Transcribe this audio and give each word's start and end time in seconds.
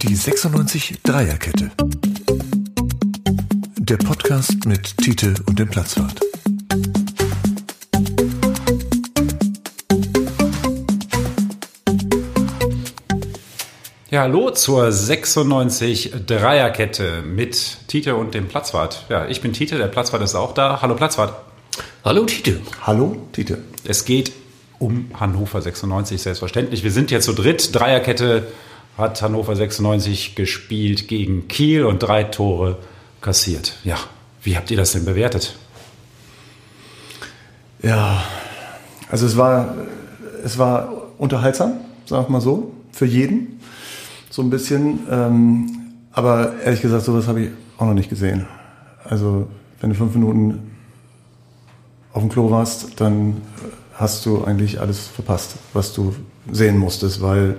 Die 0.00 0.14
96 0.14 1.00
Dreierkette. 1.02 1.72
Der 3.78 3.96
Podcast 3.96 4.64
mit 4.64 4.96
Tite 4.98 5.34
und 5.46 5.58
dem 5.58 5.68
Platzwart. 5.68 6.20
Ja, 14.10 14.20
hallo 14.20 14.50
zur 14.52 14.92
96 14.92 16.12
Dreierkette 16.28 17.22
mit 17.22 17.78
Tite 17.88 18.14
und 18.14 18.34
dem 18.34 18.46
Platzwart. 18.46 19.04
Ja, 19.08 19.26
ich 19.26 19.40
bin 19.40 19.52
Tite, 19.52 19.78
der 19.78 19.88
Platzwart 19.88 20.22
ist 20.22 20.36
auch 20.36 20.54
da. 20.54 20.80
Hallo 20.80 20.94
Platzwart. 20.94 21.34
Hallo 22.04 22.24
Tite. 22.24 22.60
Hallo 22.82 23.16
Tite. 23.32 23.64
Es 23.82 24.04
geht 24.04 24.30
um 24.78 25.10
Hannover 25.18 25.60
96, 25.60 26.22
selbstverständlich. 26.22 26.84
Wir 26.84 26.92
sind 26.92 27.10
jetzt 27.10 27.24
zu 27.24 27.32
dritt. 27.32 27.74
Dreierkette 27.74 28.46
hat 28.98 29.22
Hannover 29.22 29.54
96 29.54 30.34
gespielt 30.34 31.08
gegen 31.08 31.48
Kiel 31.48 31.84
und 31.84 32.00
drei 32.00 32.24
Tore 32.24 32.76
kassiert. 33.20 33.76
Ja, 33.84 33.96
wie 34.42 34.56
habt 34.56 34.70
ihr 34.70 34.76
das 34.76 34.92
denn 34.92 35.04
bewertet? 35.04 35.56
Ja, 37.82 38.24
also 39.08 39.24
es 39.24 39.36
war, 39.36 39.76
es 40.44 40.58
war 40.58 40.92
unterhaltsam, 41.16 41.74
sag 42.06 42.24
ich 42.24 42.28
mal 42.28 42.40
so, 42.40 42.72
für 42.92 43.06
jeden. 43.06 43.60
So 44.30 44.42
ein 44.42 44.50
bisschen. 44.50 45.00
Ähm, 45.10 45.70
aber 46.12 46.60
ehrlich 46.64 46.82
gesagt, 46.82 47.04
sowas 47.04 47.28
habe 47.28 47.42
ich 47.42 47.50
auch 47.78 47.86
noch 47.86 47.94
nicht 47.94 48.10
gesehen. 48.10 48.46
Also, 49.04 49.46
wenn 49.80 49.90
du 49.90 49.96
fünf 49.96 50.14
Minuten 50.14 50.72
auf 52.12 52.22
dem 52.22 52.28
Klo 52.28 52.50
warst, 52.50 53.00
dann 53.00 53.40
hast 53.94 54.26
du 54.26 54.44
eigentlich 54.44 54.80
alles 54.80 55.06
verpasst, 55.06 55.54
was 55.72 55.92
du 55.92 56.14
sehen 56.50 56.78
musstest, 56.78 57.22
weil 57.22 57.56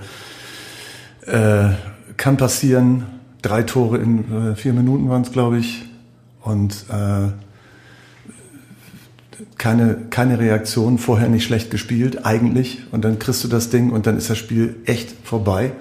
äh, 1.29 1.69
kann 2.17 2.37
passieren, 2.37 3.05
drei 3.41 3.63
Tore 3.63 3.97
in 3.97 4.51
äh, 4.51 4.55
vier 4.55 4.73
Minuten 4.73 5.09
waren 5.09 5.21
es, 5.21 5.31
glaube 5.31 5.57
ich, 5.57 5.83
und 6.41 6.85
äh, 6.89 7.29
keine, 9.57 9.95
keine 10.09 10.39
Reaktion, 10.39 10.97
vorher 10.97 11.29
nicht 11.29 11.43
schlecht 11.43 11.71
gespielt, 11.71 12.25
eigentlich, 12.25 12.83
und 12.91 13.05
dann 13.05 13.19
kriegst 13.19 13.43
du 13.43 13.47
das 13.47 13.69
Ding 13.69 13.91
und 13.91 14.07
dann 14.07 14.17
ist 14.17 14.29
das 14.29 14.37
Spiel 14.37 14.77
echt 14.85 15.13
vorbei. 15.23 15.71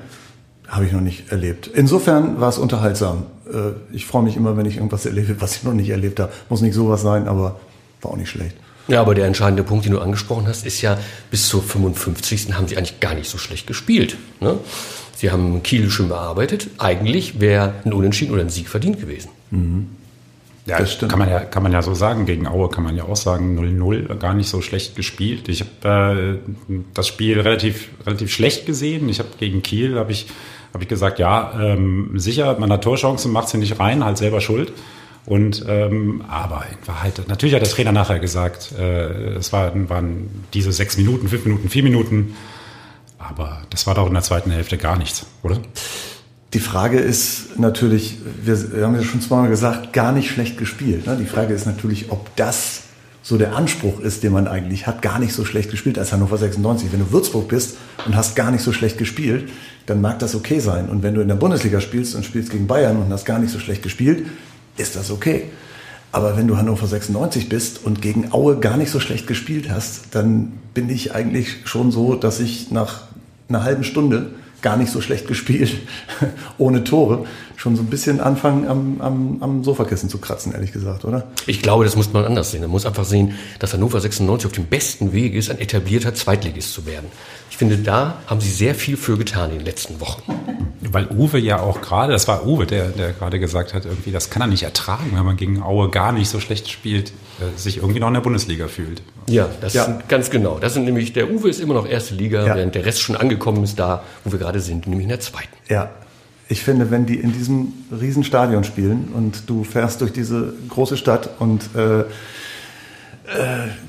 Habe 0.67 0.85
ich 0.85 0.93
noch 0.93 1.01
nicht 1.01 1.33
erlebt. 1.33 1.67
Insofern 1.67 2.41
war 2.41 2.51
es 2.51 2.59
unterhaltsam. 2.59 3.25
Äh, 3.51 3.71
ich 3.91 4.05
freue 4.05 4.23
mich 4.23 4.37
immer, 4.37 4.57
wenn 4.57 4.67
ich 4.67 4.77
irgendwas 4.77 5.07
erlebe, 5.07 5.41
was 5.41 5.57
ich 5.57 5.65
noch 5.65 5.73
nicht 5.73 5.89
erlebt 5.89 6.21
habe. 6.21 6.31
Muss 6.51 6.61
nicht 6.61 6.75
sowas 6.75 7.01
sein, 7.01 7.27
aber 7.27 7.59
war 8.03 8.13
auch 8.13 8.17
nicht 8.17 8.29
schlecht. 8.29 8.55
Ja, 8.89 9.03
aber 9.03 9.15
der 9.15 9.27
entscheidende 9.27 9.63
Punkt, 9.63 9.85
den 9.85 9.93
du 9.93 10.01
angesprochen 10.01 10.47
hast, 10.49 10.67
ist 10.67 10.81
ja, 10.81 10.99
bis 11.31 11.49
zur 11.49 11.63
55. 11.63 12.55
haben 12.55 12.67
sie 12.69 12.77
eigentlich 12.77 13.01
gar 13.01 13.15
nicht 13.15 13.29
so 13.29 13.39
schlecht 13.39 13.67
gespielt. 13.67 14.17
Ne? 14.41 14.59
Sie 15.15 15.31
haben 15.31 15.63
Kiel 15.63 15.91
schön 15.91 16.09
bearbeitet. 16.09 16.69
Eigentlich 16.79 17.39
wäre 17.41 17.75
ein 17.85 17.93
Unentschieden 17.93 18.33
oder 18.33 18.43
ein 18.43 18.51
Sieg 18.51 18.69
verdient 18.69 19.01
gewesen. 19.01 19.29
Mhm. 19.51 19.89
Ja, 20.65 20.79
das 20.79 20.93
stimmt. 20.93 21.11
Kann 21.11 21.19
man 21.19 21.31
ja, 21.31 21.41
kann 21.41 21.63
man 21.63 21.73
ja 21.73 21.83
so 21.83 21.95
sagen. 21.95 22.27
Gegen 22.27 22.47
Aue 22.47 22.69
kann 22.69 22.85
man 22.85 22.95
ja 22.95 23.05
auch 23.05 23.17
sagen, 23.17 23.59
0-0, 23.59 24.15
gar 24.17 24.35
nicht 24.35 24.49
so 24.49 24.61
schlecht 24.61 24.97
gespielt. 24.97 25.49
Ich 25.49 25.65
habe 25.83 26.39
äh, 26.69 26.75
das 26.95 27.09
Spiel 27.09 27.41
relativ, 27.41 27.89
relativ 28.07 28.31
schlecht 28.31 28.67
gesehen. 28.67 29.09
Ich 29.09 29.19
habe 29.19 29.31
gegen 29.39 29.63
Kiel, 29.63 29.99
habe 29.99 30.13
ich, 30.13 30.27
hab 30.75 30.83
ich 30.83 30.89
gesagt, 30.89 31.19
ja, 31.19 31.59
ähm, 31.59 32.13
sicher, 32.17 32.59
man 32.59 32.71
hat 32.71 32.85
Torchancen, 32.85 33.33
macht 33.33 33.49
sie 33.49 33.59
nicht 33.59 33.81
rein, 33.81 34.05
halt 34.05 34.19
selber 34.19 34.41
schuld. 34.43 34.73
Und 35.27 35.65
ähm, 35.69 36.25
aber 36.29 36.65
in 36.71 36.89
Wahrheit, 36.89 37.23
natürlich 37.29 37.55
hat 37.55 37.63
der 37.63 37.69
Trainer 37.69 37.93
nachher 37.93 38.19
gesagt, 38.19 38.73
äh, 38.79 39.35
es 39.35 39.53
waren, 39.53 39.91
waren 39.91 40.45
diese 40.55 40.73
sechs 40.73 40.97
Minuten, 40.97 41.29
fünf 41.29 41.45
Minuten, 41.45 41.69
vier 41.69 41.83
Minuten, 41.83 42.35
aber 43.19 43.63
das 43.71 43.87
war 43.87 43.95
doch 43.95 44.07
in 44.07 44.15
der 44.15 44.23
zweiten 44.23 44.51
Hälfte 44.51 44.79
gar 44.79 44.97
nichts, 44.97 45.27
oder? 45.43 45.59
Die 46.55 46.61
Frage 46.61 46.99
ist 46.99 47.59
natürlich, 47.59 48.17
wir, 48.43 48.57
haben 48.83 48.95
ja 48.95 49.03
schon 49.03 49.21
zweimal 49.21 49.51
gesagt, 49.51 49.93
gar 49.93 50.13
nicht 50.13 50.31
schlecht 50.31 50.57
gespielt. 50.57 51.07
Ne? 51.07 51.19
Die 51.21 51.27
Frage 51.27 51.53
ist 51.53 51.67
natürlich, 51.67 52.11
ob 52.11 52.35
das 52.37 52.85
so 53.23 53.37
der 53.37 53.55
Anspruch 53.55 54.01
ist, 54.01 54.23
den 54.23 54.33
man 54.33 54.49
eigentlich 54.49 54.87
hat, 54.87 55.03
gar 55.03 55.19
nicht 55.19 55.35
so 55.35 55.45
schlecht 55.45 55.71
gespielt 55.71 55.99
als 55.99 56.13
Hannover 56.13 56.39
96. 56.39 56.91
Wenn 56.91 57.01
du 57.01 57.13
Würzburg 57.13 57.49
bist 57.49 57.77
und 58.07 58.17
hast 58.17 58.35
gar 58.35 58.51
nicht 58.51 58.63
so 58.63 58.73
schlecht 58.73 58.97
gespielt, 58.97 59.51
dann 59.85 60.01
mag 60.01 60.19
das 60.21 60.35
okay 60.35 60.61
sein. 60.61 60.89
Und 60.89 61.03
wenn 61.03 61.15
du 61.15 61.21
in 61.21 61.29
der 61.29 61.35
Bundesliga 61.35 61.83
spielst 61.83 62.15
und 62.15 62.25
spielst 62.25 62.51
gegen 62.51 62.67
Bayern 62.67 62.97
und 62.97 63.13
hast 63.13 63.27
gar 63.27 63.39
nicht 63.39 63.53
so 63.53 63.59
schlecht 63.59 63.83
gespielt, 63.83 64.27
ist 64.79 64.97
das 64.97 65.11
okay. 65.11 65.45
Aber 66.11 66.37
wenn 66.37 66.49
du 66.49 66.57
Hannover 66.57 66.87
96 66.87 67.49
bist 67.49 67.85
und 67.85 68.01
gegen 68.01 68.33
Aue 68.33 68.59
gar 68.59 68.77
nicht 68.77 68.91
so 68.91 68.99
schlecht 68.99 69.27
gespielt 69.27 69.71
hast, 69.71 70.15
dann 70.15 70.53
bin 70.73 70.89
ich 70.89 71.15
eigentlich 71.15 71.59
schon 71.65 71.91
so, 71.91 72.15
dass 72.15 72.41
ich 72.41 72.71
nach 72.71 73.03
einer 73.49 73.63
halben 73.63 73.85
Stunde 73.85 74.31
gar 74.63 74.77
nicht 74.77 74.91
so 74.91 75.01
schlecht 75.01 75.27
gespielt, 75.27 75.73
ohne 76.59 76.85
Tore, 76.85 77.27
schon 77.57 77.77
so 77.77 77.83
ein 77.83 77.87
bisschen 77.87 78.21
anfangen 78.21 78.69
am, 78.69 79.01
am, 79.01 79.43
am 79.43 79.65
Sofakissen 79.65 80.09
zu 80.09 80.19
kratzen, 80.19 80.53
ehrlich 80.53 80.73
gesagt, 80.73 81.05
oder? 81.05 81.27
Ich 81.47 81.61
glaube, 81.63 81.85
das 81.85 81.97
muss 81.97 82.13
man 82.13 82.25
anders 82.25 82.51
sehen. 82.51 82.61
Man 82.63 82.71
muss 82.71 82.87
einfach 82.87 83.05
sehen, 83.05 83.35
dass 83.59 83.73
Hannover 83.73 84.01
96 84.01 84.47
auf 84.47 84.53
dem 84.53 84.67
besten 84.67 85.13
Weg 85.13 85.35
ist, 85.35 85.51
ein 85.51 85.59
etablierter 85.59 86.15
Zweitligist 86.15 86.73
zu 86.73 86.87
werden. 86.87 87.07
Ich 87.51 87.57
finde, 87.57 87.79
da 87.79 88.19
haben 88.27 88.41
sie 88.41 88.51
sehr 88.51 88.75
viel 88.75 88.97
für 88.97 89.19
getan 89.19 89.51
in 89.51 89.59
den 89.59 89.67
letzten 89.67 90.01
Wochen. 90.01 90.23
Weil 90.81 91.09
Uwe 91.09 91.39
ja 91.39 91.61
auch 91.61 91.81
gerade, 91.81 92.13
das 92.13 92.29
war 92.29 92.47
Uwe, 92.47 92.67
der, 92.67 92.91
der 92.91 93.13
gerade 93.13 93.41
gesagt 93.41 93.75
hat, 93.75 93.85
irgendwie, 93.85 94.13
das 94.13 94.31
kann 94.31 94.43
er 94.43 94.49
nicht 94.49 94.63
ertragen, 94.63 95.11
wenn 95.13 95.25
man 95.25 95.37
gegen 95.37 95.63
Aue 95.63 95.91
gar 95.91 96.13
nicht 96.13 96.29
so 96.29 96.39
schlecht 96.39 96.71
spielt, 96.71 97.11
äh, 97.41 97.59
sich 97.59 97.79
irgendwie 97.79 97.99
noch 97.99 98.09
in 98.09 98.15
der 98.15 98.21
Bundesliga 98.21 98.69
fühlt. 98.69 99.03
Ja, 99.29 99.49
das 99.61 99.75
ja. 99.75 99.85
Sind 99.85 100.09
ganz 100.09 100.31
genau. 100.31 100.59
Das 100.59 100.75
sind 100.75 100.85
nämlich, 100.85 101.13
der 101.13 101.31
Uwe 101.31 101.49
ist 101.49 101.61
immer 101.61 101.75
noch 101.75 101.87
erste 101.87 102.15
Liga, 102.15 102.47
ja. 102.47 102.55
während 102.55 102.75
der 102.75 102.85
Rest 102.85 103.01
schon 103.01 103.17
angekommen 103.17 103.63
ist 103.65 103.79
da, 103.79 104.03
wo 104.25 104.33
wir 104.33 104.39
gerade 104.39 104.61
sind, 104.61 104.87
nämlich 104.87 105.05
in 105.05 105.11
der 105.11 105.21
zweiten. 105.21 105.55
Ja, 105.69 105.91
ich 106.49 106.63
finde, 106.63 106.91
wenn 106.91 107.05
die 107.05 107.17
in 107.17 107.33
diesem 107.33 107.75
Riesenstadion 107.93 108.65
spielen 108.65 109.11
und 109.15 109.49
du 109.49 109.65
fährst 109.65 110.01
durch 110.01 110.13
diese 110.13 110.55
große 110.71 110.97
Stadt 110.97 111.29
und 111.39 111.69
äh, 111.77 112.01
äh, 112.01 112.05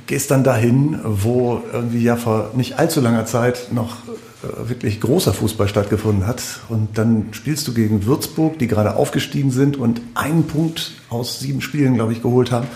gehst 0.08 0.32
dann 0.32 0.44
dahin, 0.44 1.00
wo 1.04 1.64
irgendwie 1.72 2.04
ja 2.04 2.18
vor 2.18 2.52
nicht 2.56 2.78
allzu 2.78 3.00
langer 3.00 3.26
Zeit 3.26 3.70
noch 3.72 3.96
äh, 4.44 4.70
wirklich 4.70 5.00
großer 5.00 5.34
Fußball 5.34 5.70
stattgefunden 5.70 6.28
hat. 6.28 6.42
Und 6.68 6.98
dann 6.98 7.30
spielst 7.32 7.66
du 7.70 7.74
gegen 7.74 8.06
Würzburg, 8.06 8.60
die 8.60 8.68
gerade 8.68 8.98
aufgestiegen 8.98 9.52
sind 9.52 9.78
und 9.78 10.02
einen 10.16 10.44
Punkt 10.46 10.92
aus 11.10 11.40
sieben 11.40 11.62
Spielen, 11.62 11.96
glaube 11.96 12.12
ich, 12.12 12.22
geholt 12.22 12.52
haben. 12.52 12.68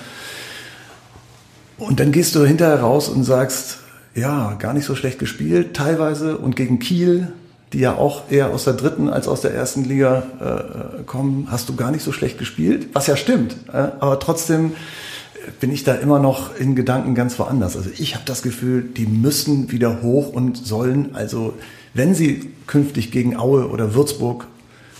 Und 1.87 1.99
dann 1.99 2.11
gehst 2.11 2.35
du 2.35 2.45
hinterher 2.45 2.81
raus 2.81 3.09
und 3.09 3.23
sagst, 3.23 3.77
ja, 4.15 4.53
gar 4.59 4.73
nicht 4.73 4.85
so 4.85 4.95
schlecht 4.95 5.19
gespielt, 5.19 5.75
teilweise. 5.75 6.37
Und 6.37 6.55
gegen 6.55 6.79
Kiel 6.79 7.29
die 7.73 7.79
ja 7.79 7.95
auch 7.95 8.29
eher 8.29 8.51
aus 8.51 8.65
der 8.65 8.73
dritten 8.73 9.09
als 9.09 9.27
aus 9.27 9.41
der 9.41 9.53
ersten 9.53 9.83
Liga 9.83 10.23
äh, 10.39 11.03
kommen, 11.03 11.47
hast 11.49 11.67
du 11.69 11.75
gar 11.75 11.91
nicht 11.91 12.03
so 12.03 12.11
schlecht 12.11 12.37
gespielt, 12.37 12.89
was 12.93 13.07
ja 13.07 13.17
stimmt. 13.17 13.55
Äh, 13.73 13.77
aber 13.99 14.19
trotzdem 14.19 14.73
bin 15.59 15.71
ich 15.71 15.83
da 15.83 15.95
immer 15.95 16.19
noch 16.19 16.55
in 16.55 16.75
Gedanken 16.75 17.15
ganz 17.15 17.37
woanders. 17.39 17.75
Also 17.75 17.89
ich 17.97 18.13
habe 18.13 18.23
das 18.25 18.43
Gefühl, 18.43 18.83
die 18.83 19.07
müssen 19.07 19.71
wieder 19.71 20.01
hoch 20.01 20.31
und 20.31 20.55
sollen, 20.55 21.15
also 21.15 21.53
wenn 21.93 22.13
sie 22.15 22.51
künftig 22.67 23.11
gegen 23.11 23.35
Aue 23.35 23.67
oder 23.67 23.93
Würzburg 23.93 24.47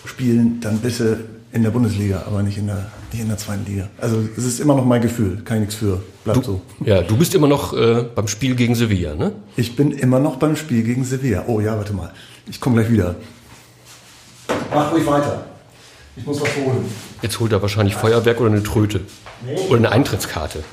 spielen, 0.04 0.60
dann 0.60 0.78
bitte 0.78 1.20
in 1.52 1.62
der 1.62 1.70
Bundesliga, 1.70 2.24
aber 2.26 2.42
nicht 2.42 2.58
in 2.58 2.66
der, 2.66 2.90
nicht 3.12 3.22
in 3.22 3.28
der 3.28 3.38
zweiten 3.38 3.64
Liga. 3.64 3.88
Also 4.00 4.18
es 4.36 4.44
ist 4.44 4.58
immer 4.58 4.74
noch 4.74 4.84
mein 4.84 5.00
Gefühl, 5.00 5.42
kann 5.44 5.58
ich 5.58 5.60
nichts 5.62 5.76
für. 5.76 6.02
Bleibt 6.24 6.38
du, 6.38 6.42
so. 6.42 6.60
Ja, 6.84 7.02
du 7.02 7.16
bist 7.16 7.34
immer 7.34 7.48
noch 7.48 7.74
äh, 7.74 8.04
beim 8.14 8.28
Spiel 8.28 8.54
gegen 8.54 8.74
Sevilla, 8.74 9.14
ne? 9.14 9.32
Ich 9.56 9.76
bin 9.76 9.92
immer 9.92 10.18
noch 10.18 10.36
beim 10.36 10.56
Spiel 10.56 10.82
gegen 10.82 11.04
Sevilla. 11.04 11.44
Oh 11.46 11.60
ja, 11.60 11.76
warte 11.76 11.92
mal. 11.92 12.12
Ich 12.48 12.60
komme 12.60 12.76
gleich 12.76 12.90
wieder. 12.90 13.14
Mach 14.72 14.92
ruhig 14.92 15.06
weiter. 15.06 15.44
Ich 16.16 16.24
muss 16.24 16.40
was 16.40 16.48
holen. 16.56 16.84
Jetzt 17.22 17.40
holt 17.40 17.52
er 17.52 17.60
wahrscheinlich 17.60 17.94
Feuerwerk 17.94 18.40
oder 18.40 18.50
eine 18.50 18.62
Tröte. 18.62 19.00
Nee. 19.44 19.56
Oder 19.68 19.78
eine 19.78 19.92
Eintrittskarte. 19.92 20.64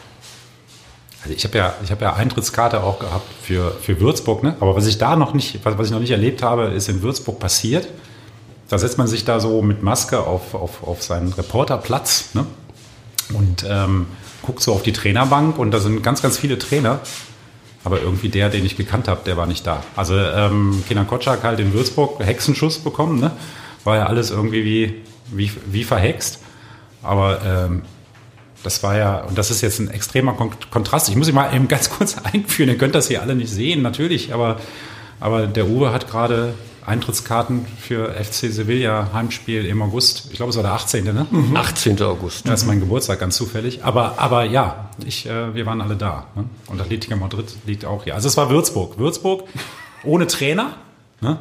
Also 1.24 1.36
ich 1.36 1.44
habe 1.44 1.58
ja, 1.58 1.74
ich 1.84 1.90
ja 1.90 2.14
Eintrittskarte 2.14 2.82
auch 2.82 3.00
gehabt 3.00 3.28
für, 3.44 3.72
für 3.82 4.00
Würzburg, 4.00 4.44
ne? 4.44 4.56
Aber 4.60 4.76
was 4.76 4.88
ich 4.88 4.98
da 4.98 5.16
noch 5.16 5.34
nicht, 5.34 5.60
was, 5.64 5.78
was 5.78 5.88
ich 5.88 5.92
noch 5.92 6.00
nicht 6.00 6.12
erlebt 6.12 6.44
habe, 6.44 6.66
ist 6.68 6.90
in 6.90 7.02
Würzburg 7.02 7.40
passiert. 7.40 7.88
Da 8.70 8.78
setzt 8.78 8.98
man 8.98 9.08
sich 9.08 9.26
da 9.26 9.40
so 9.42 9.62
mit 9.62 9.84
Maske 9.84 10.22
auf, 10.22 10.56
auf, 10.56 10.88
auf 10.88 11.04
seinen 11.04 11.34
Reporterplatz 11.34 12.30
ne? 12.34 12.46
und 13.34 13.66
ähm, 13.68 14.08
guckt 14.42 14.62
so 14.62 14.74
auf 14.74 14.84
die 14.84 14.94
Trainerbank 14.94 15.58
und 15.58 15.72
da 15.72 15.80
sind 15.80 16.04
ganz, 16.04 16.22
ganz 16.22 16.38
viele 16.38 16.58
Trainer 16.58 17.02
aber 17.84 18.02
irgendwie 18.02 18.30
der, 18.30 18.50
den 18.50 18.66
ich 18.66 18.78
gekannt 18.78 19.08
habe, 19.08 19.22
der 19.26 19.38
war 19.38 19.48
nicht 19.48 19.66
da. 19.66 19.84
Also 19.96 20.16
ähm, 20.18 20.84
Kenan 20.88 21.08
Kotschak 21.08 21.44
halt 21.44 21.60
in 21.60 21.74
Würzburg 21.74 22.20
Hexenschuss 22.24 22.80
bekommen, 22.80 23.20
ne? 23.20 23.32
War 23.84 23.98
ja 23.98 24.06
alles 24.06 24.30
irgendwie 24.30 24.64
wie, 24.64 25.02
wie, 25.32 25.52
wie 25.66 25.84
verhext. 25.84 26.40
Aber 27.02 27.42
ähm, 27.44 27.82
das 28.64 28.84
war 28.84 28.96
ja, 28.96 29.22
und 29.22 29.36
das 29.38 29.50
ist 29.50 29.62
jetzt 29.62 29.80
ein 29.80 29.90
extremer 29.90 30.34
Kontrast. 30.70 31.10
Ich 31.10 31.16
muss 31.16 31.28
ihn 31.28 31.34
mal 31.34 31.54
eben 31.56 31.68
ganz 31.68 31.90
kurz 31.90 32.18
einführen. 32.20 32.70
Ihr 32.70 32.78
könnt 32.78 32.94
das 32.94 33.08
hier 33.08 33.22
alle 33.22 33.34
nicht 33.34 33.52
sehen, 33.52 33.82
natürlich, 33.82 34.34
aber, 34.34 34.60
aber 35.20 35.48
der 35.48 35.68
Uwe 35.68 35.92
hat 35.92 36.08
gerade 36.08 36.54
Eintrittskarten 36.86 37.66
für 37.80 38.12
FC 38.12 38.52
Sevilla 38.52 39.10
Heimspiel 39.14 39.66
im 39.66 39.82
August. 39.82 40.28
Ich 40.32 40.38
glaube, 40.38 40.50
es 40.50 40.56
war 40.56 40.64
der 40.64 40.74
18. 40.74 41.04
Ne? 41.06 41.28
Mhm. 41.30 41.56
18. 41.56 42.02
August. 42.02 42.48
Das 42.48 42.62
ist 42.62 42.68
mein 42.68 42.80
Geburtstag, 42.80 43.20
ganz 43.20 43.36
zufällig. 43.36 43.84
Aber, 43.84 44.20
aber 44.20 44.44
ja, 44.44 44.90
ich, 45.06 45.28
äh, 45.28 45.54
wir 45.54 45.66
waren 45.66 45.82
alle 45.82 45.96
da. 45.96 46.28
Ne? 46.36 46.46
Und 46.68 46.82
Atletico 46.82 47.16
Madrid 47.16 47.56
liegt 47.66 47.86
auch 47.86 48.04
hier. 48.04 48.16
Also 48.16 48.28
es 48.28 48.38
war 48.38 48.50
Würzburg. 48.50 48.98
Würzburg 48.98 49.44
ohne 50.04 50.28
Trainer. 50.28 50.78
Ne? 51.22 51.40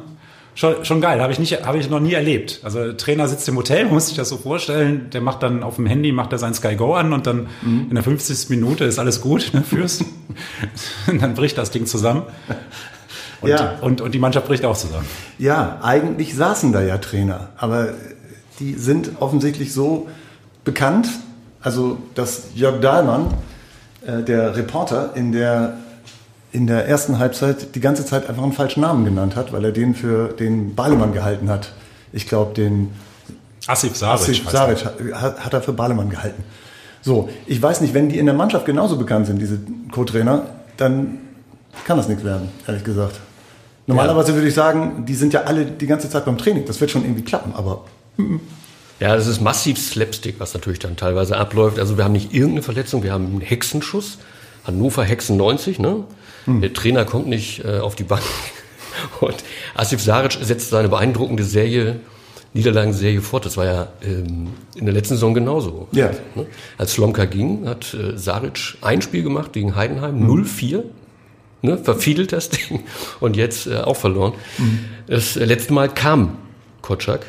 Schon, 0.53 0.83
schon 0.83 0.99
geil, 0.99 1.21
habe 1.21 1.31
ich, 1.31 1.39
nicht, 1.39 1.65
hab 1.65 1.75
ich 1.75 1.89
noch 1.89 2.01
nie 2.01 2.13
erlebt. 2.13 2.59
Also 2.63 2.91
Trainer 2.93 3.27
sitzt 3.29 3.47
im 3.47 3.55
Hotel, 3.55 3.85
man 3.85 3.93
muss 3.95 4.07
sich 4.07 4.17
das 4.17 4.29
so 4.29 4.37
vorstellen, 4.37 5.09
der 5.11 5.21
macht 5.21 5.43
dann 5.43 5.63
auf 5.63 5.77
dem 5.77 5.85
Handy, 5.85 6.11
macht 6.11 6.33
er 6.33 6.39
sein 6.39 6.53
Sky 6.53 6.75
Go 6.75 6.93
an 6.93 7.13
und 7.13 7.25
dann 7.25 7.47
mhm. 7.61 7.87
in 7.89 7.95
der 7.95 8.03
50. 8.03 8.49
Minute 8.49 8.83
ist 8.83 8.99
alles 8.99 9.21
gut, 9.21 9.51
ne, 9.53 9.63
fürs. 9.63 10.03
und 11.07 11.21
dann 11.21 11.35
bricht 11.35 11.57
das 11.57 11.71
Ding 11.71 11.85
zusammen. 11.85 12.23
Und, 13.41 13.49
ja. 13.49 13.79
und, 13.81 14.01
und 14.01 14.13
die 14.13 14.19
Mannschaft 14.19 14.47
bricht 14.47 14.63
auch 14.65 14.77
zusammen. 14.77 15.07
Ja, 15.39 15.79
eigentlich 15.81 16.35
saßen 16.35 16.71
da 16.71 16.81
ja 16.81 16.97
Trainer, 16.99 17.49
aber 17.57 17.89
die 18.59 18.75
sind 18.75 19.13
offensichtlich 19.19 19.73
so 19.73 20.07
bekannt, 20.63 21.09
also 21.61 21.97
dass 22.13 22.43
Jörg 22.53 22.81
Dahlmann, 22.81 23.33
äh, 24.05 24.21
der 24.21 24.55
Reporter, 24.55 25.11
in 25.15 25.31
der 25.31 25.77
in 26.53 26.67
der 26.67 26.85
ersten 26.87 27.17
Halbzeit 27.17 27.75
die 27.75 27.79
ganze 27.79 28.05
Zeit 28.05 28.27
einfach 28.27 28.43
einen 28.43 28.51
falschen 28.51 28.81
Namen 28.81 29.05
genannt 29.05 29.35
hat, 29.35 29.53
weil 29.53 29.63
er 29.63 29.71
den 29.71 29.95
für 29.95 30.29
den 30.33 30.75
Balemann 30.75 31.13
gehalten 31.13 31.49
hat. 31.49 31.71
Ich 32.11 32.27
glaube, 32.27 32.53
den 32.53 32.91
Asif 33.67 33.95
Saric, 33.95 34.21
Asif 34.21 34.49
Saric 34.49 34.85
hat, 34.85 35.45
hat, 35.45 35.53
er 35.53 35.61
für 35.61 35.71
Balemann 35.71 36.09
gehalten. 36.09 36.43
So, 37.01 37.29
ich 37.45 37.61
weiß 37.61 37.81
nicht, 37.81 37.93
wenn 37.93 38.09
die 38.09 38.19
in 38.19 38.25
der 38.25 38.35
Mannschaft 38.35 38.65
genauso 38.65 38.97
bekannt 38.97 39.27
sind, 39.27 39.41
diese 39.41 39.59
Co-Trainer, 39.91 40.43
dann 40.75 41.19
kann 41.85 41.97
das 41.97 42.07
nichts 42.07 42.23
werden, 42.23 42.49
ehrlich 42.67 42.83
gesagt. 42.83 43.19
Normalerweise 43.87 44.33
würde 44.33 44.47
ich 44.47 44.53
sagen, 44.53 45.05
die 45.05 45.15
sind 45.15 45.33
ja 45.33 45.41
alle 45.41 45.65
die 45.65 45.87
ganze 45.87 46.09
Zeit 46.09 46.25
beim 46.25 46.37
Training. 46.37 46.65
Das 46.65 46.79
wird 46.79 46.91
schon 46.91 47.03
irgendwie 47.03 47.23
klappen, 47.23 47.53
aber. 47.55 47.85
Ja, 48.99 49.15
das 49.15 49.25
ist 49.25 49.41
massiv 49.41 49.79
Slapstick, 49.79 50.35
was 50.39 50.53
natürlich 50.53 50.79
dann 50.79 50.95
teilweise 50.95 51.35
abläuft. 51.35 51.79
Also 51.79 51.97
wir 51.97 52.03
haben 52.03 52.11
nicht 52.11 52.33
irgendeine 52.33 52.61
Verletzung, 52.61 53.01
wir 53.01 53.11
haben 53.11 53.25
einen 53.25 53.41
Hexenschuss. 53.41 54.19
Hannover 54.63 55.03
Hexen 55.03 55.37
90, 55.37 55.79
ne? 55.79 56.03
Hm. 56.45 56.61
Der 56.61 56.71
Trainer 56.71 57.03
kommt 57.03 57.27
nicht 57.27 57.65
äh, 57.65 57.79
auf 57.79 57.95
die 57.95 58.03
Bank. 58.03 58.21
Und 59.19 59.35
Asif 59.73 60.01
Saric 60.01 60.37
setzt 60.41 60.69
seine 60.69 60.87
beeindruckende 60.87 61.43
Serie, 61.43 61.99
Niederlagenserie 62.53 63.21
fort. 63.21 63.45
Das 63.47 63.57
war 63.57 63.65
ja 63.65 63.87
ähm, 64.03 64.49
in 64.75 64.85
der 64.85 64.93
letzten 64.93 65.15
Saison 65.15 65.33
genauso. 65.33 65.87
Ja. 65.93 66.11
Ne? 66.35 66.45
Als 66.77 66.93
Slomka 66.93 67.25
ging, 67.25 67.67
hat 67.67 67.95
äh, 67.95 68.17
Saric 68.17 68.77
ein 68.81 69.01
Spiel 69.01 69.23
gemacht 69.23 69.51
gegen 69.53 69.75
Heidenheim, 69.75 70.19
hm. 70.19 70.43
0-4. 70.45 70.83
Ne, 71.63 71.77
verfiedelt 71.77 72.31
das 72.33 72.49
Ding 72.49 72.83
und 73.19 73.37
jetzt 73.37 73.67
äh, 73.67 73.77
auch 73.77 73.95
verloren. 73.95 74.33
Mhm. 74.57 74.79
Das 75.07 75.37
äh, 75.37 75.45
letzte 75.45 75.73
Mal 75.73 75.89
kam 75.89 76.37
Kotschak. 76.81 77.27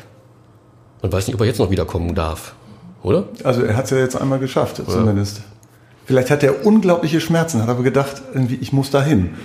Man 1.01 1.11
weiß 1.11 1.27
nicht, 1.27 1.35
ob 1.35 1.41
er 1.41 1.47
jetzt 1.47 1.59
noch 1.59 1.69
wiederkommen 1.69 2.15
darf, 2.15 2.55
oder? 3.03 3.25
Also 3.43 3.61
er 3.61 3.77
hat 3.77 3.85
es 3.85 3.91
ja 3.91 3.97
jetzt 3.97 4.15
einmal 4.15 4.39
geschafft, 4.39 4.79
oder? 4.79 4.89
zumindest. 4.89 5.41
Vielleicht 6.05 6.31
hat 6.31 6.43
er 6.43 6.65
unglaubliche 6.65 7.21
Schmerzen, 7.21 7.61
hat 7.61 7.69
aber 7.69 7.83
gedacht, 7.83 8.21
irgendwie, 8.33 8.55
ich 8.55 8.73
muss 8.73 8.89
dahin. 8.89 9.35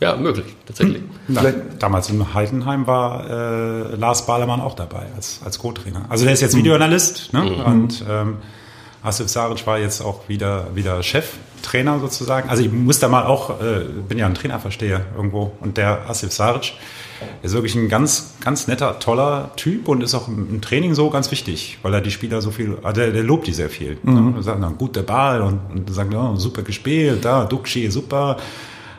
Ja, 0.00 0.16
möglich, 0.16 0.46
tatsächlich. 0.66 1.02
Na, 1.28 1.42
damals 1.78 2.10
in 2.10 2.34
Heidenheim 2.34 2.86
war 2.86 3.28
äh, 3.28 3.94
Lars 3.94 4.26
Bahlemann 4.26 4.60
auch 4.60 4.74
dabei 4.74 5.06
als, 5.14 5.40
als 5.44 5.58
Co-Trainer. 5.58 6.06
Also 6.08 6.24
der 6.24 6.34
ist 6.34 6.40
jetzt 6.40 6.56
Videoanalyst 6.56 7.32
ne? 7.32 7.42
Mhm. 7.42 7.60
und 7.60 8.04
ähm, 8.08 8.36
Asif 9.02 9.28
Saric 9.28 9.66
war 9.66 9.78
jetzt 9.78 10.00
auch 10.00 10.28
wieder, 10.28 10.74
wieder 10.74 11.02
Cheftrainer 11.62 12.00
sozusagen. 12.00 12.48
Also 12.48 12.62
ich 12.62 12.72
muss 12.72 12.98
da 12.98 13.08
mal 13.08 13.24
auch, 13.24 13.60
äh, 13.60 13.84
bin 14.08 14.18
ja 14.18 14.26
ein 14.26 14.34
Trainerversteher 14.34 15.06
irgendwo 15.16 15.52
und 15.60 15.76
der 15.76 16.08
Asif 16.08 16.32
Saric 16.32 16.74
ist 17.42 17.54
wirklich 17.54 17.76
ein 17.76 17.88
ganz, 17.88 18.34
ganz 18.40 18.66
netter, 18.66 18.98
toller 18.98 19.52
Typ 19.54 19.88
und 19.88 20.02
ist 20.02 20.14
auch 20.14 20.26
im 20.26 20.60
Training 20.60 20.94
so 20.94 21.08
ganz 21.08 21.30
wichtig, 21.30 21.78
weil 21.82 21.94
er 21.94 22.00
die 22.00 22.10
Spieler 22.10 22.42
so 22.42 22.50
viel, 22.50 22.78
also 22.82 23.00
der, 23.00 23.12
der 23.12 23.22
lobt 23.22 23.46
die 23.46 23.52
sehr 23.52 23.70
viel. 23.70 23.96
Mhm. 24.02 24.34
Er 24.36 24.42
sagt 24.42 24.62
dann, 24.62 24.76
guter 24.76 25.02
Ball 25.02 25.40
und, 25.40 25.60
und 25.72 25.94
sagt, 25.94 26.12
oh, 26.14 26.34
super 26.36 26.62
gespielt, 26.62 27.24
da, 27.24 27.44
Duxi, 27.44 27.90
super. 27.90 28.38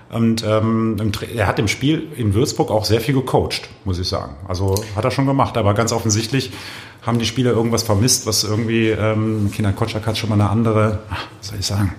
Und 0.10 0.46
ähm, 0.48 0.96
er 1.36 1.48
hat 1.48 1.58
im 1.60 1.68
Spiel 1.68 2.08
in 2.16 2.34
Würzburg 2.36 2.70
auch 2.70 2.86
sehr 2.86 3.02
viel 3.02 3.16
gecoacht, 3.16 3.68
muss 3.84 3.98
ich 4.00 4.08
sagen. 4.08 4.36
Also 4.48 4.76
hat 4.96 5.04
er 5.04 5.12
schon 5.12 5.26
gemacht, 5.26 5.58
aber 5.58 5.74
ganz 5.74 5.92
offensichtlich 5.92 6.52
haben 7.02 7.20
die 7.20 7.26
Spieler 7.26 7.52
irgendwas 7.52 7.84
vermisst, 7.84 8.26
was 8.28 8.44
irgendwie, 8.44 8.90
ähm, 8.90 9.52
Kinder 9.52 9.74
Kotschak 9.74 10.06
hat 10.06 10.18
schon 10.18 10.30
mal 10.30 10.40
eine 10.40 10.50
andere, 10.50 11.00
was 11.40 11.50
soll 11.50 11.60
ich 11.60 11.66
sagen, 11.66 11.94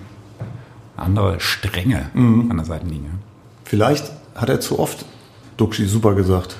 eine 0.95 1.05
andere 1.05 1.39
Strenge 1.39 2.09
mhm. 2.13 2.51
an 2.51 2.57
der 2.57 2.65
Seitenlinie. 2.65 3.11
Vielleicht 3.63 4.11
hat 4.35 4.49
er 4.49 4.59
zu 4.59 4.79
oft 4.79 5.05
Duxi 5.57 5.85
super 5.85 6.13
gesagt. 6.13 6.57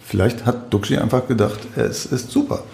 Vielleicht 0.00 0.46
hat 0.46 0.72
Duxi 0.72 0.96
einfach 0.96 1.26
gedacht, 1.26 1.60
es 1.76 2.06
ist 2.06 2.30
super. 2.30 2.64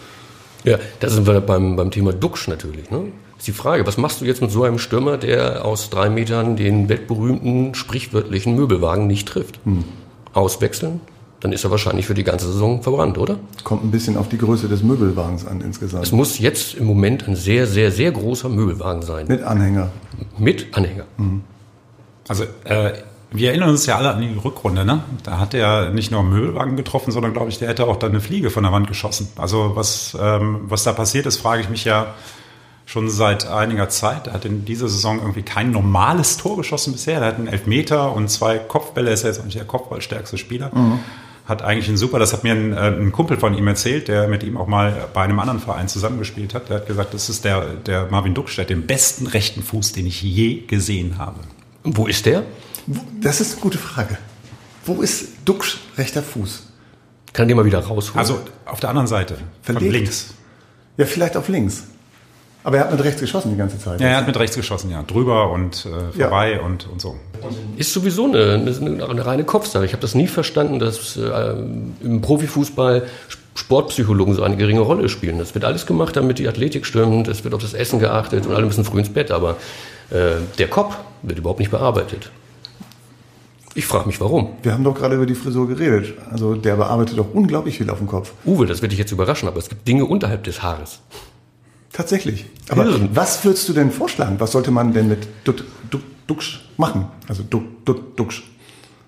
Ja, 0.64 0.79
da 1.00 1.08
sind 1.08 1.26
wir 1.26 1.40
beim, 1.40 1.76
beim 1.76 1.90
Thema 1.90 2.12
Duxch 2.12 2.49
natürlich. 2.49 2.90
Ne? 2.90 3.12
Ist 3.38 3.46
die 3.46 3.52
Frage, 3.52 3.87
was 3.87 3.96
machst 3.96 4.20
du 4.20 4.25
jetzt 4.25 4.43
mit 4.43 4.50
so 4.50 4.64
einem 4.64 4.79
Stürmer, 4.79 5.17
der 5.17 5.64
aus 5.64 5.90
drei 5.90 6.11
Metern 6.11 6.56
den 6.56 6.88
weltberühmten, 6.88 7.75
sprichwörtlichen 7.75 8.56
Möbelwagen 8.56 9.06
nicht 9.06 9.29
trifft? 9.29 9.61
Hm. 9.64 9.84
Auswechseln? 10.32 11.00
Dann 11.40 11.52
ist 11.52 11.62
er 11.64 11.70
wahrscheinlich 11.70 12.06
für 12.06 12.14
die 12.14 12.25
ganze 12.25 12.50
Saison 12.50 12.82
verbrannt, 12.82 13.17
oder? 13.17 13.37
Kommt 13.62 13.85
ein 13.85 13.90
bisschen 13.93 14.17
auf 14.17 14.29
die 14.29 14.38
Größe 14.38 14.69
des 14.69 14.82
Möbelwagens 14.82 15.46
an 15.46 15.61
insgesamt. 15.61 16.05
Es 16.05 16.12
muss 16.12 16.38
jetzt 16.38 16.75
im 16.75 16.87
Moment 16.87 17.29
ein 17.29 17.37
sehr, 17.37 17.67
sehr, 17.67 17.93
sehr 17.93 18.11
großer 18.11 18.49
Möbelwagen 18.49 19.02
sein. 19.02 19.26
Mit 19.29 19.43
Anhänger. 19.43 19.90
Mit 20.37 20.76
Anhänger. 20.76 21.05
Mhm. 21.17 21.43
Also 22.26 22.44
äh, 22.64 22.93
wir 23.31 23.50
erinnern 23.50 23.69
uns 23.70 23.87
ja 23.87 23.96
alle 23.96 24.14
an 24.14 24.20
die 24.20 24.35
Rückrunde, 24.43 24.85
ne? 24.85 25.02
Da 25.23 25.38
hat 25.38 25.55
er 25.55 25.90
nicht 25.90 26.11
nur 26.11 26.20
einen 26.20 26.31
Möbelwagen 26.31 26.76
getroffen, 26.76 27.12
sondern 27.12 27.32
glaube 27.32 27.50
ich, 27.50 27.58
der 27.58 27.69
hätte 27.69 27.87
auch 27.87 27.96
dann 27.96 28.11
eine 28.11 28.20
Fliege 28.20 28.50
von 28.50 28.62
der 28.62 28.73
Wand 28.73 28.88
geschossen. 28.88 29.29
Also 29.37 29.73
was, 29.75 30.17
ähm, 30.20 30.62
was 30.64 30.84
da 30.84 30.93
passiert 30.93 31.26
ist, 31.26 31.37
frage 31.37 31.62
ich 31.62 31.69
mich 31.69 31.84
ja 31.84 32.14
schon 32.87 33.11
seit 33.11 33.46
einiger 33.46 33.91
Zeit. 33.91 34.29
Er 34.29 34.32
hat 34.32 34.46
in 34.46 34.64
dieser 34.64 34.88
Saison 34.88 35.19
irgendwie 35.19 35.43
kein 35.43 35.70
normales 35.70 36.38
Tor 36.38 36.56
geschossen 36.56 36.93
bisher. 36.93 37.20
Er 37.20 37.26
hat 37.26 37.37
einen 37.37 37.49
Elfmeter 37.49 38.14
und 38.14 38.29
zwei 38.29 38.58
Kopfbälle, 38.58 39.11
ist 39.11 39.25
ja 39.25 39.29
jetzt 39.29 39.41
auch 39.41 39.44
nicht 39.44 39.58
der 39.58 39.67
Kopfballstärkste 39.67 40.38
Spieler. 40.38 40.70
Mhm. 40.75 40.99
Hat 41.48 41.62
eigentlich 41.62 41.88
einen 41.88 41.96
super, 41.96 42.18
das 42.18 42.34
hat 42.34 42.44
mir 42.44 42.52
ein, 42.52 42.74
äh, 42.74 42.76
ein, 42.76 43.10
Kumpel 43.10 43.38
von 43.38 43.54
ihm 43.54 43.66
erzählt, 43.66 44.08
der 44.08 44.28
mit 44.28 44.42
ihm 44.42 44.58
auch 44.58 44.66
mal 44.66 45.08
bei 45.14 45.22
einem 45.22 45.40
anderen 45.40 45.60
Verein 45.60 45.88
zusammengespielt 45.88 46.52
hat. 46.52 46.68
Der 46.68 46.76
hat 46.76 46.86
gesagt, 46.86 47.14
das 47.14 47.30
ist 47.30 47.42
der, 47.42 47.62
der 47.86 48.06
Marvin 48.10 48.34
Ducksch, 48.34 48.56
der 48.56 48.64
hat 48.64 48.70
den 48.70 48.86
besten 48.86 49.26
rechten 49.26 49.62
Fuß, 49.62 49.92
den 49.92 50.06
ich 50.06 50.22
je 50.22 50.66
gesehen 50.66 51.16
habe. 51.16 51.40
Wo 51.84 52.06
ist 52.06 52.26
der? 52.26 52.44
Das 53.22 53.40
ist 53.40 53.52
eine 53.52 53.60
gute 53.62 53.78
Frage. 53.78 54.18
Wo 54.84 55.00
ist 55.00 55.28
Duxch 55.46 55.78
rechter 55.96 56.22
Fuß? 56.22 56.64
Kann 57.32 57.48
den 57.48 57.56
mal 57.56 57.64
wieder 57.64 57.80
rausholen? 57.80 58.18
Also 58.18 58.40
auf 58.66 58.80
der 58.80 58.90
anderen 58.90 59.06
Seite, 59.06 59.38
Verlegt. 59.62 59.84
von 59.84 59.92
links. 59.92 60.34
Ja, 60.98 61.06
vielleicht 61.06 61.36
auf 61.36 61.48
links. 61.48 61.84
Aber 62.64 62.76
er 62.76 62.84
hat 62.84 62.93
mit 62.93 63.02
rechts 63.02 63.20
geschossen 63.20 63.52
die 63.52 63.56
ganze 63.56 63.78
Zeit. 63.78 64.00
Ja, 64.00 64.08
er 64.08 64.16
hat 64.19 64.26
mit 64.26 64.38
rechts 64.38 64.56
geschossen, 64.56 64.90
ja. 64.90 65.02
Drüber 65.02 65.50
und 65.50 65.87
äh, 65.87 66.20
vorbei 66.20 66.55
ja. 66.55 66.60
und, 66.60 66.88
und 66.88 67.00
so. 67.00 67.16
Ist 67.76 67.93
sowieso 67.93 68.25
eine, 68.25 68.55
eine, 68.55 69.08
eine 69.08 69.26
reine 69.26 69.44
Kopfsache. 69.44 69.84
Ich 69.84 69.93
habe 69.93 70.02
das 70.02 70.14
nie 70.14 70.26
verstanden, 70.26 70.78
dass 70.78 71.16
äh, 71.16 71.55
im 72.02 72.20
Profifußball 72.20 73.06
Sportpsychologen 73.55 74.34
so 74.34 74.43
eine 74.43 74.56
geringe 74.56 74.81
Rolle 74.81 75.08
spielen. 75.08 75.38
Das 75.38 75.55
wird 75.55 75.65
alles 75.65 75.86
gemacht, 75.86 76.17
damit 76.17 76.38
die 76.38 76.48
Athletik 76.48 76.86
stimmt, 76.86 77.29
es 77.29 77.43
wird 77.44 77.55
auf 77.55 77.62
das 77.62 77.74
Essen 77.74 77.98
geachtet 77.98 78.46
und 78.46 78.55
alle 78.55 78.67
müssen 78.67 78.84
früh 78.84 79.00
ins 79.00 79.12
Bett. 79.12 79.31
Aber 79.31 79.56
äh, 80.10 80.36
der 80.58 80.69
Kopf 80.69 80.96
wird 81.22 81.38
überhaupt 81.38 81.58
nicht 81.58 81.70
bearbeitet. 81.70 82.31
Ich 83.74 83.86
frage 83.86 84.06
mich, 84.06 84.20
warum. 84.20 84.56
Wir 84.62 84.72
haben 84.72 84.82
doch 84.82 84.94
gerade 84.94 85.15
über 85.15 85.27
die 85.27 85.34
Frisur 85.34 85.69
geredet. 85.69 86.15
Also 86.31 86.55
der 86.55 86.77
bearbeitet 86.77 87.19
doch 87.19 87.32
unglaublich 87.32 87.79
viel 87.79 87.88
auf 87.91 87.98
dem 87.98 88.08
Kopf. 88.08 88.32
Uwe, 88.44 88.67
das 88.67 88.82
wird 88.82 88.93
dich 88.93 88.98
jetzt 88.98 89.12
überraschen, 89.12 89.48
aber 89.48 89.58
es 89.58 89.69
gibt 89.69 89.86
Dinge 89.86 90.05
unterhalb 90.05 90.43
des 90.44 90.62
Haares. 90.62 91.00
Tatsächlich. 91.92 92.46
Aber 92.68 92.84
Hirn. 92.84 93.10
was 93.12 93.44
würdest 93.44 93.68
du 93.68 93.72
denn 93.72 93.90
vorschlagen? 93.90 94.36
Was 94.38 94.52
sollte 94.52 94.70
man 94.70 94.92
denn 94.92 95.08
mit 95.08 95.26
Dut, 95.44 95.64
Dut, 95.90 96.02
Duxch 96.26 96.68
machen? 96.76 97.06
Also 97.28 97.42
Dut, 97.42 97.64
Dut, 97.84 98.18
Duxch. 98.18 98.44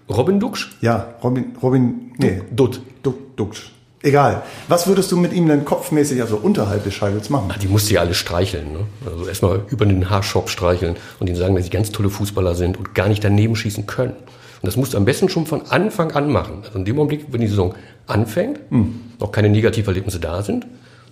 Robin 0.08 0.40
Duxch? 0.40 0.70
Ja, 0.80 1.14
Robin, 1.22 1.56
Robin, 1.62 2.12
nee. 2.18 2.42
Dut, 2.50 2.80
Dut, 3.02 3.16
Duxch. 3.36 3.70
Egal. 4.02 4.42
Was 4.66 4.86
würdest 4.86 5.12
du 5.12 5.16
mit 5.18 5.32
ihm 5.34 5.46
denn 5.46 5.64
kopfmäßig, 5.66 6.22
also 6.22 6.36
unterhalb 6.38 6.84
des 6.84 6.94
Scheitels 6.94 7.28
machen? 7.28 7.50
Ach, 7.52 7.58
die 7.58 7.68
musst 7.68 7.90
du 7.90 7.94
ja 7.94 8.00
alle 8.00 8.14
streicheln. 8.14 8.72
Ne? 8.72 8.78
Also 9.04 9.26
erstmal 9.28 9.62
über 9.68 9.84
den 9.84 10.08
Haarshop 10.08 10.48
streicheln 10.48 10.96
und 11.18 11.28
ihnen 11.28 11.36
sagen, 11.36 11.54
dass 11.54 11.64
sie 11.64 11.70
ganz 11.70 11.90
tolle 11.90 12.08
Fußballer 12.08 12.54
sind 12.54 12.78
und 12.78 12.94
gar 12.94 13.08
nicht 13.08 13.22
daneben 13.22 13.56
schießen 13.56 13.86
können. 13.86 14.12
Und 14.12 14.66
das 14.66 14.76
musst 14.76 14.94
du 14.94 14.96
am 14.96 15.04
besten 15.04 15.28
schon 15.28 15.46
von 15.46 15.62
Anfang 15.68 16.12
an 16.12 16.32
machen. 16.32 16.62
Also 16.64 16.78
in 16.78 16.86
dem 16.86 16.96
Augenblick, 16.98 17.26
wenn 17.30 17.42
die 17.42 17.46
Saison 17.46 17.74
anfängt, 18.06 18.60
hm. 18.70 19.00
noch 19.18 19.32
keine 19.32 19.50
Negativerlebnisse 19.50 20.18
da 20.18 20.42
sind, 20.42 20.66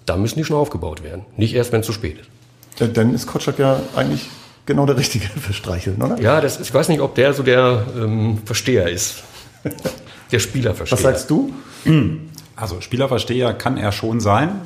da 0.09 0.17
müssen 0.17 0.39
die 0.39 0.45
schon 0.45 0.57
aufgebaut 0.57 1.03
werden. 1.03 1.25
Nicht 1.37 1.55
erst, 1.55 1.73
wenn 1.73 1.81
es 1.81 1.87
zu 1.87 1.93
spät 1.93 2.19
ist. 2.19 2.29
Ja, 2.81 2.87
dann 2.87 3.15
ist 3.15 3.27
Kotschak 3.27 3.59
ja 3.59 3.81
eigentlich 3.97 4.29
genau 4.67 4.87
der 4.87 4.97
Richtige 4.97 5.27
für 5.41 5.53
Streicheln, 5.53 6.01
oder? 6.01 6.21
Ja, 6.21 6.41
das 6.41 6.61
ich 6.61 6.73
weiß 6.73 6.89
nicht, 6.89 7.01
ob 7.01 7.15
der 7.15 7.35
so 7.35 7.43
der 7.43 7.87
ähm, 7.97 8.39
Versteher 8.45 8.89
ist. 8.89 9.23
der 10.33 10.39
Spielerversteher. 10.39 10.97
Was 10.97 11.03
sagst 11.03 11.31
du? 11.31 11.53
Also 12.55 12.81
Spielerversteher 12.81 13.55
kann 13.55 13.77
er 13.77 13.93
schon 13.93 14.21
sein. 14.21 14.61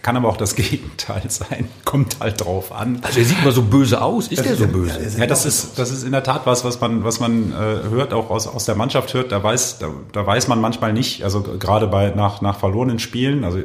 Kann 0.00 0.16
aber 0.16 0.28
auch 0.28 0.38
das 0.38 0.54
Gegenteil 0.56 1.22
sein. 1.28 1.68
Kommt 1.84 2.18
halt 2.18 2.44
drauf 2.44 2.72
an. 2.72 3.00
Also 3.02 3.20
er 3.20 3.24
sieht 3.26 3.44
mal 3.44 3.52
so 3.52 3.62
böse 3.62 4.00
aus. 4.00 4.28
Ist 4.28 4.44
er 4.44 4.56
so 4.56 4.66
böse? 4.66 4.98
Ja, 5.18 5.26
das 5.26 5.44
ist, 5.44 5.78
das 5.78 5.90
ist 5.90 6.02
in 6.02 6.12
der 6.12 6.22
Tat 6.22 6.42
was, 6.44 6.64
was 6.64 6.80
man, 6.80 7.04
was 7.04 7.20
man 7.20 7.52
äh, 7.52 7.54
hört, 7.90 8.12
auch 8.12 8.30
aus, 8.30 8.46
aus 8.46 8.64
der 8.64 8.74
Mannschaft 8.74 9.12
hört. 9.14 9.30
Da 9.30 9.42
weiß, 9.42 9.78
da, 9.78 9.90
da 10.12 10.26
weiß 10.26 10.48
man 10.48 10.60
manchmal 10.60 10.92
nicht, 10.92 11.22
also 11.24 11.42
gerade 11.42 11.86
bei, 11.86 12.10
nach, 12.10 12.40
nach 12.40 12.58
verlorenen 12.58 12.98
Spielen, 12.98 13.44
also 13.44 13.58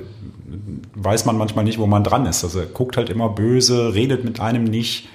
weiß 0.95 1.25
man 1.25 1.37
manchmal 1.37 1.65
nicht, 1.65 1.77
wo 1.77 1.87
man 1.87 2.03
dran 2.03 2.25
ist. 2.25 2.43
Also 2.43 2.59
er 2.59 2.65
guckt 2.65 2.97
halt 2.97 3.09
immer 3.09 3.29
böse, 3.29 3.93
redet 3.93 4.23
mit 4.23 4.39
einem 4.39 4.63
nicht. 4.63 5.09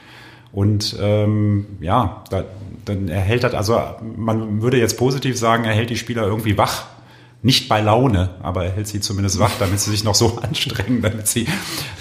Und 0.52 0.96
ähm, 1.00 1.66
ja, 1.80 2.24
da, 2.30 2.44
dann 2.84 3.08
erhält 3.08 3.44
halt, 3.44 3.54
also 3.54 3.80
man 4.16 4.60
würde 4.60 4.78
jetzt 4.78 4.98
positiv 4.98 5.38
sagen, 5.38 5.64
er 5.64 5.72
hält 5.72 5.90
die 5.90 5.96
Spieler 5.96 6.24
irgendwie 6.24 6.58
wach 6.58 6.84
Nicht 7.42 7.68
bei 7.68 7.80
Laune, 7.80 8.30
aber 8.42 8.64
er 8.64 8.72
hält 8.72 8.86
sie 8.86 9.00
zumindest 9.00 9.38
wach, 9.38 9.52
damit 9.58 9.80
sie 9.80 9.90
sich 9.90 10.04
noch 10.04 10.14
so 10.14 10.38
anstrengen, 10.42 11.00
damit 11.00 11.26
sie, 11.26 11.46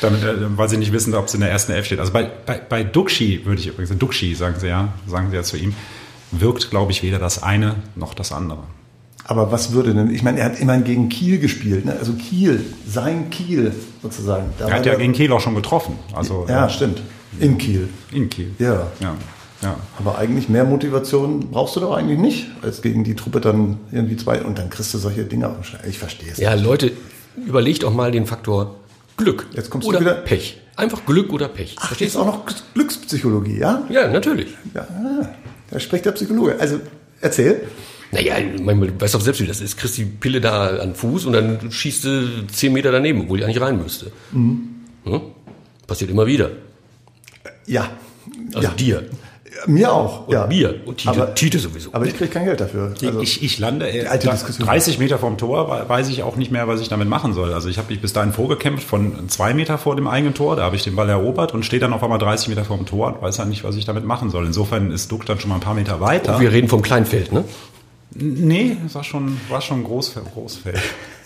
damit, 0.01 0.23
äh, 0.23 0.57
weil 0.57 0.69
sie 0.69 0.77
nicht 0.77 0.91
wissen, 0.91 1.15
ob 1.15 1.29
sie 1.29 1.37
in 1.37 1.41
der 1.41 1.51
ersten 1.51 1.71
Elf 1.71 1.85
steht. 1.85 1.99
Also 1.99 2.11
bei, 2.11 2.29
bei, 2.45 2.57
bei 2.57 2.83
Duxi 2.83 3.41
würde 3.45 3.61
ich 3.61 3.67
übrigens, 3.67 3.97
Duxi 3.97 4.35
sagen 4.35 4.55
sie 4.59 4.67
ja, 4.67 4.89
sagen 5.07 5.29
sie 5.29 5.37
ja 5.37 5.43
zu 5.43 5.57
ihm, 5.57 5.73
wirkt, 6.31 6.69
glaube 6.69 6.91
ich, 6.91 7.03
weder 7.03 7.19
das 7.19 7.41
eine 7.41 7.75
noch 7.95 8.13
das 8.13 8.31
andere. 8.31 8.63
Aber 9.25 9.51
was 9.51 9.71
würde 9.71 9.93
denn, 9.93 10.13
ich 10.13 10.23
meine, 10.23 10.39
er 10.39 10.45
hat 10.45 10.59
immerhin 10.59 10.83
gegen 10.83 11.09
Kiel 11.09 11.39
gespielt, 11.39 11.85
ne? 11.85 11.95
also 11.99 12.13
Kiel, 12.13 12.63
sein 12.87 13.29
Kiel 13.29 13.71
sozusagen. 14.01 14.47
Da 14.57 14.67
Er 14.67 14.75
hat 14.75 14.85
ja 14.85 14.95
gegen 14.95 15.13
Kiel 15.13 15.31
auch 15.31 15.39
schon 15.41 15.55
getroffen. 15.55 15.97
Also 16.13 16.45
Ja, 16.49 16.65
äh, 16.65 16.69
stimmt. 16.69 17.01
In 17.39 17.57
Kiel. 17.57 17.87
in 18.11 18.29
Kiel. 18.29 18.51
Ja. 18.59 18.87
Ja. 18.99 19.15
ja. 19.61 19.75
Aber 19.99 20.17
eigentlich 20.17 20.49
mehr 20.49 20.65
Motivation 20.65 21.51
brauchst 21.51 21.75
du 21.75 21.79
doch 21.79 21.95
eigentlich 21.95 22.19
nicht, 22.19 22.47
als 22.61 22.81
gegen 22.81 23.03
die 23.03 23.15
Truppe 23.15 23.39
dann 23.39 23.77
irgendwie 23.91 24.17
zwei 24.17 24.41
und 24.41 24.57
dann 24.57 24.69
kriegst 24.69 24.93
du 24.93 24.97
solche 24.97 25.23
Dinge 25.23 25.47
auf. 25.49 25.55
Ich 25.87 25.99
verstehe 25.99 26.31
es. 26.31 26.37
Ja, 26.39 26.53
Leute, 26.55 26.91
überlegt 27.45 27.85
auch 27.85 27.93
mal 27.93 28.11
den 28.11 28.25
Faktor 28.25 28.75
Glück 29.17 29.45
Jetzt 29.53 29.69
kommst 29.69 29.85
du 29.85 29.89
oder 29.89 30.01
wieder- 30.01 30.15
Pech. 30.15 30.57
Einfach 30.75 31.05
Glück 31.05 31.31
oder 31.31 31.47
Pech. 31.47 31.75
Ach, 31.79 31.87
Verstehst 31.87 32.15
ist 32.15 32.19
auch 32.21 32.25
noch 32.25 32.41
Glückspsychologie, 32.73 33.59
ja? 33.59 33.83
Ja, 33.89 34.07
natürlich. 34.09 34.47
Ja, 34.73 34.87
da 35.69 35.79
spricht 35.79 36.05
der 36.05 36.13
Psychologe. 36.13 36.55
Also, 36.59 36.79
erzähl. 37.19 37.61
Naja, 38.11 38.35
man 38.61 38.99
weiß 38.99 39.13
doch 39.13 39.21
selbst, 39.21 39.41
wie 39.41 39.47
das 39.47 39.61
ist. 39.61 39.77
Kriegst 39.77 39.97
die 39.97 40.05
Pille 40.05 40.41
da 40.41 40.77
an 40.77 40.95
Fuß 40.95 41.25
und 41.25 41.33
dann 41.33 41.71
schießt 41.71 42.03
du 42.03 42.47
10 42.47 42.73
Meter 42.73 42.91
daneben, 42.91 43.21
obwohl 43.21 43.37
die 43.37 43.45
eigentlich 43.45 43.61
rein 43.61 43.81
müsste. 43.81 44.11
Mhm. 44.31 44.67
Hm? 45.05 45.21
Passiert 45.87 46.11
immer 46.11 46.25
wieder. 46.25 46.51
Ja. 47.65 47.89
Also 48.53 48.67
ja. 48.67 48.73
dir. 48.73 49.03
Mir 49.67 49.91
auch. 49.93 50.27
Und 50.27 50.33
ja. 50.33 50.47
mir. 50.47 50.75
Und 50.85 50.97
Tite, 50.97 51.09
aber, 51.09 51.35
Tite 51.35 51.59
sowieso. 51.59 51.89
aber 51.93 52.05
ich 52.05 52.15
kriege 52.15 52.29
kein 52.31 52.45
Geld 52.45 52.61
dafür. 52.61 52.93
Also, 53.01 53.19
ich, 53.21 53.43
ich 53.43 53.59
lande 53.59 53.87
äh, 53.89 54.07
alte 54.07 54.27
da- 54.27 54.31
Diskussion. 54.33 54.65
30 54.67 54.97
Meter 54.97 55.19
vom 55.19 55.37
Tor, 55.37 55.69
we- 55.69 55.87
weiß 55.89 56.07
ich 56.09 56.23
auch 56.23 56.35
nicht 56.35 56.51
mehr, 56.51 56.67
was 56.67 56.79
ich 56.81 56.87
damit 56.87 57.07
machen 57.09 57.33
soll. 57.33 57.53
Also 57.53 57.67
ich 57.69 57.77
habe 57.77 57.89
mich 57.91 58.01
bis 58.01 58.11
dahin 58.13 58.31
vorgekämpft 58.33 58.87
von 58.87 59.27
zwei 59.29 59.53
Meter 59.53 59.77
vor 59.77 59.95
dem 59.95 60.07
eigenen 60.07 60.33
Tor, 60.33 60.55
da 60.55 60.63
habe 60.63 60.75
ich 60.77 60.83
den 60.83 60.95
Ball 60.95 61.09
erobert 61.09 61.53
und 61.53 61.63
stehe 61.65 61.79
dann 61.79 61.93
auf 61.93 62.01
einmal 62.01 62.17
30 62.17 62.47
Meter 62.47 62.63
vom 62.65 62.85
Tor 62.85 63.13
und 63.15 63.21
weiß 63.21 63.37
dann 63.37 63.49
nicht, 63.49 63.63
was 63.63 63.75
ich 63.75 63.85
damit 63.85 64.05
machen 64.05 64.29
soll. 64.29 64.45
Insofern 64.45 64.89
ist 64.89 65.11
Duck 65.11 65.25
dann 65.25 65.39
schon 65.39 65.49
mal 65.49 65.55
ein 65.55 65.61
paar 65.61 65.75
Meter 65.75 65.99
weiter. 65.99 66.39
Wir 66.39 66.51
reden 66.51 66.67
vom 66.69 66.81
Kleinfeld, 66.81 67.31
ne? 67.31 67.43
Nee, 68.15 68.77
das 68.83 68.95
war 68.95 69.03
schon, 69.03 69.37
war 69.49 69.61
schon 69.61 69.83
Großfeld, 69.83 70.25
Großfeld 70.33 70.79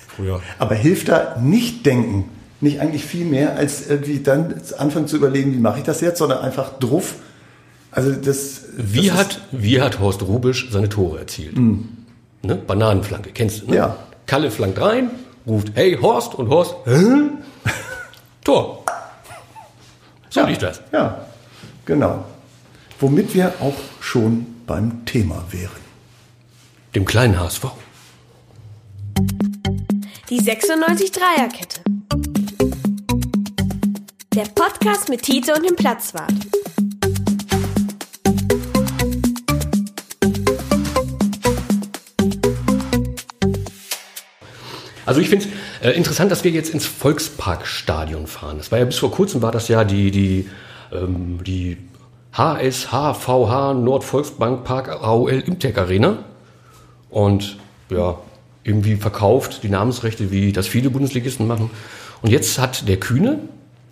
früher. 0.08 0.42
aber 0.60 0.76
hilft 0.76 1.10
da 1.10 1.38
nicht 1.40 1.86
denken, 1.86 2.30
nicht 2.62 2.80
eigentlich 2.80 3.04
viel 3.04 3.26
mehr, 3.26 3.56
als 3.56 3.88
irgendwie 3.88 4.20
dann 4.20 4.62
anfangen 4.78 5.08
zu 5.08 5.18
überlegen, 5.18 5.54
wie 5.54 5.60
mache 5.60 5.80
ich 5.80 5.86
das 5.86 6.02
jetzt, 6.02 6.20
sondern 6.20 6.40
einfach 6.40 6.80
druff. 6.80 7.16
Also 7.92 8.12
das. 8.12 8.62
Wie 8.78 9.08
das 9.08 9.18
hat, 9.18 9.42
wie 9.52 9.82
hat 9.82 10.00
Horst 10.00 10.22
Rubisch 10.24 10.70
seine 10.72 10.90
Tore 10.90 11.20
erzielt? 11.20 11.58
Ne? 11.58 12.56
Bananenflanke, 12.56 13.32
kennst 13.32 13.64
du, 13.64 13.72
ne? 13.72 13.78
Ja. 13.78 13.98
Kalle 14.26 14.52
flankt 14.52 14.82
rein, 14.82 15.12
ruft, 15.48 15.72
hey 15.76 15.98
Horst, 16.02 16.36
und 16.36 16.50
Horst, 16.50 16.76
Hä? 16.86 17.30
Tor. 18.44 18.84
So 20.30 20.42
ja, 20.42 20.48
liegt 20.48 20.62
das. 20.62 20.82
Ja, 20.92 21.26
genau. 21.86 22.26
Womit 23.00 23.34
wir 23.34 23.54
auch 23.60 23.76
schon 24.00 24.46
beim 24.68 25.06
Thema 25.06 25.44
wären. 25.52 25.85
Dem 26.96 27.04
kleinen 27.04 27.38
HSV. 27.38 27.66
Die 30.30 30.40
96 30.40 31.12
Dreierkette. 31.12 31.82
Der 34.34 34.46
Podcast 34.56 35.10
mit 35.10 35.22
Tite 35.24 35.54
und 35.56 35.66
dem 35.66 35.76
Platzwart. 35.76 36.32
Also 45.06 45.20
ich 45.20 45.28
finde 45.28 45.48
es 45.82 45.86
äh, 45.86 45.98
interessant, 45.98 46.32
dass 46.32 46.46
wir 46.46 46.52
jetzt 46.52 46.70
ins 46.70 46.86
Volksparkstadion 46.86 48.26
fahren. 48.26 48.58
Das 48.58 48.72
war 48.72 48.80
ja 48.80 48.86
bis 48.86 49.00
vor 49.00 49.12
kurzem 49.12 49.42
war 49.42 49.52
das 49.52 49.68
ja 49.68 49.84
die, 49.84 50.12
die, 50.12 50.50
ähm, 50.94 51.44
die 51.44 51.76
HSHVH 52.32 53.74
Nordvolksbankpark 53.74 54.88
AOL 55.04 55.44
Imtech 55.46 55.78
Arena. 55.78 56.24
Und 57.16 57.56
ja, 57.90 58.18
irgendwie 58.66 58.98
verkauft 58.98 59.64
die 59.64 59.70
Namensrechte, 59.70 60.32
wie 60.32 60.52
das 60.52 60.68
viele 60.68 60.90
Bundesligisten 60.90 61.48
machen. 61.48 61.70
Und 62.22 62.30
jetzt 62.30 62.60
hat 62.60 62.90
der 62.90 63.00
Kühne, 63.00 63.40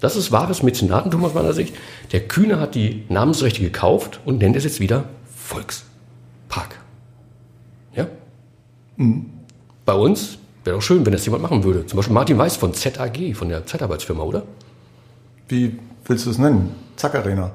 das 0.02 0.18
ist 0.18 0.34
wahres 0.34 0.62
Mäzenatentum 0.62 1.24
aus 1.24 1.34
meiner 1.34 1.54
Sicht, 1.54 1.74
der 2.12 2.28
Kühne 2.28 2.60
hat 2.60 2.76
die 2.76 3.06
Namensrechte 3.08 3.62
gekauft 3.62 4.20
und 4.26 4.40
nennt 4.40 4.58
es 4.58 4.66
jetzt 4.66 4.82
wieder 4.82 5.06
Volkspark. 5.38 6.78
Ja? 7.96 8.08
Bei 9.86 9.94
uns 9.94 10.38
wäre 10.66 10.76
doch 10.76 10.84
schön, 10.84 11.06
wenn 11.06 11.14
das 11.14 11.24
jemand 11.24 11.44
machen 11.44 11.64
würde. 11.64 11.86
Zum 11.86 11.96
Beispiel 11.96 12.14
Martin 12.14 12.38
Weiß 12.38 12.58
von 12.58 12.74
ZAG, 12.74 13.36
von 13.36 13.48
der 13.48 13.66
Zeitarbeitsfirma, 13.66 14.24
oder? 14.24 14.44
Wie 15.48 15.80
willst 16.04 16.26
du 16.26 16.30
es 16.30 16.38
nennen? 16.38 16.76
Zack 16.98 17.16
Arena. 17.16 17.52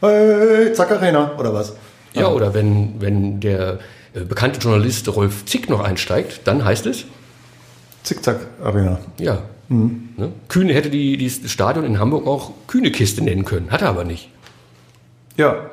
Hey, 0.00 0.72
Zack 0.72 0.90
Arena, 0.90 1.36
oder 1.38 1.52
was? 1.52 1.76
Ja, 2.14 2.28
oder 2.28 2.54
wenn, 2.54 2.98
wenn 2.98 3.40
der 3.40 3.78
bekannte 4.20 4.60
Journalist 4.60 5.08
Rolf 5.14 5.44
Zick 5.44 5.68
noch 5.68 5.80
einsteigt, 5.80 6.42
dann 6.44 6.64
heißt 6.64 6.86
es, 6.86 7.04
Zickzack 8.02 8.40
Arena. 8.62 8.98
ja, 9.18 9.42
ne? 9.68 10.32
Kühne 10.48 10.74
hätte 10.74 10.90
die, 10.90 11.16
die 11.16 11.30
das 11.42 11.50
Stadion 11.50 11.84
in 11.84 11.98
Hamburg 11.98 12.26
auch 12.26 12.52
Kühne-Kiste 12.66 13.22
nennen 13.22 13.44
können, 13.44 13.70
hat 13.70 13.82
er 13.82 13.88
aber 13.88 14.04
nicht. 14.04 14.28
Ja. 15.36 15.70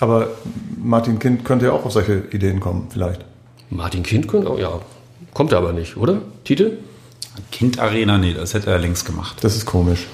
Aber 0.00 0.28
Martin 0.76 1.18
Kind 1.18 1.44
könnte 1.44 1.66
ja 1.66 1.72
auch 1.72 1.84
auf 1.84 1.92
solche 1.92 2.24
Ideen 2.30 2.60
kommen, 2.60 2.88
vielleicht. 2.90 3.24
Martin 3.70 4.02
Kind 4.02 4.28
könnte 4.28 4.50
auch, 4.50 4.58
ja, 4.58 4.80
kommt 5.34 5.52
er 5.52 5.58
aber 5.58 5.72
nicht, 5.72 5.96
oder? 5.96 6.20
Titel? 6.44 6.78
Kind-Arena, 7.50 8.18
nee, 8.18 8.34
das 8.34 8.54
hätte 8.54 8.70
er 8.70 8.78
links 8.78 9.04
gemacht. 9.04 9.36
Das 9.42 9.56
ist 9.56 9.66
komisch. 9.66 10.06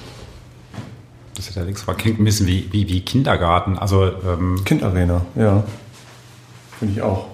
Das 1.35 1.49
hätte 1.49 1.59
er 1.59 1.65
links 1.65 1.85
gemacht. 1.85 1.99
Klingt 1.99 2.19
ein 2.19 2.23
bisschen 2.23 2.47
wie, 2.47 2.67
wie, 2.71 2.87
wie 2.87 3.01
Kindergarten. 3.01 3.77
Also 3.77 4.05
ähm, 4.05 4.63
Kind 4.63 4.83
Arena, 4.83 5.25
ja. 5.35 5.63
Finde 6.79 6.93
ich 6.93 7.01
auch. 7.01 7.27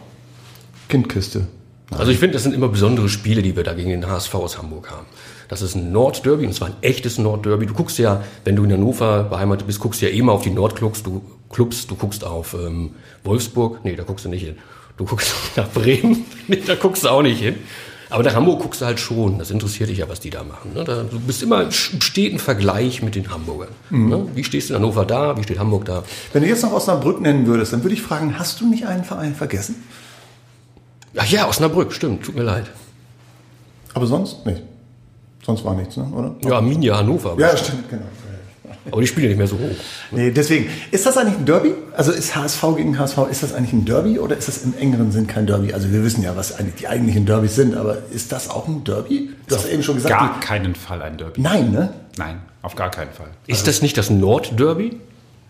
Kindkiste. 0.89 1.47
Also 1.91 2.11
ich 2.11 2.19
finde, 2.19 2.33
das 2.33 2.43
sind 2.43 2.53
immer 2.53 2.69
besondere 2.69 3.09
Spiele, 3.09 3.41
die 3.41 3.55
wir 3.55 3.63
da 3.63 3.73
gegen 3.73 3.89
den 3.89 4.07
HSV 4.07 4.33
aus 4.35 4.57
Hamburg 4.57 4.91
haben. 4.91 5.05
Das 5.49 5.61
ist 5.61 5.75
ein 5.75 5.91
Nordderby 5.91 6.45
und 6.45 6.53
zwar 6.53 6.69
ein 6.69 6.75
echtes 6.81 7.17
Nordderby. 7.17 7.65
Du 7.65 7.73
guckst 7.73 7.97
ja, 7.97 8.23
wenn 8.45 8.55
du 8.55 8.63
in 8.63 8.71
Hannover 8.71 9.23
beheimatet 9.23 9.67
bist, 9.67 9.81
guckst 9.81 10.01
ja 10.01 10.07
eh 10.07 10.21
mal 10.21 10.31
auf 10.31 10.43
die 10.43 10.49
Nordclubs. 10.49 11.03
Du, 11.03 11.21
Clubs, 11.49 11.87
du 11.87 11.95
guckst 11.95 12.23
auf 12.23 12.53
ähm, 12.53 12.91
Wolfsburg. 13.25 13.83
Nee, 13.83 13.97
da 13.97 14.03
guckst 14.03 14.23
du 14.23 14.29
nicht 14.29 14.45
hin. 14.45 14.55
Du 14.95 15.03
guckst 15.05 15.33
nach 15.57 15.67
Bremen. 15.69 16.25
Nee, 16.47 16.63
da 16.65 16.75
guckst 16.75 17.03
du 17.03 17.09
auch 17.09 17.21
nicht 17.21 17.41
hin. 17.41 17.55
Aber 18.11 18.23
nach 18.23 18.35
Hamburg 18.35 18.61
guckst 18.61 18.81
du 18.81 18.85
halt 18.85 18.99
schon. 18.99 19.39
Das 19.39 19.51
interessiert 19.51 19.89
dich 19.89 19.99
ja, 19.99 20.09
was 20.09 20.19
die 20.19 20.29
da 20.29 20.43
machen. 20.43 20.73
Ne? 20.73 20.83
Da, 20.83 21.03
du 21.03 21.17
bist 21.19 21.41
immer 21.41 21.63
im 21.63 21.71
steten 21.71 22.39
Vergleich 22.39 23.01
mit 23.01 23.15
den 23.15 23.31
Hamburgern. 23.31 23.69
Ne? 23.89 24.27
Wie 24.35 24.43
stehst 24.43 24.69
du 24.69 24.73
in 24.73 24.81
Hannover 24.81 25.05
da? 25.05 25.37
Wie 25.37 25.43
steht 25.43 25.57
Hamburg 25.59 25.85
da? 25.85 26.03
Wenn 26.33 26.43
du 26.43 26.49
jetzt 26.49 26.61
noch 26.61 26.73
Osnabrück 26.73 27.21
nennen 27.21 27.47
würdest, 27.47 27.71
dann 27.71 27.83
würde 27.83 27.93
ich 27.93 28.01
fragen, 28.01 28.37
hast 28.37 28.59
du 28.59 28.69
nicht 28.69 28.85
einen 28.85 29.05
Verein 29.05 29.33
vergessen? 29.33 29.75
Ach 31.15 31.25
ja, 31.25 31.47
Osnabrück, 31.47 31.93
stimmt. 31.93 32.23
Tut 32.23 32.35
mir 32.35 32.43
leid. 32.43 32.69
Aber 33.93 34.05
sonst 34.05 34.45
nicht. 34.45 34.61
Sonst 35.45 35.63
war 35.63 35.73
nichts, 35.73 35.95
ne? 35.95 36.05
oder? 36.13 36.35
Ja, 36.43 36.57
Arminia 36.57 36.97
Hannover. 36.97 37.35
Ja, 37.39 37.55
stimmt, 37.55 37.89
genau. 37.89 38.03
Aber 38.89 39.01
die 39.01 39.07
spielen 39.07 39.25
ja 39.25 39.29
nicht 39.29 39.37
mehr 39.37 39.47
so 39.47 39.57
hoch. 39.57 39.75
Nee, 40.11 40.31
deswegen. 40.31 40.69
Ist 40.89 41.05
das 41.05 41.17
eigentlich 41.17 41.37
ein 41.37 41.45
Derby? 41.45 41.73
Also 41.95 42.11
ist 42.11 42.35
HSV 42.35 42.63
gegen 42.77 42.97
HSV, 42.97 43.17
ist 43.29 43.43
das 43.43 43.53
eigentlich 43.53 43.73
ein 43.73 43.85
Derby 43.85 44.17
oder 44.19 44.35
ist 44.37 44.47
das 44.47 44.63
im 44.63 44.75
engeren 44.77 45.11
Sinn 45.11 45.27
kein 45.27 45.45
Derby? 45.45 45.73
Also 45.73 45.91
wir 45.91 46.03
wissen 46.03 46.23
ja, 46.23 46.35
was 46.35 46.57
eigentlich 46.57 46.75
die 46.75 46.87
eigentlichen 46.87 47.25
Derbys 47.25 47.55
sind, 47.55 47.75
aber 47.75 47.97
ist 48.11 48.31
das 48.31 48.49
auch 48.49 48.67
ein 48.67 48.83
Derby? 48.83 49.29
Du 49.47 49.55
hast 49.55 49.69
eben 49.69 49.83
schon 49.83 49.95
gesagt. 49.95 50.17
gar 50.17 50.39
keinen 50.39 50.73
Fall 50.73 51.01
ein 51.01 51.17
Derby. 51.17 51.41
Nein, 51.41 51.71
ne? 51.71 51.93
Nein, 52.17 52.39
auf 52.61 52.75
gar 52.75 52.89
keinen 52.89 53.11
Fall. 53.11 53.27
Ist 53.47 53.67
das 53.67 53.81
nicht 53.81 53.97
das 53.97 54.09
Nordderby? 54.09 54.97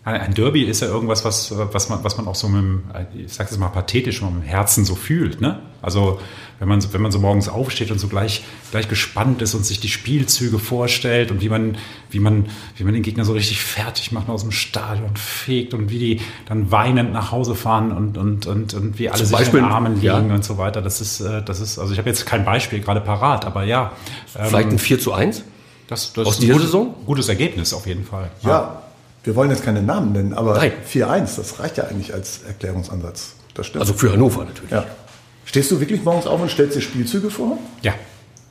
Ein 0.04 0.34
Derby 0.34 0.62
ist 0.64 0.80
ja 0.82 0.88
irgendwas, 0.88 1.24
was, 1.24 1.54
was, 1.56 1.88
man, 1.88 2.02
was 2.02 2.16
man 2.16 2.26
auch 2.26 2.34
so 2.34 2.48
mit 2.48 2.60
dem, 2.60 2.82
ich 3.24 3.32
sag's 3.32 3.52
jetzt 3.52 3.60
mal 3.60 3.68
pathetisch, 3.68 4.20
mit 4.20 4.30
dem 4.32 4.42
Herzen 4.42 4.84
so 4.84 4.96
fühlt. 4.96 5.40
Ne? 5.40 5.60
Also 5.80 6.18
wenn 6.58 6.66
man, 6.66 6.80
so- 6.80 6.92
wenn 6.92 7.02
man 7.02 7.12
so 7.12 7.20
morgens 7.20 7.48
aufsteht 7.48 7.92
und 7.92 8.00
so 8.00 8.08
gleich, 8.08 8.42
gleich 8.72 8.88
gespannt 8.88 9.42
ist 9.42 9.54
und 9.54 9.64
sich 9.64 9.78
die 9.78 9.88
Spielzüge 9.88 10.58
vorstellt 10.58 11.30
und 11.30 11.40
wie 11.40 11.48
man, 11.48 11.76
wie, 12.10 12.18
man, 12.18 12.46
wie 12.76 12.82
man 12.82 12.94
den 12.94 13.04
Gegner 13.04 13.24
so 13.24 13.32
richtig 13.32 13.60
fertig 13.62 14.10
macht 14.10 14.28
aus 14.28 14.42
dem 14.42 14.50
Stadion, 14.50 15.14
fegt 15.14 15.72
und 15.72 15.88
wie 15.90 15.98
die 16.00 16.20
dann 16.46 16.72
weinend 16.72 17.12
nach 17.12 17.30
Hause 17.30 17.54
fahren 17.54 17.92
und, 17.92 18.18
und, 18.18 18.46
und, 18.46 18.74
und 18.74 18.98
wie 18.98 19.08
alle 19.08 19.18
Zum 19.18 19.26
sich 19.28 19.36
Beispiel, 19.36 19.60
in 19.60 19.66
den 19.66 19.72
Armen 19.72 19.94
liegen 19.94 20.04
ja. 20.06 20.18
und 20.18 20.44
so 20.44 20.58
weiter. 20.58 20.82
Das 20.82 21.00
ist, 21.00 21.20
äh, 21.20 21.42
das 21.44 21.60
ist, 21.60 21.78
also 21.78 21.92
ich 21.92 21.98
habe 22.00 22.08
jetzt 22.08 22.26
kein 22.26 22.44
Beispiel 22.44 22.80
gerade 22.80 23.00
parat, 23.02 23.44
aber 23.44 23.62
ja. 23.62 23.92
ähm, 24.36 24.46
Vielleicht 24.48 24.70
ein 24.70 24.78
4 24.80 24.98
zu 24.98 25.12
1? 25.12 25.44
das, 25.86 26.12
das 26.12 26.26
aus 26.26 26.34
ist 26.34 26.38
ein 26.38 26.40
dieser 26.42 26.52
gutes, 26.54 26.66
Saison? 26.66 26.94
Gutes 27.06 27.28
Ergebnis 27.28 27.72
auf 27.72 27.86
jeden 27.86 28.04
Fall. 28.04 28.30
Ja. 28.42 28.82
Wir 29.24 29.36
wollen 29.36 29.50
jetzt 29.50 29.64
keine 29.64 29.82
Namen 29.82 30.12
nennen, 30.12 30.32
aber 30.34 30.54
Nein. 30.54 30.72
4-1, 30.90 31.36
das 31.36 31.60
reicht 31.60 31.76
ja 31.76 31.84
eigentlich 31.84 32.12
als 32.12 32.42
Erklärungsansatz. 32.46 33.34
Das 33.54 33.66
stimmt. 33.66 33.82
Also 33.82 33.94
für 33.94 34.12
Hannover 34.12 34.44
natürlich. 34.44 34.70
ja. 34.70 34.84
Stehst 35.44 35.70
du 35.70 35.80
wirklich 35.80 36.02
morgens 36.02 36.26
auf 36.26 36.40
und 36.40 36.50
stellst 36.50 36.76
dir 36.76 36.80
Spielzüge 36.80 37.30
vor? 37.30 37.58
Ja, 37.82 37.94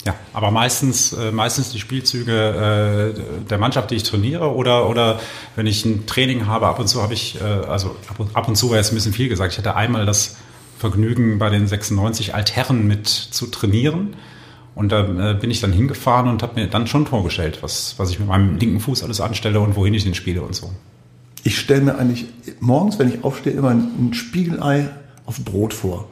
ja. 0.05 0.15
Aber 0.33 0.51
meistens, 0.51 1.13
äh, 1.13 1.31
meistens 1.31 1.71
die 1.71 1.79
Spielzüge 1.79 3.13
äh, 3.15 3.47
der 3.49 3.57
Mannschaft, 3.57 3.91
die 3.91 3.95
ich 3.95 4.03
trainiere, 4.03 4.53
oder, 4.55 4.89
oder 4.89 5.19
wenn 5.55 5.67
ich 5.67 5.85
ein 5.85 6.05
Training 6.05 6.47
habe, 6.47 6.67
ab 6.67 6.79
und 6.79 6.87
zu 6.87 7.01
habe 7.01 7.13
ich, 7.13 7.39
äh, 7.39 7.43
also 7.43 7.95
ab 8.07 8.19
und, 8.19 8.35
ab 8.35 8.47
und 8.47 8.55
zu 8.55 8.69
war 8.69 8.77
jetzt 8.77 8.91
ein 8.91 8.95
bisschen 8.95 9.13
viel 9.13 9.29
gesagt, 9.29 9.53
ich 9.53 9.59
hatte 9.59 9.75
einmal 9.75 10.05
das 10.05 10.37
Vergnügen, 10.79 11.37
bei 11.37 11.49
den 11.49 11.67
96 11.67 12.33
Altherren 12.33 12.87
mit 12.87 13.07
zu 13.07 13.47
trainieren. 13.47 14.15
Und 14.73 14.91
da 14.91 15.31
äh, 15.31 15.33
bin 15.33 15.51
ich 15.51 15.59
dann 15.59 15.73
hingefahren 15.73 16.29
und 16.29 16.43
habe 16.43 16.59
mir 16.59 16.67
dann 16.67 16.87
schon 16.87 17.05
vorgestellt, 17.05 17.59
was, 17.61 17.95
was 17.97 18.09
ich 18.09 18.19
mit 18.19 18.27
meinem 18.27 18.57
linken 18.57 18.79
Fuß 18.79 19.03
alles 19.03 19.19
anstelle 19.19 19.59
und 19.59 19.75
wohin 19.75 19.93
ich 19.93 20.03
den 20.03 20.13
spiele 20.13 20.41
und 20.41 20.55
so. 20.55 20.71
Ich 21.43 21.59
stelle 21.59 21.81
mir 21.81 21.97
eigentlich 21.97 22.25
morgens, 22.59 22.99
wenn 22.99 23.09
ich 23.09 23.23
aufstehe, 23.23 23.53
immer 23.53 23.71
ein 23.71 24.13
Spiegelei 24.13 24.89
auf 25.25 25.43
Brot 25.43 25.73
vor. 25.73 26.07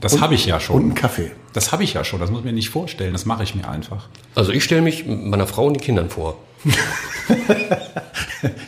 Das 0.00 0.20
habe 0.20 0.34
ich 0.34 0.46
ja 0.46 0.58
schon. 0.58 0.76
Und 0.76 0.82
einen 0.82 0.94
Kaffee. 0.94 1.30
Das 1.52 1.70
habe 1.70 1.84
ich 1.84 1.94
ja 1.94 2.04
schon. 2.04 2.18
Das 2.18 2.30
muss 2.30 2.40
ich 2.40 2.44
mir 2.44 2.52
nicht 2.52 2.70
vorstellen. 2.70 3.12
Das 3.12 3.24
mache 3.24 3.44
ich 3.44 3.54
mir 3.54 3.68
einfach. 3.68 4.08
Also 4.34 4.52
ich 4.52 4.64
stelle 4.64 4.82
mich 4.82 5.06
meiner 5.06 5.46
Frau 5.46 5.66
und 5.66 5.74
den 5.74 5.80
Kindern 5.80 6.10
vor. 6.10 6.36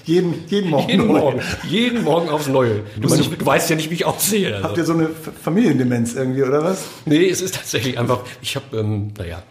jeden, 0.04 0.34
jeden 0.48 0.70
Morgen. 0.70 0.88
Jeden 0.88 1.06
neu. 1.06 1.18
Morgen, 1.18 1.40
jeden 1.68 2.04
Morgen 2.04 2.28
aufs 2.28 2.48
Neue. 2.48 2.82
Du, 3.00 3.08
meine, 3.08 3.22
du 3.22 3.46
weißt 3.46 3.70
ja 3.70 3.76
nicht, 3.76 3.90
wie 3.90 3.94
ich 3.94 4.04
aussehe. 4.04 4.56
Habt 4.62 4.64
Also. 4.64 4.76
ihr 4.76 4.84
so 4.84 4.92
eine 4.94 5.10
Familiendemenz 5.42 6.14
irgendwie, 6.14 6.42
oder 6.42 6.62
was? 6.62 6.84
Nee, 7.06 7.28
es 7.28 7.40
ist 7.40 7.54
tatsächlich 7.54 7.98
einfach, 7.98 8.20
ich 8.42 8.56
habe, 8.56 8.76
ähm, 8.76 9.12
naja, 9.18 9.42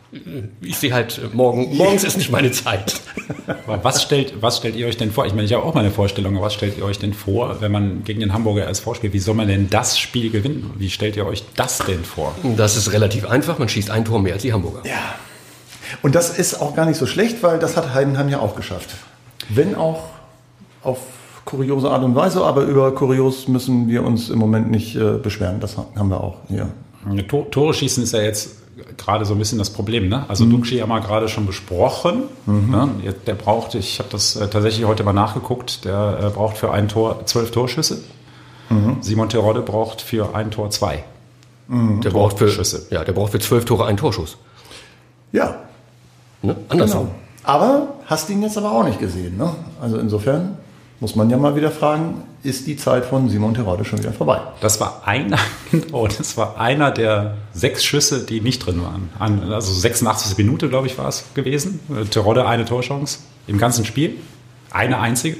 ich 0.61 0.77
sehe 0.77 0.93
halt, 0.93 1.17
äh, 1.17 1.35
morgen, 1.35 1.75
morgens 1.75 2.03
ist 2.03 2.17
nicht 2.17 2.31
meine 2.31 2.51
Zeit. 2.51 3.01
Aber 3.67 3.83
was 3.83 4.03
stellt, 4.03 4.41
was 4.41 4.57
stellt 4.57 4.75
ihr 4.75 4.87
euch 4.87 4.97
denn 4.97 5.11
vor? 5.11 5.25
Ich 5.25 5.33
meine, 5.33 5.45
ich 5.45 5.53
habe 5.53 5.63
auch 5.63 5.73
meine 5.73 5.91
Vorstellung, 5.91 6.35
aber 6.37 6.45
was 6.45 6.53
stellt 6.53 6.77
ihr 6.77 6.85
euch 6.85 6.99
denn 6.99 7.13
vor, 7.13 7.57
wenn 7.61 7.71
man 7.71 8.03
gegen 8.03 8.19
den 8.21 8.31
Hamburger 8.33 8.67
SV 8.67 8.93
spielt? 8.93 9.13
Wie 9.13 9.19
soll 9.19 9.35
man 9.35 9.47
denn 9.47 9.69
das 9.69 9.99
Spiel 9.99 10.29
gewinnen? 10.29 10.71
Wie 10.77 10.89
stellt 10.89 11.15
ihr 11.17 11.25
euch 11.25 11.43
das 11.55 11.79
denn 11.79 12.03
vor? 12.03 12.35
Das 12.55 12.77
ist 12.77 12.93
relativ 12.93 13.25
einfach, 13.25 13.59
man 13.59 13.67
schießt 13.69 13.89
ein 13.89 14.05
Tor 14.05 14.21
mehr 14.21 14.33
als 14.33 14.43
die 14.43 14.53
Hamburger. 14.53 14.87
Ja. 14.87 15.15
Und 16.01 16.15
das 16.15 16.37
ist 16.37 16.61
auch 16.61 16.75
gar 16.75 16.85
nicht 16.85 16.97
so 16.97 17.05
schlecht, 17.05 17.43
weil 17.43 17.59
das 17.59 17.77
hat 17.77 17.93
Heidenheim 17.93 18.29
ja 18.29 18.39
auch 18.39 18.55
geschafft. 18.55 18.89
Wenn 19.49 19.75
auch 19.75 20.03
auf 20.83 20.97
kuriose 21.45 21.89
Art 21.91 22.03
und 22.03 22.15
Weise, 22.15 22.43
aber 22.43 22.63
über 22.63 22.93
kurios 22.95 23.47
müssen 23.47 23.87
wir 23.87 24.03
uns 24.03 24.29
im 24.29 24.39
Moment 24.39 24.71
nicht 24.71 24.95
äh, 24.95 25.13
beschweren. 25.17 25.59
Das 25.59 25.77
haben 25.77 26.09
wir 26.09 26.21
auch 26.21 26.37
hier. 26.47 26.69
Tor, 27.27 27.51
Tore 27.51 27.73
schießen 27.73 28.01
ist 28.03 28.13
ja 28.13 28.21
jetzt 28.21 28.55
gerade 28.97 29.25
so 29.25 29.33
ein 29.33 29.39
bisschen 29.39 29.57
das 29.59 29.69
Problem. 29.69 30.07
Ne? 30.07 30.25
Also 30.29 30.45
Duxi 30.45 30.77
haben 30.79 30.89
wir 30.89 31.01
gerade 31.01 31.27
schon 31.27 31.45
besprochen. 31.45 32.23
Ne? 32.45 32.89
Jetzt- 33.03 33.27
Der 33.27 33.33
braucht, 33.35 33.75
ich 33.75 33.99
habe 33.99 34.09
das 34.09 34.35
äh, 34.37 34.47
tatsächlich 34.47 34.85
heute 34.85 35.03
mal 35.03 35.11
nachgeguckt, 35.13 35.83
der 35.85 36.19
äh, 36.23 36.29
braucht 36.29 36.57
für 36.57 36.71
ein 36.71 36.87
Tor 36.87 37.25
zwölf 37.25 37.51
Torschüsse. 37.51 37.99
Simon 39.01 39.29
Terodde 39.29 39.61
braucht 39.61 40.01
für 40.01 40.33
ein 40.33 40.49
Tor 40.49 40.71
zwei. 40.71 41.03
Der 41.67 42.09
braucht 42.09 42.39
für, 42.39 42.45
Torschüsse. 42.45 42.87
ja, 42.89 43.03
der 43.03 43.11
braucht 43.13 43.31
für 43.33 43.39
zwölf 43.39 43.65
Tore 43.65 43.85
einen 43.85 43.97
Torschuss. 43.97 44.37
Ja, 45.31 45.57
Ne? 46.43 46.55
Andersrum. 46.69 47.07
genau. 47.07 47.15
Aber 47.43 47.95
hast 48.05 48.29
ihn 48.29 48.41
jetzt 48.41 48.57
aber 48.57 48.71
auch 48.71 48.83
nicht 48.83 48.99
gesehen. 48.99 49.37
Ne? 49.37 49.49
Also 49.81 49.97
insofern 49.97 50.57
muss 50.99 51.15
man 51.15 51.29
ja 51.29 51.37
mal 51.37 51.55
wieder 51.55 51.71
fragen, 51.71 52.23
ist 52.43 52.67
die 52.67 52.77
Zeit 52.77 53.05
von 53.05 53.29
Simon 53.29 53.53
Terodde 53.53 53.83
schon 53.83 53.99
wieder 53.99 54.13
vorbei? 54.13 54.39
Das 54.61 54.79
war 54.79 55.01
einer, 55.05 55.37
genau, 55.71 56.07
das 56.17 56.37
war 56.37 56.59
einer 56.59 56.91
der 56.91 57.35
sechs 57.53 57.83
Schüsse, 57.83 58.25
die 58.25 58.41
nicht 58.41 58.59
drin 58.65 58.81
waren. 58.81 59.09
An, 59.19 59.51
also 59.51 59.73
86. 59.73 60.37
Minute, 60.37 60.69
glaube 60.69 60.87
ich, 60.87 60.97
war 60.97 61.07
es 61.07 61.25
gewesen. 61.33 61.79
Äh, 61.89 62.05
Terodde 62.05 62.45
eine 62.45 62.65
Torchance 62.65 63.19
im 63.47 63.57
ganzen 63.57 63.85
Spiel. 63.85 64.15
Eine 64.71 64.99
einzige. 64.99 65.37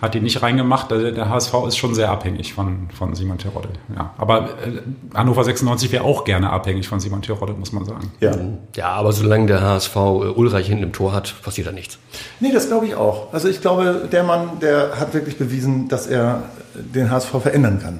Hat 0.00 0.14
die 0.14 0.20
nicht 0.20 0.40
reingemacht. 0.42 0.92
Also 0.92 1.10
Der 1.10 1.28
HSV 1.28 1.52
ist 1.66 1.76
schon 1.76 1.92
sehr 1.94 2.08
abhängig 2.10 2.54
von, 2.54 2.88
von 2.96 3.14
Simon 3.16 3.36
Terodde. 3.38 3.70
Ja. 3.96 4.14
Aber 4.16 4.44
äh, 4.64 4.80
Hannover 5.12 5.42
96 5.42 5.90
wäre 5.90 6.04
auch 6.04 6.24
gerne 6.24 6.50
abhängig 6.50 6.86
von 6.86 7.00
Simon 7.00 7.20
Terodde, 7.20 7.52
muss 7.54 7.72
man 7.72 7.84
sagen. 7.84 8.12
Ja. 8.20 8.32
Ja, 8.76 8.88
aber 8.92 9.12
solange 9.12 9.46
der 9.46 9.60
HSV 9.60 9.96
äh, 9.96 9.98
Ulreich 9.98 10.68
hinten 10.68 10.84
im 10.84 10.92
Tor 10.92 11.12
hat, 11.12 11.34
passiert 11.42 11.66
da 11.66 11.72
nichts. 11.72 11.98
Nee, 12.38 12.52
das 12.52 12.68
glaube 12.68 12.86
ich 12.86 12.94
auch. 12.94 13.32
Also 13.32 13.48
ich 13.48 13.60
glaube, 13.60 14.08
der 14.10 14.22
Mann, 14.22 14.60
der 14.60 15.00
hat 15.00 15.14
wirklich 15.14 15.36
bewiesen, 15.36 15.88
dass 15.88 16.06
er 16.06 16.44
den 16.74 17.10
HSV 17.10 17.30
verändern 17.42 17.80
kann. 17.82 17.98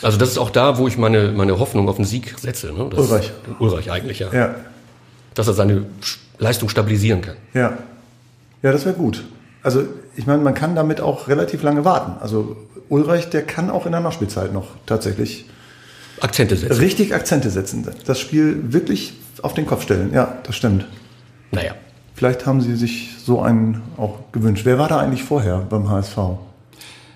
Also 0.00 0.18
das 0.18 0.28
ist 0.30 0.38
auch 0.38 0.50
da, 0.50 0.78
wo 0.78 0.86
ich 0.86 0.96
meine, 0.96 1.32
meine 1.32 1.58
Hoffnung 1.58 1.88
auf 1.88 1.96
den 1.96 2.04
Sieg 2.04 2.34
setze. 2.38 2.72
Ne? 2.72 2.88
Das 2.90 3.08
Ulreich. 3.10 3.32
Ulreich 3.58 3.90
eigentlich, 3.90 4.18
ja. 4.20 4.28
Ja, 4.32 4.54
Dass 5.34 5.48
er 5.48 5.54
seine 5.54 5.86
Leistung 6.38 6.68
stabilisieren 6.68 7.20
kann. 7.22 7.36
ja. 7.52 7.78
Ja, 8.62 8.70
das 8.70 8.84
wäre 8.84 8.94
gut. 8.94 9.24
Also 9.64 9.82
ich 10.16 10.26
meine, 10.26 10.42
man 10.42 10.54
kann 10.54 10.74
damit 10.74 11.00
auch 11.00 11.28
relativ 11.28 11.62
lange 11.62 11.84
warten. 11.84 12.20
Also 12.20 12.56
Ulreich, 12.88 13.30
der 13.30 13.42
kann 13.42 13.70
auch 13.70 13.86
in 13.86 13.92
der 13.92 14.00
Nachspielzeit 14.00 14.52
noch 14.52 14.68
tatsächlich 14.86 15.46
Akzente 16.20 16.56
setzen. 16.56 16.76
richtig 16.78 17.14
Akzente 17.14 17.50
setzen. 17.50 17.86
Das 18.06 18.20
Spiel 18.20 18.72
wirklich 18.72 19.14
auf 19.42 19.54
den 19.54 19.66
Kopf 19.66 19.82
stellen. 19.82 20.12
Ja, 20.12 20.38
das 20.44 20.56
stimmt. 20.56 20.86
Naja. 21.50 21.74
Vielleicht 22.14 22.46
haben 22.46 22.60
sie 22.60 22.76
sich 22.76 23.16
so 23.24 23.40
einen 23.40 23.82
auch 23.96 24.18
gewünscht. 24.32 24.64
Wer 24.64 24.78
war 24.78 24.88
da 24.88 25.00
eigentlich 25.00 25.24
vorher 25.24 25.58
beim 25.58 25.88
HSV? 25.88 26.16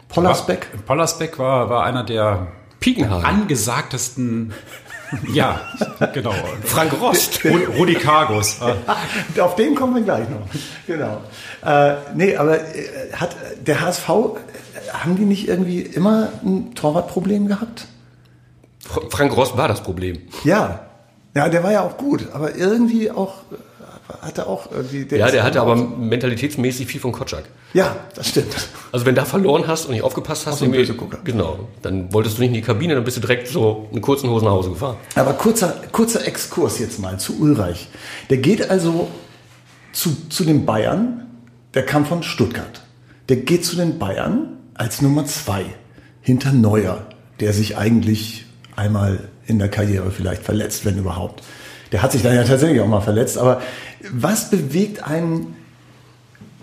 Pollersbeck? 0.08 0.68
Pollersbeck 0.86 1.38
war, 1.38 1.68
war 1.68 1.84
einer 1.84 2.02
der 2.02 2.48
Piekenhagen. 2.80 3.24
angesagtesten. 3.24 4.52
Ja, 5.32 5.60
genau. 6.12 6.34
Frank 6.64 7.00
Rost. 7.00 7.40
Ru- 7.44 7.76
Rudi 7.76 7.94
Kargus. 7.94 8.58
Auf 9.40 9.56
den 9.56 9.74
kommen 9.74 9.94
wir 9.94 10.02
gleich 10.02 10.28
noch. 10.28 10.46
Genau. 10.86 11.20
Äh, 11.64 11.94
nee, 12.14 12.36
aber 12.36 12.58
äh, 12.60 13.12
hat 13.14 13.36
der 13.66 13.80
HSV, 13.80 14.08
äh, 14.08 14.90
haben 14.92 15.16
die 15.16 15.24
nicht 15.24 15.48
irgendwie 15.48 15.80
immer 15.80 16.28
ein 16.44 16.74
Torwartproblem 16.74 17.46
gehabt? 17.48 17.86
Fr- 18.88 19.10
Frank 19.10 19.36
Rost 19.36 19.56
war 19.56 19.68
das 19.68 19.82
Problem. 19.82 20.20
Ja. 20.44 20.80
Ja, 21.34 21.48
der 21.50 21.62
war 21.62 21.70
ja 21.72 21.82
auch 21.82 21.98
gut, 21.98 22.28
aber 22.32 22.54
irgendwie 22.56 23.10
auch, 23.10 23.34
äh, 23.52 23.56
hatte 24.22 24.46
auch 24.46 24.70
irgendwie... 24.70 25.06
Ja, 25.16 25.26
ist 25.26 25.32
der 25.32 25.42
hatte 25.42 25.60
aber 25.60 25.74
mentalitätsmäßig 25.76 26.86
viel 26.86 27.00
von 27.00 27.12
Kotschak. 27.12 27.44
Ja, 27.72 27.96
das 28.14 28.28
stimmt. 28.28 28.54
Also 28.92 29.04
wenn 29.06 29.14
du 29.14 29.20
da 29.20 29.24
verloren 29.24 29.66
hast 29.66 29.86
und 29.86 29.92
nicht 29.92 30.02
aufgepasst 30.02 30.46
hast, 30.46 30.54
Auf 30.54 30.62
irgendwie- 30.62 30.78
Bösegucker. 30.80 31.18
genau, 31.24 31.68
dann 31.82 32.12
wolltest 32.12 32.36
du 32.38 32.42
nicht 32.42 32.48
in 32.50 32.54
die 32.54 32.62
Kabine, 32.62 32.94
dann 32.94 33.04
bist 33.04 33.16
du 33.16 33.20
direkt 33.20 33.48
so 33.48 33.88
in 33.92 34.00
kurzen 34.00 34.30
Hosen 34.30 34.44
nach 34.46 34.52
Hause 34.52 34.70
gefahren. 34.70 34.96
Aber 35.14 35.32
kurzer, 35.34 35.74
kurzer 35.92 36.26
Exkurs 36.26 36.78
jetzt 36.78 36.98
mal 37.00 37.18
zu 37.18 37.38
Ulreich. 37.40 37.88
Der 38.30 38.38
geht 38.38 38.70
also 38.70 39.08
zu, 39.92 40.16
zu 40.28 40.44
den 40.44 40.64
Bayern, 40.66 41.26
der 41.74 41.84
kam 41.84 42.06
von 42.06 42.22
Stuttgart. 42.22 42.82
Der 43.28 43.36
geht 43.38 43.64
zu 43.64 43.76
den 43.76 43.98
Bayern 43.98 44.56
als 44.74 45.02
Nummer 45.02 45.24
zwei 45.26 45.64
hinter 46.22 46.52
Neuer, 46.52 47.06
der 47.40 47.52
sich 47.52 47.76
eigentlich 47.76 48.46
einmal 48.76 49.28
in 49.46 49.58
der 49.58 49.68
Karriere 49.68 50.10
vielleicht 50.10 50.42
verletzt, 50.42 50.84
wenn 50.84 50.98
überhaupt. 50.98 51.42
Der 51.92 52.02
hat 52.02 52.12
sich 52.12 52.22
dann 52.22 52.34
ja 52.34 52.44
tatsächlich 52.44 52.80
auch 52.80 52.88
mal 52.88 53.00
verletzt. 53.00 53.38
Aber 53.38 53.60
was 54.12 54.50
bewegt 54.50 55.02
einen, 55.04 55.56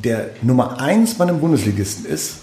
der 0.04 0.32
Nummer 0.42 0.82
eins 0.82 1.16
bei 1.16 1.24
einem 1.24 1.40
Bundesligisten 1.40 2.06
ist, 2.06 2.38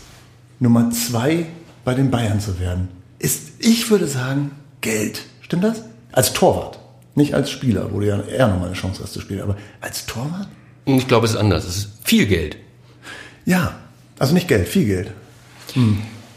Nummer 0.59 0.91
zwei 0.91 1.47
bei 1.85 1.95
den 1.95 2.11
Bayern 2.11 2.41
zu 2.41 2.59
werden? 2.59 2.89
Ist, 3.19 3.51
ich 3.59 3.91
würde 3.91 4.07
sagen, 4.07 4.53
Geld. 4.81 5.23
Stimmt 5.43 5.65
das? 5.65 5.83
Als 6.13 6.33
Torwart. 6.33 6.79
Nicht 7.15 7.35
als 7.35 7.51
Spieler, 7.51 7.93
wo 7.93 8.01
du 8.01 8.07
ja 8.07 8.21
eher 8.23 8.49
nochmal 8.49 8.69
eine 8.69 8.77
Chance 8.77 9.03
hast 9.03 9.13
zu 9.13 9.21
spielen. 9.21 9.43
Aber 9.43 9.57
als 9.81 10.07
Torwart? 10.07 10.49
Ich 10.87 11.07
glaube, 11.07 11.27
es 11.27 11.33
ist 11.33 11.39
anders. 11.39 11.65
Es 11.65 11.77
ist 11.77 11.89
viel 12.05 12.27
Geld. 12.27 12.57
Ja. 13.45 13.75
Also 14.19 14.35
nicht 14.35 14.49
Geld, 14.49 14.69
viel 14.69 14.87
Geld. 14.87 15.11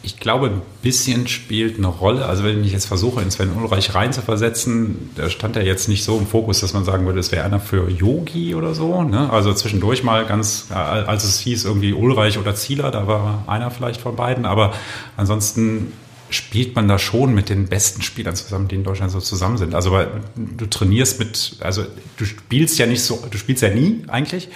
Ich 0.06 0.20
glaube, 0.20 0.48
ein 0.48 0.62
bisschen 0.82 1.28
spielt 1.28 1.78
eine 1.78 1.88
Rolle. 1.88 2.26
Also 2.26 2.44
wenn 2.44 2.64
ich 2.64 2.74
jetzt 2.74 2.86
versuche, 2.86 3.22
in 3.22 3.32
Sven 3.32 3.52
Ulreich 3.54 3.96
reinzuversetzen, 3.96 5.12
da 5.16 5.30
stand 5.30 5.56
er 5.56 5.66
jetzt 5.66 5.88
nicht 5.88 6.04
so 6.04 6.18
im 6.18 6.28
Fokus, 6.28 6.60
dass 6.60 6.74
man 6.74 6.84
sagen 6.84 7.06
würde, 7.06 7.20
es 7.20 7.32
wäre 7.32 7.46
einer 7.46 7.62
für 7.62 7.90
Yogi 7.90 8.54
oder 8.54 8.76
so. 8.76 9.04
Ne? 9.04 9.32
Also 9.32 9.54
zwischendurch 9.54 10.04
mal 10.04 10.26
ganz, 10.26 10.68
äh, 10.72 10.74
als 10.74 11.24
es 11.24 11.40
hieß 11.40 11.64
irgendwie 11.64 11.94
Ulreich 11.94 12.38
oder 12.38 12.54
Zieler, 12.54 12.92
da 12.92 13.08
war 13.08 13.46
einer 13.48 13.72
vielleicht 13.72 14.02
von 14.02 14.18
beiden. 14.18 14.46
Aber 14.46 14.74
ansonsten 15.16 15.94
spielt 16.34 16.76
man 16.76 16.88
da 16.88 16.98
schon 16.98 17.34
mit 17.34 17.50
den 17.50 17.68
besten 17.68 18.02
Spielern 18.02 18.36
zusammen, 18.36 18.68
die 18.68 18.76
in 18.76 18.84
Deutschland 18.84 19.12
so 19.12 19.20
zusammen 19.20 19.58
sind. 19.58 19.76
Also 19.76 19.92
weil 19.92 20.10
du 20.36 20.66
trainierst 20.66 21.20
mit, 21.20 21.58
also 21.60 21.84
du 22.18 22.26
spielst 22.26 22.78
ja 22.80 22.86
nicht 22.86 23.02
so, 23.04 23.24
du 23.30 23.38
spielst 23.38 23.62
ja 23.62 23.70
nie 23.70 24.04
eigentlich, 24.08 24.50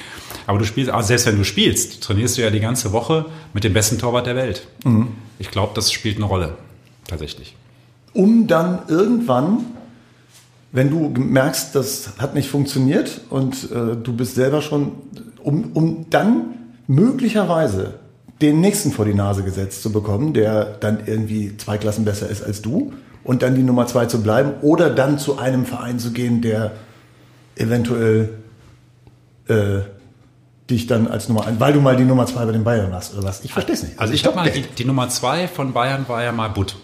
aber 0.46 0.60
du 0.60 0.66
spielst, 0.66 0.92
also 0.92 1.08
selbst 1.08 1.26
wenn 1.28 1.38
du 1.38 1.44
spielst, 1.44 2.02
trainierst 2.02 2.38
du 2.38 2.42
ja 2.42 2.50
die 2.50 2.60
ganze 2.60 2.92
Woche 2.92 3.26
mit 3.54 3.64
dem 3.64 3.74
besten 3.74 3.98
Torwart 3.98 4.26
der 4.28 4.36
Welt. 4.36 4.68
Ich 5.40 5.52
glaube, 5.52 5.74
das 5.76 5.92
spielt 5.92 6.18
eine 6.18 6.26
Rolle, 6.26 6.58
tatsächlich. 7.08 7.56
Um 8.14 8.48
dann 8.48 8.80
irgendwann, 8.88 9.66
wenn 10.72 10.90
du 10.90 11.10
merkst, 11.10 11.76
das 11.76 12.14
hat 12.18 12.34
nicht 12.34 12.50
funktioniert 12.50 13.22
und 13.30 13.72
äh, 13.72 13.96
du 13.96 14.14
bist 14.14 14.36
selber 14.36 14.62
schon, 14.62 14.94
um, 15.44 15.72
um 15.74 16.06
dann 16.10 16.56
möglicherweise 16.88 18.00
den 18.42 18.62
nächsten 18.62 18.92
vor 18.92 19.06
die 19.06 19.14
Nase 19.14 19.44
gesetzt 19.44 19.82
zu 19.82 19.92
bekommen, 19.92 20.34
der 20.34 20.66
dann 20.66 21.00
irgendwie 21.06 21.58
zwei 21.58 21.78
Klassen 21.78 22.06
besser 22.06 22.30
ist 22.30 22.44
als 22.44 22.62
du 22.62 22.94
und 23.24 23.42
dann 23.42 23.56
die 23.56 23.64
Nummer 23.64 23.88
zwei 23.88 24.06
zu 24.06 24.22
bleiben 24.22 24.54
oder 24.62 24.90
dann 24.90 25.18
zu 25.18 25.38
einem 25.38 25.66
Verein 25.66 26.00
zu 26.00 26.12
gehen, 26.12 26.42
der 26.42 26.72
eventuell 27.56 28.30
äh, 29.48 29.80
dich 30.70 30.88
dann 30.88 31.08
als 31.08 31.30
Nummer 31.30 31.48
ein, 31.48 31.60
weil 31.60 31.74
du 31.74 31.82
mal 31.82 31.96
die 31.96 32.04
Nummer 32.04 32.26
zwei 32.26 32.46
bei 32.46 32.52
den 32.52 32.64
Bayern 32.64 32.92
warst 32.92 33.14
oder 33.16 33.24
was. 33.24 33.44
Ich 33.44 33.54
verstehe 33.54 33.76
es 33.76 33.84
nicht. 33.84 34.00
Also 34.00 34.14
ich 34.14 34.22
glaub, 34.22 34.36
habe 34.36 34.50
mal, 34.50 34.54
die, 34.54 34.64
die 34.64 34.86
Nummer 34.86 35.10
zwei 35.10 35.48
von 35.48 35.74
Bayern 35.74 36.06
war 36.08 36.24
ja 36.24 36.32
mal 36.32 36.50
Butt. 36.50 36.76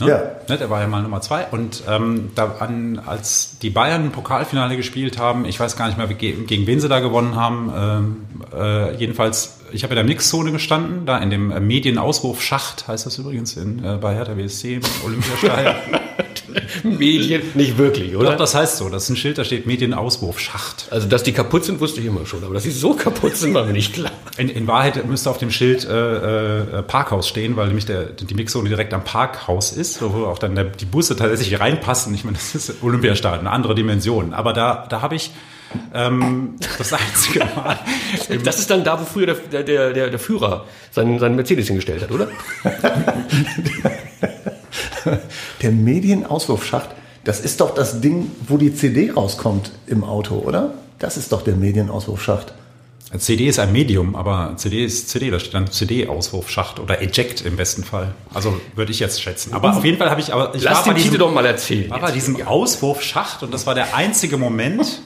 Ne? 0.00 0.08
Ja. 0.08 0.22
Ne, 0.48 0.58
der 0.58 0.68
war 0.68 0.80
ja 0.82 0.86
mal 0.88 1.02
Nummer 1.02 1.20
zwei. 1.22 1.46
Und 1.50 1.82
ähm, 1.88 2.30
da 2.34 2.56
an, 2.58 3.00
als 3.04 3.58
die 3.62 3.70
Bayern 3.70 4.04
ein 4.04 4.12
Pokalfinale 4.12 4.76
gespielt 4.76 5.18
haben, 5.18 5.44
ich 5.46 5.58
weiß 5.58 5.76
gar 5.76 5.86
nicht 5.86 5.96
mehr, 5.96 6.08
wie- 6.10 6.14
gegen 6.14 6.66
wen 6.66 6.80
sie 6.80 6.88
da 6.88 7.00
gewonnen 7.00 7.34
haben. 7.36 7.72
Ähm, 7.74 8.16
äh, 8.54 8.94
jedenfalls, 8.96 9.60
ich 9.72 9.84
habe 9.84 9.94
in 9.94 9.96
der 9.96 10.04
Mixzone 10.04 10.52
gestanden, 10.52 11.06
da 11.06 11.16
in 11.18 11.30
dem 11.30 11.50
äh, 11.50 11.60
Medienauswurfschacht, 11.60 12.88
heißt 12.88 13.06
das 13.06 13.16
übrigens, 13.18 13.56
in, 13.56 13.82
äh, 13.84 13.96
bei 14.00 14.14
Hertha 14.14 14.34
BSC 14.34 14.74
im 14.74 14.82
Olympiastadion. 15.04 15.74
Medien 16.84 17.42
nicht 17.54 17.78
wirklich, 17.78 18.16
oder? 18.16 18.30
Doch, 18.32 18.36
das 18.38 18.54
heißt 18.54 18.76
so. 18.76 18.88
Das 18.88 19.04
ist 19.04 19.10
ein 19.10 19.16
Schild, 19.16 19.38
da 19.38 19.44
steht 19.44 19.66
Medienauswurfschacht. 19.66 20.86
Also, 20.90 21.08
dass 21.08 21.22
die 21.22 21.32
kaputt 21.32 21.64
sind, 21.64 21.80
wusste 21.80 22.00
ich 22.00 22.06
immer 22.06 22.24
schon. 22.26 22.44
Aber 22.44 22.54
dass 22.54 22.62
sie 22.62 22.70
so 22.70 22.94
kaputt 22.94 23.36
sind, 23.36 23.54
war 23.54 23.64
mir 23.64 23.72
nicht 23.72 23.92
klar. 23.94 24.12
In, 24.38 24.48
in 24.48 24.66
Wahrheit 24.66 25.06
müsste 25.06 25.30
auf 25.30 25.38
dem 25.38 25.50
Schild 25.50 25.84
äh, 25.84 26.58
äh, 26.78 26.82
Parkhaus 26.82 27.28
stehen, 27.28 27.56
weil 27.56 27.68
nämlich 27.68 27.86
der, 27.86 28.04
die 28.04 28.34
Mixzone 28.34 28.68
direkt 28.68 28.92
am 28.92 29.02
Parkhaus 29.02 29.72
ist, 29.72 30.02
wo 30.02 30.26
auch 30.26 30.38
dann 30.38 30.54
der, 30.54 30.64
die 30.64 30.84
Busse 30.84 31.16
tatsächlich 31.16 31.58
reinpassen. 31.58 32.14
Ich 32.14 32.24
meine, 32.24 32.36
das 32.36 32.54
ist 32.54 32.82
Olympiastadion, 32.82 33.40
eine 33.40 33.50
andere 33.50 33.74
Dimension. 33.74 34.34
Aber 34.34 34.52
da, 34.52 34.86
da 34.88 35.00
habe 35.00 35.14
ich 35.14 35.30
ähm, 35.94 36.56
das 36.78 36.92
einzige 36.92 37.40
Mal. 37.56 37.78
Das 38.44 38.58
ist 38.58 38.70
dann 38.70 38.84
da, 38.84 39.00
wo 39.00 39.04
früher 39.04 39.26
der, 39.26 39.62
der, 39.62 39.92
der, 39.92 40.10
der 40.10 40.18
Führer 40.18 40.64
seinen, 40.90 41.18
seinen 41.18 41.36
Mercedes 41.36 41.66
hingestellt 41.66 42.02
hat, 42.02 42.10
oder? 42.10 42.28
Der 45.62 45.70
Medienauswurfschacht, 45.70 46.90
das 47.24 47.40
ist 47.40 47.60
doch 47.60 47.74
das 47.74 48.00
Ding, 48.00 48.30
wo 48.46 48.56
die 48.56 48.74
CD 48.74 49.10
rauskommt 49.10 49.70
im 49.86 50.04
Auto, 50.04 50.36
oder? 50.36 50.74
Das 50.98 51.16
ist 51.16 51.32
doch 51.32 51.42
der 51.42 51.56
Medienauswurfschacht. 51.56 52.52
CD 53.18 53.46
ist 53.48 53.58
ein 53.58 53.72
Medium, 53.72 54.14
aber 54.16 54.54
CD 54.56 54.84
ist 54.84 55.08
CD, 55.10 55.30
da 55.30 55.38
steht 55.38 55.54
dann 55.54 55.70
CD-Auswurfschacht 55.70 56.78
oder 56.80 57.00
Eject 57.02 57.42
im 57.44 57.56
besten 57.56 57.84
Fall. 57.84 58.14
Also 58.34 58.60
würde 58.74 58.92
ich 58.92 58.98
jetzt 59.00 59.22
schätzen. 59.22 59.52
Aber 59.54 59.76
auf 59.76 59.84
jeden 59.84 59.98
Fall 59.98 60.10
habe 60.10 60.20
ich, 60.20 60.32
aber 60.32 60.54
ich 60.54 60.62
Lass 60.62 60.78
war 60.78 60.84
bei 60.84 60.90
den 60.90 60.96
Titel 60.98 61.10
diesem, 61.10 61.18
doch 61.20 61.32
mal 61.32 61.46
erzählen. 61.46 61.90
war 61.90 62.00
bei 62.00 62.10
diesem 62.12 62.46
Auswurfschacht 62.46 63.42
und 63.42 63.52
das 63.52 63.66
war 63.66 63.74
der 63.74 63.94
einzige 63.96 64.36
Moment, 64.36 65.00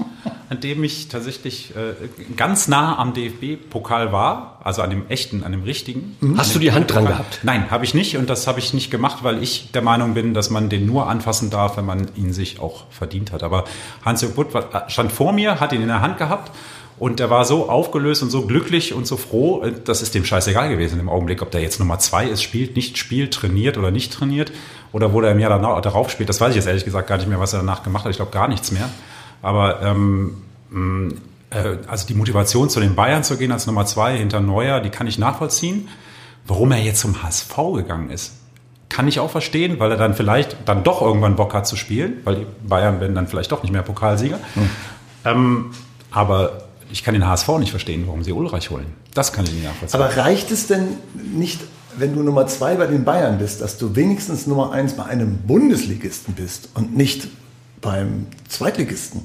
an 0.48 0.60
dem 0.60 0.82
ich 0.82 1.08
tatsächlich 1.08 1.74
äh, 1.76 2.08
ganz 2.36 2.66
nah 2.66 2.98
am 2.98 3.12
DFB-Pokal 3.14 4.10
war, 4.12 4.58
also 4.64 4.82
an 4.82 4.90
dem 4.90 5.08
echten, 5.08 5.44
an 5.44 5.52
dem 5.52 5.62
richtigen. 5.62 6.16
Hast 6.36 6.54
du 6.54 6.58
die 6.58 6.72
Hand 6.72 6.92
dran 6.92 7.06
gehabt? 7.06 7.38
Nein, 7.44 7.70
habe 7.70 7.84
ich 7.84 7.94
nicht 7.94 8.16
und 8.16 8.28
das 8.28 8.46
habe 8.48 8.58
ich 8.58 8.74
nicht 8.74 8.90
gemacht, 8.90 9.18
weil 9.22 9.42
ich 9.42 9.70
der 9.72 9.82
Meinung 9.82 10.14
bin, 10.14 10.34
dass 10.34 10.50
man 10.50 10.68
den 10.68 10.86
nur 10.86 11.08
anfassen 11.08 11.50
darf, 11.50 11.76
wenn 11.76 11.86
man 11.86 12.08
ihn 12.16 12.32
sich 12.32 12.58
auch 12.58 12.84
verdient 12.90 13.30
hat. 13.30 13.42
Aber 13.44 13.64
Hans-Jörg 14.04 14.34
Butt 14.34 14.52
war- 14.54 14.88
stand 14.90 15.12
vor 15.12 15.32
mir, 15.32 15.60
hat 15.60 15.72
ihn 15.72 15.82
in 15.82 15.88
der 15.88 16.00
Hand 16.02 16.18
gehabt 16.18 16.50
und 17.00 17.18
der 17.18 17.30
war 17.30 17.44
so 17.44 17.68
aufgelöst 17.68 18.22
und 18.22 18.30
so 18.30 18.42
glücklich 18.46 18.92
und 18.94 19.06
so 19.06 19.16
froh, 19.16 19.62
äh, 19.64 19.72
das 19.84 20.02
ist 20.02 20.14
dem 20.14 20.24
scheißegal 20.24 20.68
gewesen 20.68 21.00
im 21.00 21.08
Augenblick, 21.08 21.42
ob 21.42 21.50
der 21.50 21.62
jetzt 21.62 21.80
Nummer 21.80 21.98
zwei 21.98 22.26
ist, 22.26 22.42
spielt, 22.42 22.76
nicht 22.76 22.98
spielt, 22.98 23.34
trainiert 23.34 23.76
oder 23.78 23.90
nicht 23.90 24.12
trainiert 24.12 24.52
oder 24.92 25.12
wo 25.12 25.20
der 25.20 25.32
im 25.32 25.40
Jahr 25.40 25.50
danach- 25.50 25.80
darauf 25.80 26.10
spielt. 26.10 26.28
Das 26.28 26.40
weiß 26.40 26.50
ich 26.50 26.56
jetzt 26.56 26.66
ehrlich 26.66 26.84
gesagt 26.84 27.08
gar 27.08 27.16
nicht 27.16 27.28
mehr, 27.28 27.40
was 27.40 27.54
er 27.54 27.60
danach 27.60 27.82
gemacht 27.82 28.04
hat. 28.04 28.10
Ich 28.10 28.18
glaube 28.18 28.30
gar 28.32 28.46
nichts 28.48 28.70
mehr. 28.70 28.88
Aber 29.42 29.80
ähm, 29.82 30.42
mh, 30.70 31.14
äh, 31.50 31.78
also 31.86 32.06
die 32.06 32.14
Motivation 32.14 32.68
zu 32.68 32.80
den 32.80 32.94
Bayern 32.94 33.24
zu 33.24 33.38
gehen 33.38 33.50
als 33.50 33.66
Nummer 33.66 33.86
zwei 33.86 34.18
hinter 34.18 34.40
Neuer, 34.40 34.80
die 34.80 34.90
kann 34.90 35.06
ich 35.06 35.18
nachvollziehen. 35.18 35.88
Warum 36.46 36.70
er 36.70 36.78
jetzt 36.82 37.00
zum 37.00 37.22
HSV 37.22 37.56
gegangen 37.76 38.10
ist, 38.10 38.34
kann 38.90 39.08
ich 39.08 39.20
auch 39.20 39.30
verstehen, 39.30 39.78
weil 39.78 39.90
er 39.92 39.96
dann 39.96 40.12
vielleicht 40.14 40.56
dann 40.66 40.82
doch 40.84 41.00
irgendwann 41.00 41.36
Bock 41.36 41.54
hat 41.54 41.66
zu 41.66 41.76
spielen, 41.76 42.18
weil 42.24 42.34
die 42.36 42.46
Bayern 42.68 43.00
werden 43.00 43.14
dann 43.14 43.26
vielleicht 43.26 43.52
doch 43.52 43.62
nicht 43.62 43.72
mehr 43.72 43.82
Pokalsieger. 43.82 44.38
Ähm, 45.24 45.70
aber 46.10 46.64
ich 46.92 47.04
kann 47.04 47.14
den 47.14 47.26
HSV 47.26 47.48
nicht 47.58 47.70
verstehen, 47.70 48.04
warum 48.06 48.24
sie 48.24 48.32
Ulreich 48.32 48.70
holen. 48.70 48.86
Das 49.14 49.32
kann 49.32 49.44
ich 49.44 49.52
nicht 49.52 49.64
nachvollziehen. 49.64 50.00
Aber 50.00 50.16
reicht 50.16 50.50
es 50.50 50.66
denn 50.66 50.88
nicht, 51.34 51.60
wenn 51.96 52.14
du 52.14 52.22
Nummer 52.22 52.46
zwei 52.46 52.76
bei 52.76 52.86
den 52.86 53.04
Bayern 53.04 53.38
bist, 53.38 53.60
dass 53.60 53.78
du 53.78 53.96
wenigstens 53.96 54.46
Nummer 54.46 54.72
eins 54.72 54.94
bei 54.94 55.04
einem 55.04 55.38
Bundesligisten 55.38 56.34
bist 56.34 56.68
und 56.74 56.96
nicht 56.96 57.28
beim 57.80 58.26
Zweitligisten? 58.48 59.22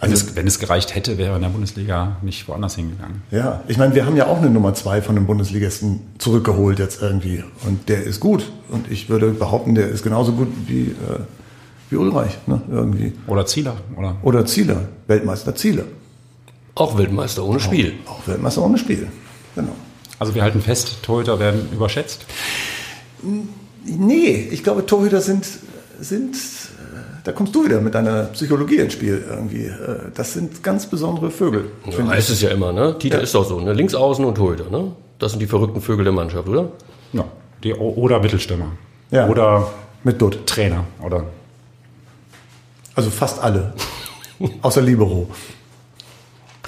wenn, 0.00 0.12
es, 0.12 0.36
wenn 0.36 0.46
es 0.46 0.58
gereicht 0.58 0.94
hätte, 0.94 1.18
wäre 1.18 1.30
er 1.30 1.36
in 1.36 1.42
der 1.42 1.48
Bundesliga 1.48 2.18
nicht 2.22 2.46
woanders 2.46 2.76
hingegangen. 2.76 3.22
Ja, 3.30 3.62
ich 3.66 3.78
meine, 3.78 3.94
wir 3.94 4.06
haben 4.06 4.16
ja 4.16 4.26
auch 4.26 4.38
eine 4.38 4.50
Nummer 4.50 4.74
zwei 4.74 5.02
von 5.02 5.16
einem 5.16 5.26
Bundesligisten 5.26 6.00
zurückgeholt 6.18 6.78
jetzt 6.78 7.02
irgendwie. 7.02 7.42
Und 7.66 7.88
der 7.88 8.04
ist 8.04 8.20
gut. 8.20 8.50
Und 8.68 8.90
ich 8.90 9.08
würde 9.08 9.30
behaupten, 9.30 9.74
der 9.74 9.88
ist 9.88 10.04
genauso 10.04 10.32
gut 10.32 10.48
wie, 10.66 10.82
äh, 10.82 11.20
wie 11.90 11.96
Ulreich, 11.96 12.38
ne, 12.46 12.60
irgendwie. 12.70 13.12
Oder 13.26 13.46
Zieler. 13.46 13.76
Oder 13.96 14.16
Oder 14.22 14.46
Zieler, 14.46 14.82
Weltmeister 15.08 15.54
Zieler. 15.56 15.84
Auch 16.78 16.96
Weltmeister 16.96 17.44
ohne 17.44 17.60
Spiel. 17.60 17.94
Auch 18.06 18.26
Weltmeister 18.26 18.62
ohne 18.64 18.78
Spiel. 18.78 19.08
Genau. 19.54 19.72
also 20.18 20.34
wir 20.34 20.42
halten 20.42 20.60
fest, 20.62 20.98
Torhüter 21.02 21.38
werden 21.40 21.68
überschätzt. 21.72 22.24
Nee, 23.84 24.48
ich 24.50 24.62
glaube, 24.62 24.86
Torhüter 24.86 25.20
sind, 25.20 25.46
sind, 26.00 26.34
äh, 26.36 26.38
da 27.24 27.32
kommst 27.32 27.54
du 27.54 27.64
wieder 27.64 27.80
mit 27.80 27.94
deiner 27.94 28.24
Psychologie 28.24 28.76
ins 28.76 28.92
Spiel 28.92 29.24
irgendwie. 29.28 29.64
Äh, 29.64 30.10
Das 30.14 30.34
sind 30.34 30.62
ganz 30.62 30.86
besondere 30.86 31.30
Vögel. 31.30 31.70
Ja, 31.86 32.06
heißt 32.06 32.30
es 32.30 32.40
ja 32.42 32.50
immer, 32.50 32.72
ne? 32.72 32.96
Tita 32.98 33.18
ist 33.18 33.34
doch 33.34 33.44
so, 33.44 33.58
ne? 33.60 33.72
Links 33.72 33.94
außen 33.94 34.24
und 34.24 34.34
Torhüter, 34.36 34.70
ne? 34.70 34.92
Das 35.18 35.32
sind 35.32 35.40
die 35.40 35.46
verrückten 35.48 35.80
Vögel 35.80 36.04
der 36.04 36.12
Mannschaft, 36.12 36.48
oder? 36.48 36.70
Ja. 37.12 37.24
Die, 37.64 37.74
oder 37.74 38.20
Mittelstürmer. 38.20 38.70
Ja. 39.10 39.26
Oder 39.26 39.68
Mit 40.04 40.20
Dutt. 40.22 40.46
Trainer. 40.46 40.84
Oder 41.02 41.24
Also 42.94 43.10
fast 43.10 43.42
alle. 43.42 43.72
Außer 44.62 44.80
Libero. 44.82 45.28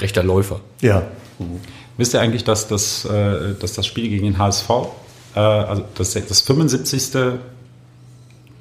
Rechter 0.01 0.23
Läufer. 0.23 0.61
Ja. 0.81 1.03
Wisst 1.97 2.15
ihr 2.15 2.21
eigentlich, 2.21 2.45
dass 2.45 2.69
das, 2.69 3.05
äh, 3.05 3.55
dass 3.59 3.75
das 3.75 3.87
Spiel 3.87 4.09
gegen 4.09 4.25
den 4.25 4.39
HSV, 4.39 4.71
äh, 5.35 5.39
also 5.41 5.85
das, 5.95 6.13
das 6.15 6.41
75. 6.41 7.11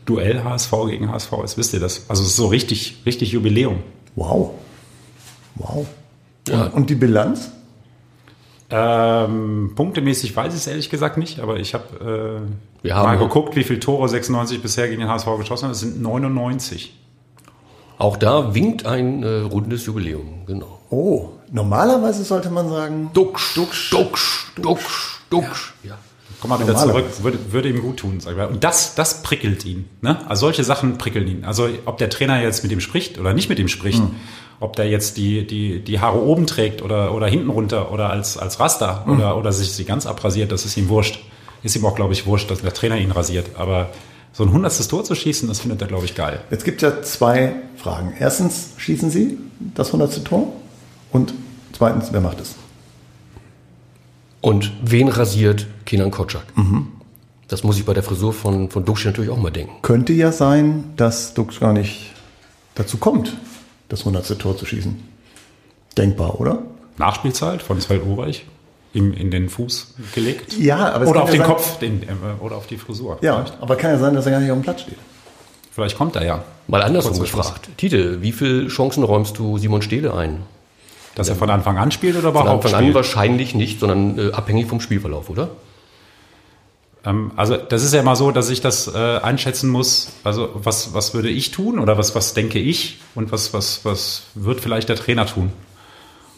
Duell 0.05 0.43
HSV 0.43 0.71
gegen 0.89 1.11
HSV 1.11 1.31
ist? 1.43 1.57
Wisst 1.57 1.73
ihr 1.73 1.79
das? 1.79 2.05
Also 2.09 2.23
es 2.23 2.29
ist 2.29 2.35
so 2.35 2.47
richtig, 2.47 3.01
richtig 3.05 3.31
Jubiläum. 3.31 3.83
Wow. 4.15 4.51
Wow. 5.55 5.85
Ja. 6.47 6.63
Und, 6.65 6.73
und 6.73 6.89
die 6.89 6.95
Bilanz? 6.95 7.51
Ähm, 8.71 9.71
punktemäßig 9.75 10.35
weiß 10.35 10.53
ich 10.53 10.59
es 10.61 10.67
ehrlich 10.67 10.89
gesagt 10.89 11.17
nicht, 11.17 11.39
aber 11.39 11.57
ich 11.59 11.73
habe 11.73 12.43
äh, 12.43 12.83
Wir 12.83 12.95
haben- 12.95 13.05
mal 13.05 13.17
geguckt, 13.17 13.55
wie 13.55 13.63
viele 13.63 13.79
Tore 13.79 14.07
96 14.09 14.61
bisher 14.61 14.87
gegen 14.87 15.01
den 15.01 15.09
HSV 15.09 15.27
geschossen 15.39 15.65
hat. 15.65 15.71
Das 15.71 15.79
sind 15.79 16.01
99. 16.01 16.93
Auch 17.97 18.15
da 18.17 18.53
winkt 18.55 18.85
ein 18.85 19.23
äh, 19.23 19.39
rundes 19.41 19.85
Jubiläum, 19.85 20.45
genau. 20.45 20.78
Oh, 20.89 21.29
normalerweise 21.51 22.23
sollte 22.23 22.49
man 22.49 22.69
sagen, 22.69 23.11
Duxch, 23.13 23.55
Duxch, 23.55 23.89
Duxch, 23.91 24.47
Duxch, 24.55 25.19
Duxch. 25.29 25.73
Ja. 25.83 25.97
Komm 26.41 26.49
mal 26.49 26.59
wieder 26.59 26.75
zurück, 26.75 27.05
würde, 27.21 27.37
würde 27.51 27.69
ihm 27.69 27.81
gut 27.81 27.97
tun. 27.97 28.19
Sag 28.19 28.31
ich 28.31 28.37
mal. 28.37 28.47
Und 28.47 28.63
das, 28.63 28.95
das 28.95 29.23
prickelt 29.23 29.65
ihn. 29.65 29.89
Ne? 30.01 30.19
Also 30.29 30.41
solche 30.41 30.63
Sachen 30.63 30.97
prickeln 30.97 31.27
ihn. 31.27 31.43
Also 31.43 31.67
ob 31.85 31.97
der 31.97 32.09
Trainer 32.09 32.41
jetzt 32.41 32.63
mit 32.63 32.71
ihm 32.71 32.79
spricht 32.79 33.19
oder 33.19 33.33
nicht 33.33 33.49
mit 33.49 33.59
ihm 33.59 33.67
spricht, 33.67 34.01
ob 34.61 34.75
der 34.75 34.87
jetzt 34.87 35.17
die, 35.17 35.45
die, 35.45 35.83
die 35.83 35.99
Haare 35.99 36.21
oben 36.21 36.47
trägt 36.47 36.81
oder, 36.81 37.13
oder 37.13 37.27
hinten 37.27 37.49
runter 37.49 37.91
oder 37.91 38.09
als, 38.09 38.37
als 38.37 38.59
Raster 38.59 39.05
oder, 39.07 39.37
oder 39.37 39.51
sich 39.51 39.71
sie 39.71 39.83
ganz 39.83 40.05
abrasiert, 40.05 40.51
das 40.51 40.65
ist 40.65 40.77
ihm 40.77 40.89
wurscht. 40.89 41.19
Ist 41.61 41.75
ihm 41.75 41.85
auch, 41.85 41.95
glaube 41.95 42.13
ich, 42.13 42.25
wurscht, 42.25 42.49
dass 42.49 42.61
der 42.61 42.73
Trainer 42.73 42.97
ihn 42.97 43.11
rasiert. 43.11 43.47
Aber 43.57 43.89
so 44.31 44.43
ein 44.43 44.53
hundertstes 44.53 44.87
Tor 44.87 45.03
zu 45.03 45.15
schießen, 45.15 45.47
das 45.49 45.59
findet 45.59 45.81
er, 45.81 45.87
glaube 45.87 46.05
ich, 46.05 46.15
geil. 46.15 46.39
jetzt 46.51 46.63
gibt 46.63 46.81
ja 46.81 47.01
zwei 47.01 47.55
Fragen. 47.75 48.13
Erstens, 48.17 48.69
schießen 48.77 49.09
Sie 49.09 49.37
das 49.75 49.87
100. 49.87 50.23
Tor? 50.23 50.53
Und 51.11 51.33
zweitens, 51.73 52.11
wer 52.11 52.21
macht 52.21 52.39
es? 52.39 52.55
Und 54.41 54.71
wen 54.81 55.09
rasiert 55.09 55.67
Kenan 55.85 56.11
Kotschak? 56.11 56.43
Das 57.47 57.63
muss 57.63 57.77
ich 57.77 57.85
bei 57.85 57.93
der 57.93 58.03
Frisur 58.03 58.31
von, 58.33 58.69
von 58.69 58.85
Duxch 58.85 59.05
natürlich 59.05 59.29
auch 59.31 59.37
mal 59.37 59.51
denken. 59.51 59.81
Könnte 59.81 60.13
ja 60.13 60.31
sein, 60.31 60.85
dass 60.95 61.33
Dux 61.33 61.59
gar 61.59 61.73
nicht 61.73 62.11
dazu 62.75 62.97
kommt, 62.97 63.35
das 63.89 64.01
100. 64.01 64.37
Tor 64.39 64.55
zu 64.55 64.65
schießen. 64.65 64.95
Denkbar, 65.97 66.39
oder? 66.39 66.59
Nachspielzeit 66.97 67.61
von 67.61 67.81
Sven 67.81 68.01
Ulreich 68.03 68.45
ihm 68.93 69.13
in 69.13 69.29
den 69.31 69.49
Fuß 69.49 69.95
gelegt. 70.15 70.57
Ja, 70.57 70.93
aber 70.93 71.03
es 71.05 71.09
oder 71.09 71.23
auf 71.23 71.29
ja 71.29 71.35
den 71.35 71.41
sein- 71.41 71.47
Kopf 71.47 71.77
den, 71.79 72.03
äh, 72.03 72.07
oder 72.39 72.55
auf 72.55 72.67
die 72.67 72.77
Frisur. 72.77 73.17
Ja, 73.21 73.45
aber 73.61 73.75
kann 73.75 73.91
ja 73.91 73.97
sein, 73.99 74.13
dass 74.15 74.25
er 74.25 74.31
gar 74.31 74.39
nicht 74.39 74.51
auf 74.51 74.57
dem 74.57 74.63
Platz 74.63 74.81
steht. 74.81 74.97
Vielleicht 75.71 75.97
kommt 75.97 76.15
er 76.15 76.25
ja. 76.25 76.43
Mal 76.67 76.81
andersrum 76.81 77.19
gefragt. 77.19 77.69
Tite, 77.77 78.21
wie 78.21 78.31
viele 78.31 78.67
Chancen 78.67 79.03
räumst 79.03 79.37
du 79.37 79.57
Simon 79.57 79.81
Stehle 79.81 80.13
ein? 80.13 80.39
Dass 81.19 81.29
er 81.29 81.35
von 81.35 81.49
Anfang 81.49 81.77
an 81.77 81.91
spielt 81.91 82.15
oder 82.15 82.31
Von 82.31 82.41
überhaupt 82.41 82.65
Anfang 82.65 82.87
an 82.87 82.93
wahrscheinlich 82.93 83.53
nicht, 83.53 83.79
sondern 83.79 84.17
äh, 84.17 84.31
abhängig 84.31 84.67
vom 84.67 84.81
Spielverlauf, 84.81 85.29
oder? 85.29 85.49
Ähm, 87.05 87.31
also 87.35 87.57
das 87.57 87.83
ist 87.83 87.93
ja 87.93 88.03
mal 88.03 88.15
so, 88.15 88.31
dass 88.31 88.49
ich 88.49 88.61
das 88.61 88.87
äh, 88.87 89.19
einschätzen 89.19 89.69
muss. 89.69 90.13
Also 90.23 90.49
was, 90.53 90.93
was 90.93 91.13
würde 91.13 91.29
ich 91.29 91.51
tun 91.51 91.79
oder 91.79 91.97
was, 91.97 92.15
was 92.15 92.33
denke 92.33 92.59
ich 92.59 92.99
und 93.15 93.31
was, 93.31 93.53
was, 93.53 93.85
was 93.85 94.23
wird 94.35 94.61
vielleicht 94.61 94.89
der 94.89 94.95
Trainer 94.95 95.25
tun? 95.25 95.51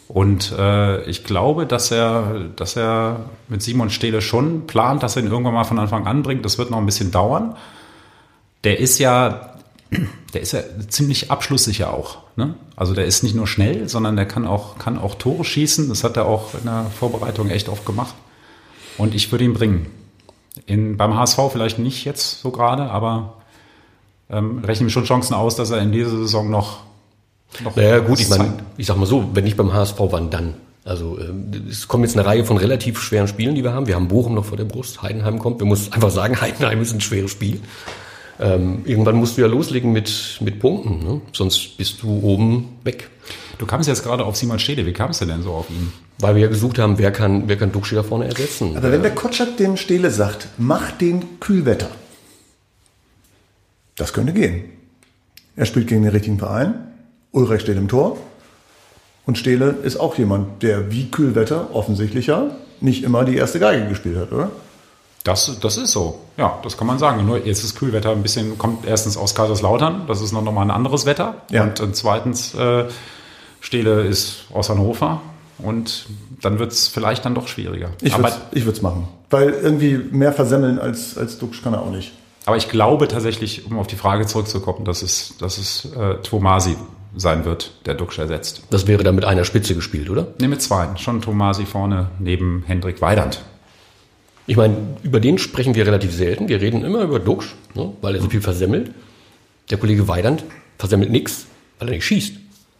Und 0.08 0.52
äh, 0.58 1.02
ich 1.04 1.24
glaube, 1.24 1.64
dass 1.64 1.90
er, 1.90 2.50
dass 2.56 2.76
er 2.76 3.30
mit 3.48 3.62
Simon 3.62 3.88
Stehle 3.88 4.20
schon 4.20 4.66
plant, 4.66 5.02
dass 5.02 5.16
er 5.16 5.22
ihn 5.22 5.30
irgendwann 5.30 5.54
mal 5.54 5.64
von 5.64 5.78
Anfang 5.78 6.06
an 6.06 6.22
bringt. 6.22 6.44
Das 6.44 6.58
wird 6.58 6.70
noch 6.70 6.78
ein 6.78 6.86
bisschen 6.86 7.10
dauern. 7.10 7.56
Der 8.64 8.78
ist 8.78 8.98
ja, 8.98 9.51
der 10.32 10.40
ist 10.40 10.52
ja 10.52 10.60
ziemlich 10.88 11.30
abschlusssicher 11.30 11.92
auch. 11.92 12.18
Ne? 12.36 12.54
Also 12.76 12.94
der 12.94 13.04
ist 13.04 13.22
nicht 13.22 13.34
nur 13.34 13.46
schnell, 13.46 13.88
sondern 13.88 14.16
der 14.16 14.26
kann 14.26 14.46
auch, 14.46 14.78
kann 14.78 14.98
auch 14.98 15.14
Tore 15.14 15.44
schießen. 15.44 15.88
Das 15.88 16.04
hat 16.04 16.16
er 16.16 16.26
auch 16.26 16.54
in 16.54 16.64
der 16.64 16.86
Vorbereitung 16.98 17.50
echt 17.50 17.68
oft 17.68 17.84
gemacht. 17.84 18.14
Und 18.98 19.14
ich 19.14 19.30
würde 19.32 19.44
ihn 19.44 19.54
bringen. 19.54 19.86
In, 20.66 20.96
beim 20.96 21.16
HSV 21.16 21.38
vielleicht 21.50 21.78
nicht 21.78 22.04
jetzt 22.04 22.40
so 22.40 22.50
gerade, 22.50 22.90
aber 22.90 23.34
ähm, 24.30 24.58
rechne 24.64 24.84
mir 24.84 24.90
schon 24.90 25.04
Chancen 25.04 25.34
aus, 25.34 25.56
dass 25.56 25.70
er 25.70 25.80
in 25.80 25.92
dieser 25.92 26.10
Saison 26.10 26.50
noch. 26.50 26.80
noch 27.62 27.76
Naja, 27.76 27.98
gut, 28.00 28.20
ich 28.20 28.28
meine, 28.28 28.54
ich 28.76 28.86
sag 28.86 28.96
mal 28.96 29.06
so, 29.06 29.30
wenn 29.34 29.44
nicht 29.44 29.56
beim 29.56 29.72
HSV, 29.72 29.96
wann 29.98 30.30
dann? 30.30 30.54
Also 30.84 31.18
ähm, 31.18 31.50
es 31.70 31.86
kommen 31.86 32.04
jetzt 32.04 32.16
eine 32.16 32.26
Reihe 32.26 32.44
von 32.44 32.56
relativ 32.56 33.00
schweren 33.00 33.28
Spielen, 33.28 33.54
die 33.54 33.62
wir 33.62 33.72
haben. 33.72 33.86
Wir 33.86 33.94
haben 33.94 34.08
Bochum 34.08 34.34
noch 34.34 34.44
vor 34.44 34.56
der 34.56 34.64
Brust, 34.64 35.02
Heidenheim 35.02 35.38
kommt. 35.38 35.60
Wir 35.60 35.66
müssen 35.66 35.92
einfach 35.92 36.10
sagen, 36.10 36.38
Heidenheim 36.40 36.80
ist 36.80 36.92
ein 36.92 37.00
schweres 37.00 37.30
Spiel. 37.30 37.60
Ähm, 38.42 38.82
irgendwann 38.84 39.14
musst 39.16 39.36
du 39.36 39.42
ja 39.42 39.46
loslegen 39.46 39.92
mit, 39.92 40.38
mit 40.40 40.58
Punkten, 40.58 40.98
ne? 40.98 41.20
sonst 41.32 41.76
bist 41.76 42.02
du 42.02 42.20
oben 42.22 42.70
weg. 42.82 43.08
Du 43.58 43.66
kamst 43.66 43.88
jetzt 43.88 44.02
gerade 44.02 44.24
auf 44.24 44.36
Simon 44.36 44.58
Stede. 44.58 44.84
Wie 44.84 44.92
kamst 44.92 45.20
du 45.20 45.26
denn 45.26 45.42
so 45.42 45.52
auf 45.52 45.70
ihn? 45.70 45.92
Weil 46.18 46.34
wir 46.34 46.42
ja 46.42 46.48
gesucht 46.48 46.80
haben, 46.80 46.98
wer 46.98 47.12
kann, 47.12 47.44
wer 47.46 47.56
kann 47.56 47.70
Duxch 47.70 47.94
da 47.94 48.02
vorne 48.02 48.26
ersetzen. 48.26 48.76
Aber 48.76 48.90
wenn 48.90 49.02
der 49.02 49.14
Kotschak 49.14 49.56
dem 49.58 49.76
Stele 49.76 50.10
sagt, 50.10 50.48
mach 50.58 50.90
den 50.90 51.38
Kühlwetter, 51.38 51.88
das 53.94 54.12
könnte 54.12 54.32
gehen. 54.32 54.64
Er 55.54 55.66
spielt 55.66 55.86
gegen 55.86 56.02
den 56.02 56.10
richtigen 56.10 56.40
Verein, 56.40 56.74
Ulreich 57.30 57.60
steht 57.60 57.76
im 57.76 57.86
Tor 57.86 58.16
und 59.24 59.38
Stele 59.38 59.76
ist 59.84 60.00
auch 60.00 60.18
jemand, 60.18 60.64
der 60.64 60.90
wie 60.90 61.10
Kühlwetter 61.12 61.72
offensichtlich 61.74 62.26
ja 62.26 62.56
nicht 62.80 63.04
immer 63.04 63.24
die 63.24 63.36
erste 63.36 63.60
Geige 63.60 63.86
gespielt 63.86 64.16
hat, 64.16 64.32
oder? 64.32 64.50
Das, 65.24 65.58
das 65.60 65.76
ist 65.76 65.92
so. 65.92 66.18
Ja, 66.36 66.58
das 66.64 66.76
kann 66.76 66.86
man 66.86 66.98
sagen. 66.98 67.24
Nur 67.24 67.44
jetzt 67.44 67.62
ist 67.62 67.78
Kühlwetter 67.78 68.10
ein 68.10 68.22
bisschen, 68.22 68.58
kommt 68.58 68.86
erstens 68.86 69.16
aus 69.16 69.34
Kaiserslautern, 69.34 70.06
das 70.08 70.20
ist 70.20 70.32
noch 70.32 70.42
mal 70.42 70.62
ein 70.62 70.70
anderes 70.70 71.06
Wetter. 71.06 71.36
Ja. 71.50 71.62
Und, 71.62 71.80
und 71.80 71.94
zweitens, 71.94 72.54
äh, 72.54 72.86
Stele 73.62 74.02
ist 74.02 74.46
aus 74.52 74.68
Hannover 74.68 75.20
und 75.58 76.06
dann 76.40 76.58
wird 76.58 76.72
es 76.72 76.88
vielleicht 76.88 77.24
dann 77.24 77.34
doch 77.34 77.46
schwieriger. 77.46 77.90
Ich 78.00 78.16
würde 78.16 78.32
ich 78.50 78.64
würd's 78.66 78.82
machen. 78.82 79.06
Weil 79.30 79.50
irgendwie 79.50 79.96
mehr 79.96 80.32
versemmeln 80.32 80.80
als, 80.80 81.16
als 81.16 81.38
Duxch 81.38 81.62
kann 81.62 81.72
er 81.72 81.82
auch 81.82 81.90
nicht. 81.90 82.12
aber 82.44 82.56
ich 82.56 82.68
glaube 82.68 83.06
tatsächlich, 83.06 83.64
um 83.66 83.78
auf 83.78 83.86
die 83.86 83.94
Frage 83.94 84.26
zurückzukommen, 84.26 84.84
dass 84.84 85.02
es, 85.02 85.36
dass 85.38 85.58
es 85.58 85.84
äh, 85.94 86.16
Tomasi 86.22 86.76
sein 87.14 87.44
wird, 87.44 87.72
der 87.86 87.94
Duxch 87.94 88.18
ersetzt. 88.18 88.62
Das 88.70 88.88
wäre 88.88 89.04
dann 89.04 89.14
mit 89.14 89.24
einer 89.24 89.44
Spitze 89.44 89.76
gespielt, 89.76 90.10
oder? 90.10 90.26
Ne, 90.40 90.48
mit 90.48 90.60
zwei. 90.60 90.88
Schon 90.96 91.20
Tomasi 91.20 91.64
vorne 91.64 92.08
neben 92.18 92.64
Hendrik 92.66 93.00
Weidand. 93.00 93.42
Ich 94.46 94.56
meine, 94.56 94.76
über 95.02 95.20
den 95.20 95.38
sprechen 95.38 95.74
wir 95.74 95.86
relativ 95.86 96.12
selten. 96.14 96.48
Wir 96.48 96.60
reden 96.60 96.84
immer 96.84 97.02
über 97.02 97.18
Duxch, 97.18 97.54
ne, 97.74 97.92
weil 98.00 98.16
er 98.16 98.20
so 98.22 98.28
viel 98.28 98.40
versemmelt. 98.40 98.90
Der 99.70 99.78
Kollege 99.78 100.08
Weidand 100.08 100.44
versemmelt 100.78 101.10
nichts, 101.10 101.46
weil 101.78 101.88
er 101.88 101.94
nicht 101.94 102.04
schießt. 102.04 102.34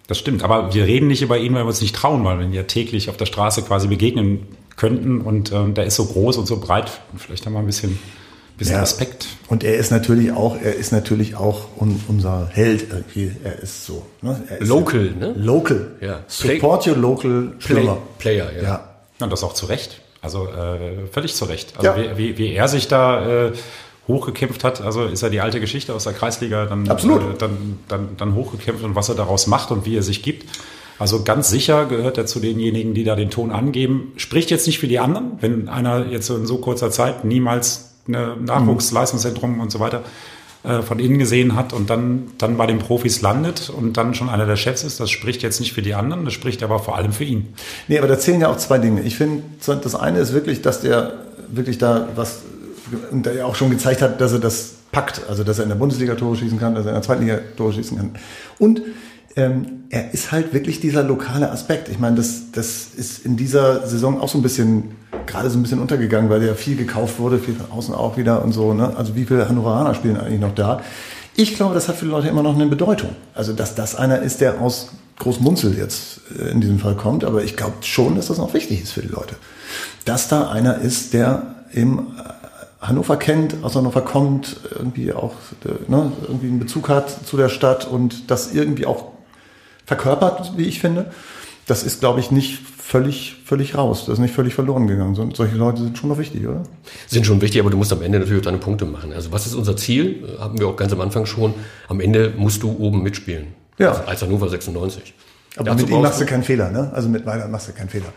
Das 0.08 0.18
stimmt, 0.18 0.42
aber 0.42 0.74
wir 0.74 0.84
reden 0.84 1.06
nicht 1.06 1.22
über 1.22 1.38
ihn, 1.38 1.54
weil 1.54 1.62
wir 1.62 1.68
uns 1.68 1.80
nicht 1.80 1.94
trauen, 1.94 2.24
weil 2.24 2.38
wir 2.38 2.44
ihn 2.44 2.52
ja 2.52 2.64
täglich 2.64 3.08
auf 3.08 3.16
der 3.16 3.26
Straße 3.26 3.62
quasi 3.62 3.86
begegnen 3.86 4.40
könnten 4.76 5.20
und 5.20 5.52
ähm, 5.52 5.74
der 5.74 5.84
ist 5.84 5.94
so 5.94 6.04
groß 6.04 6.36
und 6.38 6.46
so 6.46 6.58
breit. 6.58 7.00
Vielleicht 7.16 7.46
haben 7.46 7.52
wir 7.52 7.60
ein 7.60 7.66
bisschen, 7.66 7.98
bisschen 8.58 8.74
Ja. 8.74 8.80
Respekt. 8.80 9.28
Und 9.46 9.62
er 9.62 9.76
ist 9.76 9.92
natürlich 9.92 10.32
auch, 10.32 10.56
er 10.60 10.74
ist 10.74 10.90
natürlich 10.92 11.36
auch 11.36 11.68
un, 11.78 12.02
unser 12.08 12.48
Held 12.52 12.86
irgendwie. 12.90 13.30
Er 13.44 13.60
ist 13.60 13.86
so. 13.86 14.04
Ne? 14.20 14.42
Er 14.48 14.58
ist 14.60 14.68
Local, 14.68 15.12
ne? 15.12 15.34
Local. 15.36 15.92
Ja. 16.00 16.24
Support 16.26 16.88
your 16.88 16.96
local 16.96 17.52
Play. 17.60 17.88
Player, 18.18 18.50
ja. 18.56 18.62
Ja. 18.62 18.88
Und 19.20 19.30
das 19.30 19.44
auch 19.44 19.54
zu 19.54 19.66
Recht. 19.66 20.01
Also 20.22 20.46
äh, 20.46 21.06
völlig 21.10 21.34
zu 21.34 21.44
Recht. 21.44 21.74
Also 21.76 22.00
Ja. 22.00 22.16
wie, 22.16 22.16
wie, 22.16 22.38
wie 22.38 22.52
er 22.54 22.68
sich 22.68 22.88
da 22.88 23.46
äh, 23.46 23.52
hochgekämpft 24.08 24.64
hat, 24.64 24.80
also 24.80 25.04
ist 25.04 25.22
ja 25.22 25.28
die 25.28 25.40
alte 25.40 25.60
Geschichte 25.60 25.92
aus 25.94 26.04
der 26.04 26.12
Kreisliga 26.12 26.66
dann, 26.66 26.88
Absolut. 26.88 27.22
Äh, 27.22 27.38
dann, 27.38 27.78
dann, 27.88 28.08
dann 28.16 28.34
hochgekämpft 28.34 28.84
und 28.84 28.94
was 28.94 29.08
er 29.08 29.14
daraus 29.16 29.46
macht 29.46 29.70
und 29.70 29.84
wie 29.84 29.96
er 29.96 30.02
sich 30.02 30.22
gibt. 30.22 30.46
Also 30.98 31.24
ganz 31.24 31.50
sicher 31.50 31.86
gehört 31.86 32.18
er 32.18 32.26
zu 32.26 32.38
denjenigen, 32.38 32.94
die 32.94 33.02
da 33.02 33.16
den 33.16 33.30
Ton 33.30 33.50
angeben. 33.50 34.12
Spricht 34.16 34.50
jetzt 34.50 34.66
nicht 34.68 34.78
für 34.78 34.86
die 34.86 35.00
anderen, 35.00 35.32
wenn 35.40 35.68
einer 35.68 36.06
jetzt 36.06 36.30
in 36.30 36.46
so 36.46 36.58
kurzer 36.58 36.90
Zeit 36.92 37.24
niemals 37.24 37.94
eine 38.06 38.36
Nachwuchsleistungszentrum 38.40 39.58
und 39.60 39.72
so 39.72 39.80
weiter 39.80 40.02
äh, 40.64 40.82
von 40.82 40.98
innen 40.98 41.18
gesehen 41.18 41.56
hat 41.56 41.72
und 41.72 41.90
dann, 41.90 42.28
dann 42.38 42.56
bei 42.56 42.66
den 42.66 42.78
Profis 42.78 43.20
landet 43.20 43.70
und 43.70 43.96
dann 43.96 44.14
schon 44.14 44.28
einer 44.28 44.46
der 44.46 44.56
Chefs 44.56 44.84
ist. 44.84 45.00
Das 45.00 45.10
spricht 45.10 45.42
jetzt 45.42 45.60
nicht 45.60 45.72
für 45.72 45.82
die 45.82 45.94
anderen, 45.94 46.24
das 46.24 46.34
spricht 46.34 46.62
aber 46.62 46.78
vor 46.78 46.96
allem 46.96 47.12
für 47.12 47.24
ihn. 47.24 47.54
Nee, 47.88 47.98
aber 47.98 48.08
da 48.08 48.18
zählen 48.18 48.40
ja 48.40 48.48
auch 48.48 48.58
zwei 48.58 48.78
Dinge. 48.78 49.02
Ich 49.02 49.16
finde, 49.16 49.42
das 49.64 49.94
eine 49.94 50.18
ist 50.20 50.32
wirklich, 50.32 50.62
dass 50.62 50.80
der 50.80 51.14
wirklich 51.50 51.78
da 51.78 52.08
was, 52.14 52.42
und 53.10 53.26
der 53.26 53.34
ja 53.34 53.44
auch 53.44 53.54
schon 53.54 53.70
gezeigt 53.70 54.02
hat, 54.02 54.20
dass 54.20 54.32
er 54.32 54.38
das 54.38 54.74
packt. 54.92 55.22
Also, 55.28 55.42
dass 55.42 55.58
er 55.58 55.64
in 55.64 55.70
der 55.70 55.76
Bundesliga 55.76 56.14
Tore 56.14 56.36
schießen 56.36 56.58
kann, 56.60 56.74
dass 56.74 56.84
er 56.84 56.90
in 56.90 56.94
der 56.94 57.02
zweiten 57.02 57.22
Liga 57.22 57.40
Tore 57.56 57.72
schießen 57.72 57.96
kann. 57.96 58.10
Und 58.58 58.82
ähm, 59.34 59.84
er 59.88 60.12
ist 60.12 60.30
halt 60.30 60.52
wirklich 60.52 60.80
dieser 60.80 61.02
lokale 61.02 61.50
Aspekt. 61.50 61.88
Ich 61.88 61.98
meine, 61.98 62.16
das, 62.16 62.52
das 62.52 62.88
ist 62.94 63.24
in 63.24 63.36
dieser 63.36 63.86
Saison 63.86 64.20
auch 64.20 64.28
so 64.28 64.38
ein 64.38 64.42
bisschen, 64.42 64.92
gerade 65.26 65.50
so 65.50 65.58
ein 65.58 65.62
bisschen 65.62 65.80
untergegangen, 65.80 66.30
weil 66.30 66.42
ja 66.44 66.54
viel 66.54 66.76
gekauft 66.76 67.18
wurde, 67.18 67.38
viel 67.38 67.54
von 67.54 67.70
außen 67.70 67.94
auch 67.94 68.16
wieder 68.16 68.42
und 68.42 68.52
so. 68.52 68.74
Ne? 68.74 68.96
Also 68.96 69.14
wie 69.16 69.24
viele 69.24 69.48
Hannoveraner 69.48 69.94
spielen 69.94 70.16
eigentlich 70.16 70.40
noch 70.40 70.54
da? 70.54 70.80
Ich 71.34 71.56
glaube, 71.56 71.74
das 71.74 71.88
hat 71.88 71.96
für 71.96 72.04
die 72.04 72.10
Leute 72.10 72.28
immer 72.28 72.42
noch 72.42 72.54
eine 72.54 72.66
Bedeutung. 72.66 73.10
Also, 73.34 73.52
dass 73.54 73.74
das 73.74 73.94
einer 73.94 74.20
ist, 74.20 74.40
der 74.40 74.60
aus 74.60 74.90
Großmunzel 75.18 75.76
jetzt 75.78 76.20
äh, 76.38 76.50
in 76.50 76.60
diesem 76.60 76.78
Fall 76.78 76.94
kommt, 76.94 77.24
aber 77.24 77.42
ich 77.42 77.56
glaube 77.56 77.76
schon, 77.82 78.16
dass 78.16 78.26
das 78.26 78.38
noch 78.38 78.52
wichtig 78.54 78.82
ist 78.82 78.92
für 78.92 79.02
die 79.02 79.08
Leute. 79.08 79.36
Dass 80.04 80.28
da 80.28 80.50
einer 80.50 80.78
ist, 80.78 81.14
der 81.14 81.54
eben 81.72 82.16
äh, 82.18 82.86
Hannover 82.86 83.16
kennt, 83.16 83.62
aus 83.62 83.76
Hannover 83.76 84.02
kommt, 84.02 84.56
irgendwie 84.76 85.12
auch 85.12 85.34
äh, 85.64 85.90
ne, 85.90 86.12
irgendwie 86.22 86.48
einen 86.48 86.58
Bezug 86.58 86.88
hat 86.88 87.26
zu 87.26 87.36
der 87.36 87.48
Stadt 87.48 87.86
und 87.86 88.30
das 88.30 88.52
irgendwie 88.52 88.86
auch 88.86 89.12
verkörpert, 89.86 90.52
wie 90.56 90.64
ich 90.64 90.80
finde. 90.80 91.12
Das 91.66 91.82
ist, 91.84 92.00
glaube 92.00 92.20
ich, 92.20 92.30
nicht 92.30 92.60
völlig, 92.82 93.36
völlig 93.44 93.76
raus. 93.76 94.04
Das 94.06 94.14
ist 94.14 94.18
nicht 94.18 94.34
völlig 94.34 94.54
verloren 94.54 94.86
gegangen. 94.88 95.14
So, 95.14 95.28
solche 95.32 95.54
Leute 95.56 95.82
sind 95.82 95.96
schon 95.96 96.10
noch 96.10 96.18
wichtig, 96.18 96.46
oder? 96.46 96.64
Sind 97.06 97.24
schon 97.24 97.40
wichtig, 97.40 97.60
aber 97.60 97.70
du 97.70 97.76
musst 97.76 97.92
am 97.92 98.02
Ende 98.02 98.18
natürlich 98.18 98.40
auch 98.40 98.44
deine 98.44 98.58
Punkte 98.58 98.84
machen. 98.84 99.12
Also 99.12 99.30
was 99.32 99.46
ist 99.46 99.54
unser 99.54 99.76
Ziel? 99.76 100.24
Äh, 100.36 100.40
Haben 100.40 100.58
wir 100.58 100.66
auch 100.68 100.76
ganz 100.76 100.92
am 100.92 101.00
Anfang 101.00 101.24
schon. 101.24 101.54
Am 101.88 102.00
Ende 102.00 102.34
musst 102.36 102.62
du 102.62 102.76
oben 102.78 103.02
mitspielen. 103.02 103.48
Ja. 103.78 103.90
Also 103.90 104.02
als 104.02 104.22
Hannover 104.22 104.48
96. 104.48 105.14
Aber 105.56 105.64
Dazu 105.66 105.84
mit 105.84 105.94
ihm 105.94 106.02
machst 106.02 106.20
du 106.20 106.26
keinen 106.26 106.42
Fehler, 106.42 106.70
ne? 106.70 106.90
Also 106.92 107.08
mit 107.08 107.24
Weidand 107.24 107.52
machst 107.52 107.68
du 107.68 107.72
keinen 107.72 107.88
Fehler. 107.88 108.12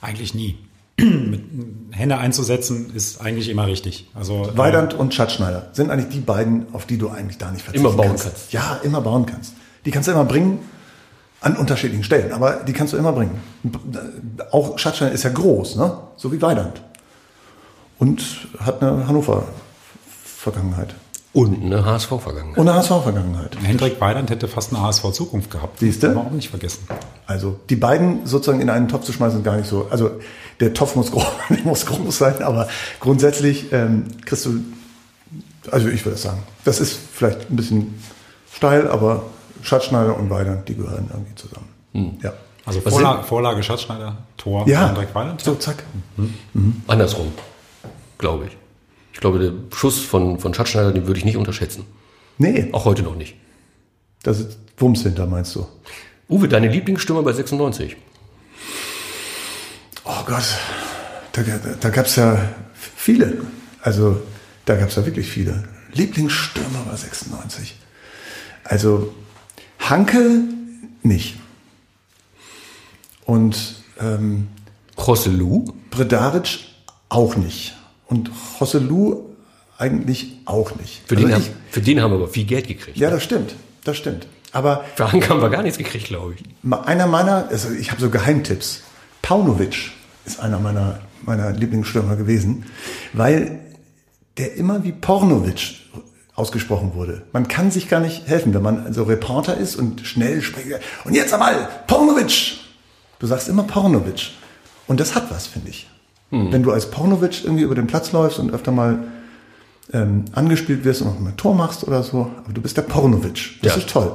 Eigentlich 0.00 0.34
nie. 0.34 0.58
Mit 0.98 1.42
Hände 1.90 2.16
einzusetzen 2.16 2.90
ist 2.94 3.20
eigentlich 3.20 3.50
immer 3.50 3.66
richtig. 3.66 4.08
Also 4.14 4.44
äh, 4.46 4.56
Weidand 4.58 4.94
und 4.94 5.12
Schatzschneider 5.12 5.68
sind 5.72 5.90
eigentlich 5.90 6.08
die 6.08 6.20
beiden, 6.20 6.72
auf 6.74 6.86
die 6.86 6.96
du 6.96 7.10
eigentlich 7.10 7.36
da 7.38 7.50
nicht 7.50 7.62
verzichten 7.62 7.86
Immer 7.86 7.96
bauen 7.96 8.08
kannst. 8.08 8.24
kannst. 8.24 8.52
Ja, 8.54 8.80
immer 8.82 9.02
bauen 9.02 9.26
kannst. 9.26 9.52
Die 9.84 9.90
kannst 9.90 10.08
du 10.08 10.12
immer 10.12 10.24
bringen 10.24 10.58
an 11.46 11.56
unterschiedlichen 11.56 12.02
Stellen, 12.02 12.32
aber 12.32 12.54
die 12.66 12.72
kannst 12.72 12.92
du 12.92 12.96
immer 12.96 13.12
bringen. 13.12 13.40
Auch 14.50 14.76
Schatzschneider 14.80 15.14
ist 15.14 15.22
ja 15.22 15.30
groß, 15.30 15.76
ne? 15.76 15.96
So 16.16 16.32
wie 16.32 16.42
Weidand. 16.42 16.82
Und 18.00 18.48
hat 18.58 18.82
eine 18.82 19.06
Hannover-Vergangenheit. 19.06 20.96
Und 21.32 21.62
eine 21.62 21.84
HSV-Vergangenheit. 21.84 22.58
Und 22.58 22.68
eine 22.68 22.76
HSV-Vergangenheit. 22.78 23.56
Hendrik 23.62 24.00
Weidand 24.00 24.30
hätte 24.30 24.48
fast 24.48 24.72
eine 24.72 24.82
HSV-Zukunft 24.82 25.48
gehabt. 25.52 25.80
Haben 25.80 26.02
wir 26.02 26.16
auch 26.16 26.30
nicht 26.32 26.50
vergessen. 26.50 26.88
Also 27.26 27.60
die 27.70 27.76
beiden 27.76 28.26
sozusagen 28.26 28.60
in 28.60 28.68
einen 28.68 28.88
Topf 28.88 29.04
zu 29.04 29.12
schmeißen, 29.12 29.38
ist 29.38 29.44
gar 29.44 29.56
nicht 29.56 29.68
so. 29.68 29.86
Also 29.88 30.18
der 30.58 30.74
Topf 30.74 30.96
muss 30.96 31.12
groß, 31.12 31.26
muss 31.64 31.86
groß 31.86 32.18
sein, 32.18 32.42
aber 32.42 32.66
grundsätzlich 32.98 33.72
ähm, 33.72 34.06
kriegst 34.24 34.46
du, 34.46 34.64
also 35.70 35.88
ich 35.88 36.04
würde 36.04 36.18
sagen, 36.18 36.42
das 36.64 36.80
ist 36.80 36.98
vielleicht 37.12 37.50
ein 37.50 37.56
bisschen 37.56 37.94
steil, 38.52 38.88
aber 38.88 39.22
Schatzschneider 39.66 40.16
und 40.16 40.30
Weidand, 40.30 40.68
die 40.68 40.74
gehören 40.76 41.08
irgendwie 41.12 41.34
zusammen. 41.34 42.18
Ja. 42.22 42.32
Also 42.64 42.80
Vorlage, 42.80 43.22
Vorlage 43.24 43.62
Schatzschneider, 43.62 44.16
Tor, 44.36 44.66
Ja, 44.68 44.88
Hendrik 44.88 45.14
Weidand. 45.14 45.40
so 45.40 45.54
zack. 45.54 45.82
Andersrum, 46.86 47.32
glaube 48.18 48.46
ich. 48.46 48.56
Ich 49.12 49.20
glaube, 49.20 49.38
der 49.38 49.52
Schuss 49.76 50.00
von, 50.00 50.38
von 50.38 50.52
Schatzschneider, 50.52 50.92
den 50.92 51.06
würde 51.06 51.18
ich 51.18 51.24
nicht 51.24 51.36
unterschätzen. 51.36 51.84
Nee, 52.38 52.68
Auch 52.72 52.84
heute 52.84 53.02
noch 53.02 53.14
nicht. 53.16 53.34
da 54.22 54.32
ist 54.32 54.58
Wumms 54.78 55.02
hinter, 55.02 55.26
meinst 55.26 55.54
du? 55.54 55.66
Uwe, 56.28 56.48
deine 56.48 56.68
Lieblingsstürmer 56.68 57.22
bei 57.22 57.32
96? 57.32 57.96
Oh 60.04 60.22
Gott, 60.26 60.44
da, 61.32 61.42
da 61.80 61.88
gab 61.90 62.06
es 62.06 62.16
ja 62.16 62.38
viele. 62.74 63.38
Also 63.80 64.20
da 64.64 64.76
gab 64.76 64.88
es 64.90 64.96
ja 64.96 65.06
wirklich 65.06 65.28
viele. 65.28 65.64
Lieblingsstürmer 65.92 66.84
war 66.86 66.96
96. 66.96 67.76
Also 68.64 69.14
Hanke 69.90 70.42
nicht. 71.02 71.36
Und 73.24 73.76
ähm, 74.00 74.48
Krosselu? 74.96 75.64
Bredaric 75.90 76.58
auch 77.08 77.36
nicht. 77.36 77.74
Und 78.06 78.30
Hosselu 78.60 79.22
eigentlich 79.78 80.38
auch 80.44 80.74
nicht. 80.76 81.02
Für, 81.06 81.14
Also 81.16 81.26
den, 81.26 81.28
ich, 81.28 81.46
haben, 81.48 81.56
für 81.70 81.80
den 81.80 82.00
haben 82.00 82.10
wir 82.12 82.16
aber 82.16 82.28
viel 82.28 82.44
Geld 82.44 82.68
gekriegt. 82.68 82.96
ja, 82.96 83.10
das 83.10 83.22
stimmt. 83.22 83.54
Das 83.84 83.96
stimmt. 83.96 84.26
Aber 84.52 84.84
Für 84.94 85.12
Hank 85.12 85.28
haben 85.28 85.40
wir 85.42 85.50
gar 85.50 85.62
nichts 85.62 85.76
gekriegt, 85.78 86.06
glaube 86.06 86.34
ich. 86.34 86.72
Einer 86.86 87.06
meiner, 87.06 87.48
also 87.48 87.70
ich 87.70 87.90
habe 87.90 88.00
so 88.00 88.08
Geheimtipps. 88.10 88.82
Paunovic 89.22 89.90
ist 90.24 90.40
einer 90.40 90.58
meiner, 90.58 91.00
meiner 91.22 91.50
Lieblingsstürmer 91.52 92.16
gewesen, 92.16 92.64
weil 93.12 93.60
der 94.38 94.54
immer 94.54 94.82
wie 94.84 94.92
Pornovic 94.92 95.74
ausgesprochen 96.36 96.92
wurde. 96.94 97.22
Man 97.32 97.48
kann 97.48 97.70
sich 97.70 97.88
gar 97.88 98.00
nicht 98.00 98.26
helfen, 98.28 98.54
wenn 98.54 98.62
man 98.62 98.92
so 98.92 99.02
Reporter 99.04 99.56
ist 99.56 99.74
und 99.76 100.02
schnell 100.06 100.42
spricht. 100.42 100.68
Und 101.04 101.14
jetzt 101.14 101.32
einmal, 101.32 101.68
Pornovic! 101.86 102.58
Du 103.18 103.26
sagst 103.26 103.48
immer 103.48 103.62
Pornovic. 103.64 104.30
Und 104.86 105.00
das 105.00 105.14
hat 105.14 105.30
was, 105.30 105.46
finde 105.46 105.70
ich. 105.70 105.88
Wenn 106.30 106.62
du 106.62 106.72
als 106.72 106.90
Pornovic 106.90 107.44
irgendwie 107.44 107.62
über 107.62 107.74
den 107.74 107.86
Platz 107.86 108.12
läufst 108.12 108.38
und 108.38 108.52
öfter 108.52 108.72
mal 108.72 108.98
ähm, 109.92 110.24
angespielt 110.32 110.84
wirst 110.84 111.00
und 111.02 111.08
auch 111.08 111.18
mal 111.20 111.30
ein 111.30 111.36
Tor 111.36 111.54
machst 111.54 111.84
oder 111.84 112.02
so, 112.02 112.30
aber 112.44 112.52
du 112.52 112.60
bist 112.60 112.76
der 112.76 112.82
Pornovic. 112.82 113.60
Das 113.62 113.74
Ja. 113.74 113.78
ist 113.80 113.88
toll. 113.90 114.12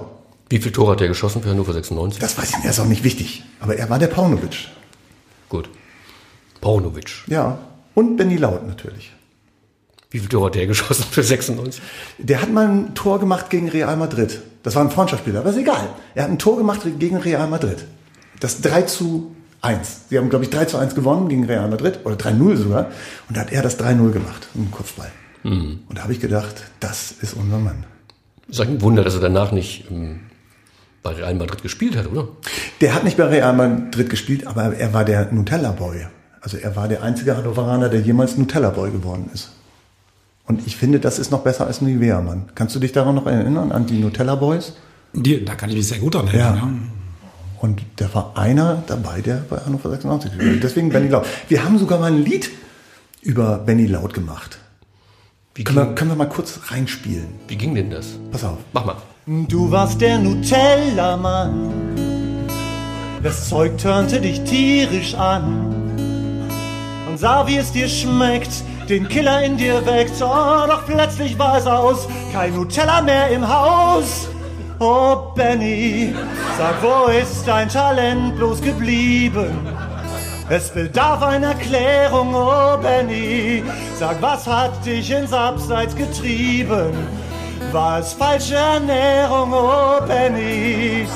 Wie 0.49 0.59
viel 0.59 0.71
Tore 0.73 0.91
hat 0.91 0.99
der 0.99 1.07
geschossen 1.07 1.41
für 1.41 1.49
Hannover 1.49 1.71
96? 1.73 2.19
Das 2.19 2.37
weiß 2.37 2.49
ich 2.49 2.55
nicht, 2.57 2.65
das 2.67 2.73
ist 2.77 2.79
auch 2.81 2.85
nicht 2.87 3.03
wichtig. 3.05 3.43
Aber 3.61 3.75
er 3.77 3.89
war 3.89 3.97
der 3.97 4.07
Pornovic. 4.07 4.67
Gut. 5.49 5.69
Paunovic. 6.59 7.23
Ja. 7.27 7.57
Und 7.95 8.17
Benny 8.17 8.35
Laut 8.37 8.67
natürlich. 8.67 9.11
Wie 10.11 10.19
viel 10.19 10.29
Tor 10.29 10.47
hat 10.47 10.55
der 10.55 10.67
geschossen 10.67 11.05
für 11.09 11.23
96? 11.23 11.81
Der 12.19 12.41
hat 12.41 12.51
mal 12.51 12.67
ein 12.67 12.93
Tor 12.93 13.19
gemacht 13.19 13.49
gegen 13.49 13.69
Real 13.69 13.97
Madrid. 13.97 14.41
Das 14.63 14.75
war 14.75 14.83
ein 14.83 14.91
Freundschaftsspieler, 14.91 15.39
aber 15.39 15.49
ist 15.49 15.57
egal. 15.57 15.89
Er 16.13 16.23
hat 16.23 16.29
ein 16.29 16.37
Tor 16.37 16.57
gemacht 16.57 16.81
gegen 16.99 17.17
Real 17.17 17.47
Madrid. 17.47 17.85
Das 18.39 18.61
3 18.61 18.83
zu 18.83 19.35
1. 19.61 20.01
Sie 20.09 20.17
haben, 20.17 20.29
glaube 20.29 20.45
ich, 20.45 20.51
3 20.51 20.65
zu 20.65 20.77
1 20.77 20.95
gewonnen 20.95 21.29
gegen 21.29 21.45
Real 21.45 21.67
Madrid 21.69 21.99
oder 22.03 22.15
3-0 22.15 22.57
sogar. 22.57 22.91
Und 23.27 23.37
da 23.37 23.41
hat 23.41 23.51
er 23.51 23.61
das 23.61 23.79
3-0 23.79 24.11
gemacht, 24.11 24.47
im 24.55 24.71
Kopfball. 24.71 25.11
Und 25.43 25.97
da 25.97 26.03
habe 26.03 26.13
ich 26.13 26.19
gedacht, 26.19 26.63
das 26.79 27.11
ist 27.21 27.33
unser 27.33 27.57
Mann. 27.57 27.85
Ist 28.47 28.59
eigentlich 28.59 28.77
ein 28.77 28.81
Wunder, 28.81 29.03
dass 29.03 29.15
er 29.15 29.21
danach 29.21 29.51
nicht 29.51 29.89
ähm, 29.89 30.19
bei 31.01 31.11
Real 31.11 31.33
Madrid 31.33 31.63
gespielt 31.63 31.95
hat, 31.95 32.11
oder? 32.11 32.27
Der 32.79 32.93
hat 32.93 33.03
nicht 33.03 33.17
bei 33.17 33.25
Real 33.25 33.53
Madrid 33.53 34.09
gespielt, 34.09 34.45
aber 34.45 34.75
er 34.75 34.93
war 34.93 35.05
der 35.05 35.31
Nutella-Boy. 35.31 36.07
Also 36.41 36.57
er 36.57 36.75
war 36.75 36.87
der 36.87 37.01
einzige 37.01 37.35
Hannoveraner, 37.37 37.89
der 37.89 38.01
jemals 38.01 38.37
Nutella-Boy 38.37 38.91
geworden 38.91 39.29
ist. 39.33 39.51
Und 40.51 40.67
ich 40.67 40.75
finde, 40.75 40.99
das 40.99 41.17
ist 41.17 41.31
noch 41.31 41.43
besser 41.43 41.65
als 41.65 41.79
Nivea-Mann. 41.79 42.49
Kannst 42.55 42.75
du 42.75 42.79
dich 42.81 42.91
daran 42.91 43.15
noch 43.15 43.25
erinnern, 43.25 43.71
an 43.71 43.85
die 43.85 43.97
Nutella-Boys? 43.99 44.73
Die, 45.13 45.45
da 45.45 45.55
kann 45.55 45.69
ich 45.69 45.77
mich 45.77 45.87
sehr 45.87 45.99
gut 45.99 46.15
dran 46.15 46.27
erinnern. 46.27 46.57
Ja. 46.57 47.61
Und 47.61 47.81
da 47.95 48.13
war 48.13 48.33
einer 48.35 48.83
dabei, 48.85 49.21
der 49.21 49.45
bei 49.49 49.59
Hannover 49.65 49.89
96 49.91 50.31
gespielt 50.31 50.55
hat. 50.55 50.63
Deswegen 50.63 50.89
Benny 50.89 51.07
Laut. 51.07 51.25
Wir 51.47 51.63
haben 51.63 51.77
sogar 51.77 51.99
mal 51.99 52.11
ein 52.11 52.21
Lied 52.25 52.49
über 53.21 53.59
Benny 53.59 53.85
Laut 53.85 54.13
gemacht. 54.13 54.57
Wie 55.55 55.63
Können 55.63 55.77
wir, 55.77 55.95
können 55.95 56.11
wir 56.11 56.17
mal 56.17 56.27
kurz 56.27 56.59
reinspielen? 56.67 57.27
wie 57.47 57.55
ging 57.55 57.73
denn 57.73 57.89
das? 57.89 58.07
Pass 58.29 58.43
auf. 58.43 58.57
Mach 58.73 58.83
mal. 58.83 58.97
Du 59.47 59.71
warst 59.71 60.01
der 60.01 60.19
Nutella-Mann. 60.19 61.71
Das 63.23 63.47
Zeug 63.47 63.77
turnte 63.77 64.19
dich 64.19 64.41
tierisch 64.41 65.13
an. 65.13 65.95
Und 67.07 67.17
sah, 67.17 67.47
wie 67.47 67.55
es 67.55 67.71
dir 67.71 67.87
schmeckt, 67.87 68.51
den 68.89 69.07
Killer 69.07 69.43
in 69.43 69.57
dir 69.57 69.85
weckt. 69.85 70.21
Oh, 70.21 70.67
doch 70.67 70.85
plötzlich 70.85 71.37
war 71.37 71.57
es 71.57 71.67
aus, 71.67 72.07
kein 72.33 72.55
Nutella 72.55 73.01
mehr 73.01 73.29
im 73.29 73.47
Haus. 73.47 74.27
Oh, 74.79 75.31
Benny, 75.35 76.13
sag, 76.57 76.81
wo 76.81 77.11
ist 77.11 77.47
dein 77.47 77.69
Talent 77.69 78.35
bloß 78.35 78.61
geblieben? 78.61 79.67
Es 80.49 80.69
bedarf 80.69 81.21
einer 81.21 81.49
Erklärung, 81.49 82.33
oh 82.33 82.77
Benny. 82.81 83.63
Sag, 83.97 84.21
was 84.21 84.47
hat 84.47 84.85
dich 84.85 85.11
ins 85.11 85.31
Abseits 85.31 85.95
getrieben? 85.95 86.91
War 87.71 87.99
es 87.99 88.13
falsche 88.13 88.55
Ernährung, 88.55 89.53
oh 89.53 90.01
Benny? 90.05 91.07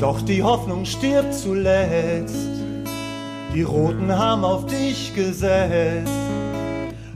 Doch 0.00 0.20
die 0.20 0.42
Hoffnung 0.42 0.84
stirbt 0.84 1.34
zuletzt. 1.34 2.48
Die 3.52 3.62
Roten 3.62 4.16
haben 4.16 4.44
auf 4.44 4.66
dich 4.66 5.12
gesetzt. 5.14 6.12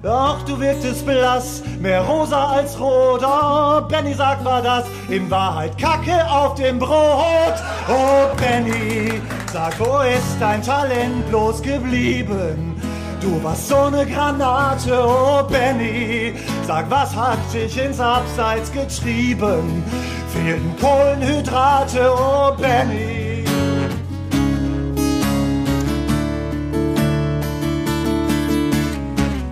Doch 0.02 0.42
du 0.42 0.58
wirktest 0.58 1.06
blass, 1.06 1.62
mehr 1.80 2.02
rosa 2.02 2.54
als 2.54 2.78
rot. 2.80 3.22
Oh, 3.24 3.82
Benny, 3.82 4.14
sag 4.14 4.44
war 4.44 4.60
das 4.60 4.84
in 5.08 5.30
Wahrheit 5.30 5.78
Kacke 5.78 6.28
auf 6.28 6.56
dem 6.56 6.80
Brot. 6.80 7.54
Oh, 7.88 8.34
Benny, 8.36 9.20
sag, 9.52 9.78
wo 9.78 10.00
ist 10.00 10.36
dein 10.40 10.60
Talent 10.60 11.28
bloß 11.28 11.62
geblieben? 11.62 12.74
Du 13.22 13.40
warst 13.44 13.68
so 13.68 13.88
ne 13.88 14.04
Granate, 14.04 14.90
oh 14.92 15.44
Benny. 15.44 16.34
Sag, 16.66 16.90
was 16.90 17.14
hat 17.14 17.38
dich 17.54 17.78
ins 17.78 18.00
Abseits 18.00 18.72
getrieben? 18.72 19.84
Fehlten 20.32 20.74
Kohlenhydrate, 20.80 22.12
oh 22.12 22.52
Benny. 22.60 23.44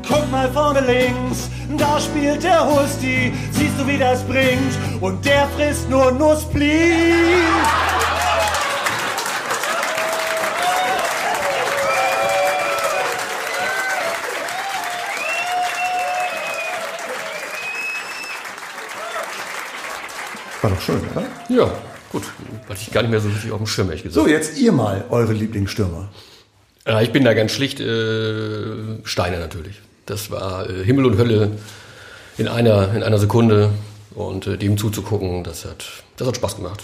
Guck 0.08 0.30
mal 0.32 0.50
vorne 0.50 0.80
links, 0.80 1.48
da 1.78 2.00
spielt 2.00 2.42
der 2.42 2.66
Husti. 2.66 3.32
Siehst 3.52 3.78
du, 3.78 3.86
wie 3.86 3.98
das 3.98 4.24
bringt? 4.24 4.76
Und 5.00 5.24
der 5.24 5.46
frisst 5.56 5.88
nur 5.88 6.10
Nussbli. 6.10 6.92
War 20.62 20.70
doch 20.70 20.80
schön, 20.80 21.00
oder? 21.12 21.24
Ja, 21.48 21.72
gut. 22.12 22.24
Hatte 22.68 22.80
ich 22.80 22.92
gar 22.92 23.02
nicht 23.02 23.10
mehr 23.10 23.20
so 23.20 23.28
richtig 23.28 23.50
auf 23.52 23.58
dem 23.58 23.66
Schirm, 23.66 23.88
ehrlich 23.88 24.02
gesagt. 24.02 24.26
So, 24.26 24.30
jetzt 24.30 24.58
ihr 24.58 24.72
mal 24.72 25.04
eure 25.10 25.32
Lieblingsstürmer. 25.32 26.08
Ja, 26.86 27.00
ich 27.00 27.12
bin 27.12 27.24
da 27.24 27.34
ganz 27.34 27.52
schlicht 27.52 27.80
äh, 27.80 29.04
Steiner 29.04 29.38
natürlich. 29.38 29.80
Das 30.06 30.30
war 30.30 30.68
äh, 30.68 30.84
Himmel 30.84 31.06
und 31.06 31.18
Hölle 31.18 31.52
in 32.36 32.48
einer, 32.48 32.94
in 32.94 33.02
einer 33.02 33.18
Sekunde. 33.18 33.70
Und 34.14 34.46
äh, 34.46 34.56
dem 34.56 34.76
zuzugucken, 34.76 35.44
das 35.44 35.64
hat, 35.64 35.84
das 36.16 36.26
hat 36.26 36.36
Spaß 36.36 36.56
gemacht. 36.56 36.82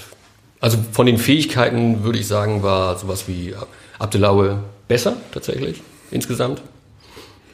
Also 0.60 0.78
von 0.92 1.06
den 1.06 1.18
Fähigkeiten 1.18 2.04
würde 2.04 2.18
ich 2.18 2.26
sagen, 2.26 2.62
war 2.62 2.96
sowas 2.98 3.28
wie 3.28 3.54
Abdelaue 3.98 4.60
besser 4.88 5.16
tatsächlich 5.32 5.82
insgesamt. 6.10 6.62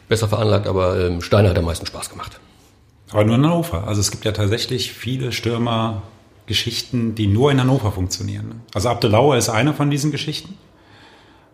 Besser 0.09 0.29
veranlagt, 0.29 0.67
aber 0.67 1.01
ähm, 1.01 1.23
Steiner 1.23 1.51
hat 1.51 1.59
am 1.59 1.65
meisten 1.65 1.87
Spaß 1.87 2.11
gemacht. 2.11 2.39
Aber 3.11 3.25
nur 3.25 3.37
in 3.37 3.45
Hannover. 3.45 3.87
Also 3.87 4.01
es 4.01 4.11
gibt 4.11 4.25
ja 4.25 4.33
tatsächlich 4.33 4.93
viele 4.93 5.33
Stürmer-Geschichten, 6.47 7.15
die 7.15 7.27
nur 7.27 7.51
in 7.51 7.61
Hannover 7.61 7.93
funktionieren. 7.93 8.49
ne? 8.49 8.55
Also 8.75 8.89
Abdelauer 8.89 9.37
ist 9.37 9.49
eine 9.49 9.75
von 9.75 9.91
diesen 9.91 10.11
Geschichten. 10.11 10.57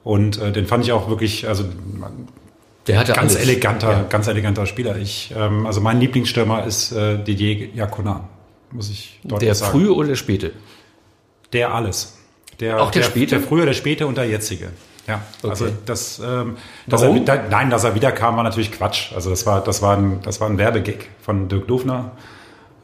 Und 0.04 0.38
äh, 0.40 0.52
den 0.52 0.66
fand 0.66 0.84
ich 0.84 0.92
auch 0.92 1.08
wirklich, 1.08 1.46
also 1.46 1.64
Der 2.86 2.98
hatte 2.98 3.12
ganz 3.12 3.34
alles. 3.36 3.46
eleganter, 3.48 3.90
Ja. 3.92 4.02
ganz 4.08 4.26
eleganter 4.26 4.64
Spieler. 4.66 4.96
Ich, 4.96 5.34
ähm, 5.36 5.66
also 5.66 5.80
mein 5.80 6.00
Lieblingsstürmer 6.00 6.64
ist 6.64 6.92
äh, 6.92 7.22
Didier 7.22 7.68
Jakonan, 7.74 8.24
muss 8.70 8.88
ich 8.90 9.20
deutlich 9.24 9.48
Der 9.48 9.54
sagen. 9.54 9.72
frühe 9.72 9.92
oder 9.94 10.08
der 10.08 10.16
späte? 10.16 10.52
Der 11.52 11.74
alles. 11.74 12.16
Der, 12.60 12.82
Auch 12.82 12.90
der 12.90 13.02
späte? 13.02 13.38
Der 13.38 13.40
frühe, 13.46 13.64
der 13.66 13.72
späte 13.74 14.06
und 14.06 14.16
der 14.16 14.24
jetzige. 14.28 14.70
Ja, 15.06 15.22
also 15.42 15.66
Okay. 15.66 15.74
das, 15.86 16.18
ähm, 16.24 16.56
dass 16.86 17.02
er, 17.02 17.08
Warum? 17.08 17.20
wieder- 17.22 17.44
nein, 17.50 17.70
dass 17.70 17.84
er 17.84 17.94
wiederkam, 17.94 18.36
war 18.36 18.42
natürlich 18.44 18.72
Quatsch. 18.72 19.12
Also 19.14 19.30
das 19.30 19.46
war, 19.46 19.62
das 19.62 19.80
war 19.80 19.96
ein, 19.96 20.20
das 20.22 20.40
war 20.40 20.48
ein 20.50 20.58
Werbegag 20.58 21.06
von 21.22 21.48
Dirk 21.48 21.66
Dufner. 21.66 22.12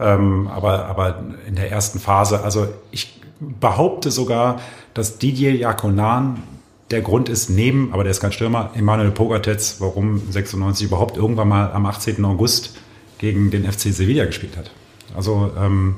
Ähm, 0.01 0.49
aber, 0.49 0.87
aber 0.87 1.25
in 1.47 1.55
der 1.55 1.71
ersten 1.71 2.01
Phase, 2.01 2.43
also 2.43 2.69
ich 2.91 3.21
behaupte 3.41 4.11
sogar, 4.11 4.61
dass 4.95 5.19
Didier 5.19 5.55
Jakonan 5.55 6.43
der 6.91 7.01
Grund 7.01 7.29
ist 7.29 7.49
neben, 7.49 7.93
aber 7.93 8.05
der 8.05 8.11
ist 8.11 8.21
kein 8.21 8.33
Stürmer, 8.33 8.71
Emanuel 8.75 9.11
Pogatetz, 9.11 9.77
warum 9.79 10.21
96 10.31 10.87
überhaupt 10.87 11.17
irgendwann 11.17 11.49
mal 11.49 11.73
am 11.73 11.87
18. 11.87 12.25
August 12.25 12.77
gegen 13.19 13.51
den 13.51 13.71
FC 13.71 13.93
Sevilla 13.93 14.25
gespielt 14.27 14.57
hat. 14.57 14.71
Also 15.17 15.51
ähm, 15.59 15.97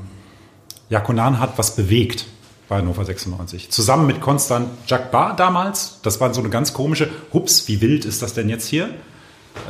Jakonan 0.89 1.41
hat 1.41 1.59
was 1.59 1.75
bewegt 1.75 2.27
bei 2.69 2.79
Hannover 2.79 3.05
96. 3.05 3.71
Zusammen 3.71 4.07
mit 4.07 4.21
Konstant 4.21 4.69
Jacques 4.87 5.37
damals. 5.37 6.01
Das 6.03 6.21
war 6.21 6.33
so 6.35 6.41
eine 6.41 6.51
ganz 6.51 6.73
komische, 6.73 7.09
hups, 7.33 7.69
wie 7.69 7.81
wild 7.81 8.05
ist 8.05 8.23
das 8.23 8.35
denn 8.35 8.49
jetzt 8.49 8.67
hier? 8.67 8.91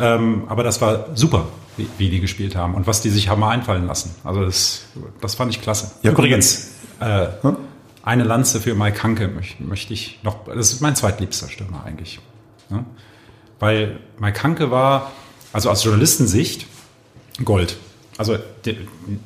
Ähm, 0.00 0.44
aber 0.48 0.62
das 0.62 0.80
war 0.80 1.06
super, 1.14 1.48
wie, 1.76 1.88
wie 1.98 2.10
die 2.10 2.20
gespielt 2.20 2.56
haben 2.56 2.74
und 2.74 2.86
was 2.86 3.02
die 3.02 3.10
sich 3.10 3.28
haben 3.28 3.42
einfallen 3.44 3.86
lassen. 3.86 4.14
Also 4.24 4.44
das, 4.44 4.86
das 5.20 5.34
fand 5.34 5.52
ich 5.52 5.60
klasse. 5.60 5.92
Ja, 6.02 6.12
Übrigens, 6.12 6.72
äh, 7.00 7.28
eine 8.02 8.24
Lanze 8.24 8.60
für 8.60 8.74
Mike 8.74 9.02
Hanke 9.02 9.28
möchte, 9.28 9.62
möchte 9.62 9.92
ich 9.92 10.20
noch, 10.22 10.44
das 10.46 10.72
ist 10.72 10.80
mein 10.80 10.96
zweitliebster 10.96 11.48
Stürmer 11.48 11.84
eigentlich. 11.84 12.20
Ja? 12.70 12.84
Weil 13.58 13.98
Mike 14.18 14.42
Hanke 14.42 14.70
war, 14.70 15.12
also 15.52 15.70
aus 15.70 15.82
Journalistensicht, 15.84 16.66
Gold. 17.44 17.76
Also 18.18 18.38
der, 18.64 18.74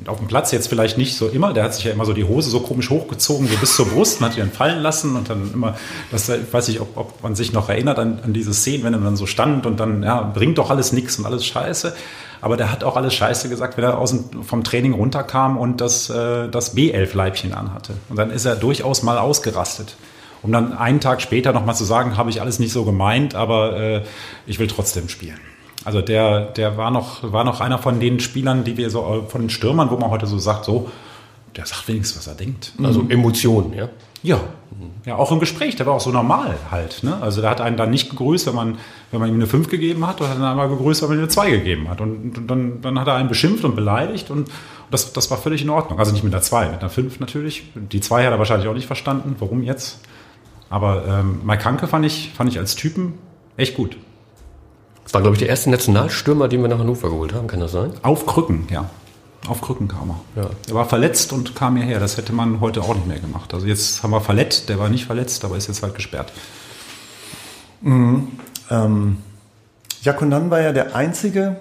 auf 0.06 0.18
dem 0.18 0.26
Platz 0.26 0.50
jetzt 0.50 0.66
vielleicht 0.66 0.98
nicht 0.98 1.16
so 1.16 1.28
immer, 1.28 1.52
der 1.52 1.62
hat 1.62 1.74
sich 1.74 1.84
ja 1.84 1.92
immer 1.92 2.04
so 2.04 2.12
die 2.12 2.24
Hose 2.24 2.50
so 2.50 2.58
komisch 2.58 2.90
hochgezogen, 2.90 3.46
so 3.46 3.56
bis 3.56 3.76
zur 3.76 3.86
Brust 3.86 4.18
und 4.18 4.26
hat 4.26 4.34
die 4.34 4.40
dann 4.40 4.50
fallen 4.50 4.82
lassen 4.82 5.14
und 5.14 5.30
dann 5.30 5.52
immer, 5.52 5.76
das 6.10 6.28
ich 6.28 6.52
weiß 6.52 6.66
nicht, 6.68 6.80
ob, 6.80 6.96
ob 6.96 7.22
man 7.22 7.36
sich 7.36 7.52
noch 7.52 7.68
erinnert 7.68 8.00
an, 8.00 8.18
an 8.24 8.32
diese 8.32 8.52
Szenen, 8.52 8.82
wenn 8.82 8.94
er 8.94 9.00
dann 9.00 9.16
so 9.16 9.26
stand 9.26 9.64
und 9.64 9.78
dann, 9.78 10.02
ja, 10.02 10.22
bringt 10.22 10.58
doch 10.58 10.70
alles 10.70 10.92
nichts 10.92 11.18
und 11.18 11.26
alles 11.26 11.46
scheiße. 11.46 11.94
Aber 12.40 12.56
der 12.56 12.72
hat 12.72 12.84
auch 12.84 12.96
alles 12.96 13.14
scheiße 13.14 13.48
gesagt, 13.48 13.76
wenn 13.76 13.84
er 13.84 13.98
aus 13.98 14.10
dem, 14.10 14.44
vom 14.44 14.64
Training 14.64 14.94
runterkam 14.94 15.58
und 15.58 15.80
das, 15.80 16.08
äh, 16.10 16.48
das 16.48 16.76
B11-Leibchen 16.76 17.52
anhatte. 17.52 17.94
Und 18.08 18.18
dann 18.18 18.30
ist 18.30 18.44
er 18.44 18.56
durchaus 18.56 19.02
mal 19.02 19.18
ausgerastet. 19.18 19.96
Um 20.42 20.52
dann 20.52 20.72
einen 20.72 21.00
Tag 21.00 21.20
später 21.20 21.52
nochmal 21.52 21.74
zu 21.74 21.84
sagen, 21.84 22.16
habe 22.16 22.30
ich 22.30 22.40
alles 22.40 22.58
nicht 22.58 22.72
so 22.72 22.84
gemeint, 22.84 23.34
aber 23.34 23.76
äh, 23.76 24.02
ich 24.46 24.58
will 24.58 24.68
trotzdem 24.68 25.08
spielen. 25.10 25.38
Also 25.84 26.00
der, 26.00 26.46
der 26.46 26.76
war 26.76 26.90
noch, 26.90 27.32
war 27.32 27.44
noch 27.44 27.60
einer 27.60 27.78
von 27.78 28.00
den 28.00 28.20
Spielern, 28.20 28.64
die 28.64 28.76
wir 28.76 28.90
so, 28.90 29.26
von 29.28 29.42
den 29.42 29.50
Stürmern, 29.50 29.90
wo 29.90 29.96
man 29.96 30.10
heute 30.10 30.26
so 30.26 30.38
sagt, 30.38 30.64
so, 30.64 30.90
der 31.56 31.66
sagt 31.66 31.88
wenigstens, 31.88 32.18
was 32.18 32.26
er 32.26 32.34
denkt. 32.34 32.72
Also 32.82 33.06
Emotionen, 33.08 33.72
ja. 33.72 33.88
Ja. 34.22 34.40
Ja, 35.04 35.16
auch 35.16 35.32
im 35.32 35.40
Gespräch, 35.40 35.76
der 35.76 35.86
war 35.86 35.94
auch 35.94 36.00
so 36.00 36.10
normal 36.10 36.54
halt. 36.70 37.02
Ne? 37.02 37.16
Also 37.20 37.40
der 37.40 37.50
hat 37.50 37.60
einen 37.60 37.76
dann 37.76 37.90
nicht 37.90 38.10
gegrüßt, 38.10 38.46
wenn 38.46 38.54
man, 38.54 38.78
wenn 39.10 39.20
man 39.20 39.28
ihm 39.28 39.34
eine 39.34 39.46
5 39.46 39.68
gegeben 39.68 40.06
hat, 40.06 40.20
oder 40.20 40.30
hat 40.30 40.36
er 40.36 40.40
dann 40.40 40.50
einmal 40.50 40.68
gegrüßt, 40.68 41.02
wenn 41.02 41.08
man 41.08 41.18
ihm 41.18 41.22
eine 41.22 41.28
2 41.28 41.50
gegeben 41.50 41.88
hat. 41.88 42.00
Und, 42.00 42.38
und 42.38 42.46
dann, 42.46 42.80
dann 42.82 42.98
hat 42.98 43.08
er 43.08 43.14
einen 43.14 43.28
beschimpft 43.28 43.64
und 43.64 43.74
beleidigt 43.74 44.30
und 44.30 44.50
das, 44.90 45.12
das 45.12 45.30
war 45.30 45.38
völlig 45.38 45.62
in 45.62 45.70
Ordnung. 45.70 45.98
Also 45.98 46.12
nicht 46.12 46.22
mit 46.22 46.34
einer 46.34 46.42
2, 46.42 46.68
mit 46.68 46.80
einer 46.80 46.90
5 46.90 47.20
natürlich. 47.20 47.64
Die 47.74 48.00
2 48.00 48.24
hat 48.24 48.32
er 48.32 48.38
wahrscheinlich 48.38 48.68
auch 48.68 48.74
nicht 48.74 48.86
verstanden. 48.86 49.36
Warum 49.38 49.62
jetzt? 49.62 50.00
Aber 50.68 51.04
ähm, 51.06 51.40
Mike 51.44 51.64
Hanke 51.64 51.86
fand 51.88 52.04
ich, 52.04 52.30
fand 52.34 52.50
ich 52.50 52.58
als 52.58 52.76
Typen 52.76 53.14
echt 53.56 53.74
gut. 53.74 53.96
Das 55.04 55.14
war, 55.14 55.22
glaube 55.22 55.34
ich, 55.34 55.40
der 55.40 55.48
erste 55.48 55.70
Nationalstürmer, 55.70 56.46
den 56.46 56.62
wir 56.62 56.68
nach 56.68 56.78
Hannover 56.78 57.08
geholt 57.08 57.34
haben, 57.34 57.48
kann 57.48 57.60
das 57.60 57.72
sein? 57.72 57.92
Auf 58.02 58.26
Krücken, 58.26 58.68
ja. 58.70 58.88
Auf 59.46 59.60
Krücken 59.62 59.88
kam 59.88 60.10
er. 60.10 60.42
Ja. 60.42 60.50
Er 60.68 60.74
war 60.74 60.88
verletzt 60.88 61.32
und 61.32 61.54
kam 61.54 61.76
hierher. 61.76 61.98
Das 61.98 62.16
hätte 62.16 62.32
man 62.32 62.60
heute 62.60 62.82
auch 62.82 62.94
nicht 62.94 63.06
mehr 63.06 63.18
gemacht. 63.18 63.54
Also 63.54 63.66
jetzt 63.66 64.02
haben 64.02 64.10
wir 64.10 64.20
verletzt, 64.20 64.68
der 64.68 64.78
war 64.78 64.88
nicht 64.88 65.06
verletzt, 65.06 65.44
aber 65.44 65.56
ist 65.56 65.68
jetzt 65.68 65.82
halt 65.82 65.94
gesperrt. 65.94 66.32
Ähm, 67.82 69.16
Jakonan 70.02 70.50
war 70.50 70.60
ja 70.60 70.72
der 70.72 70.94
einzige, 70.94 71.56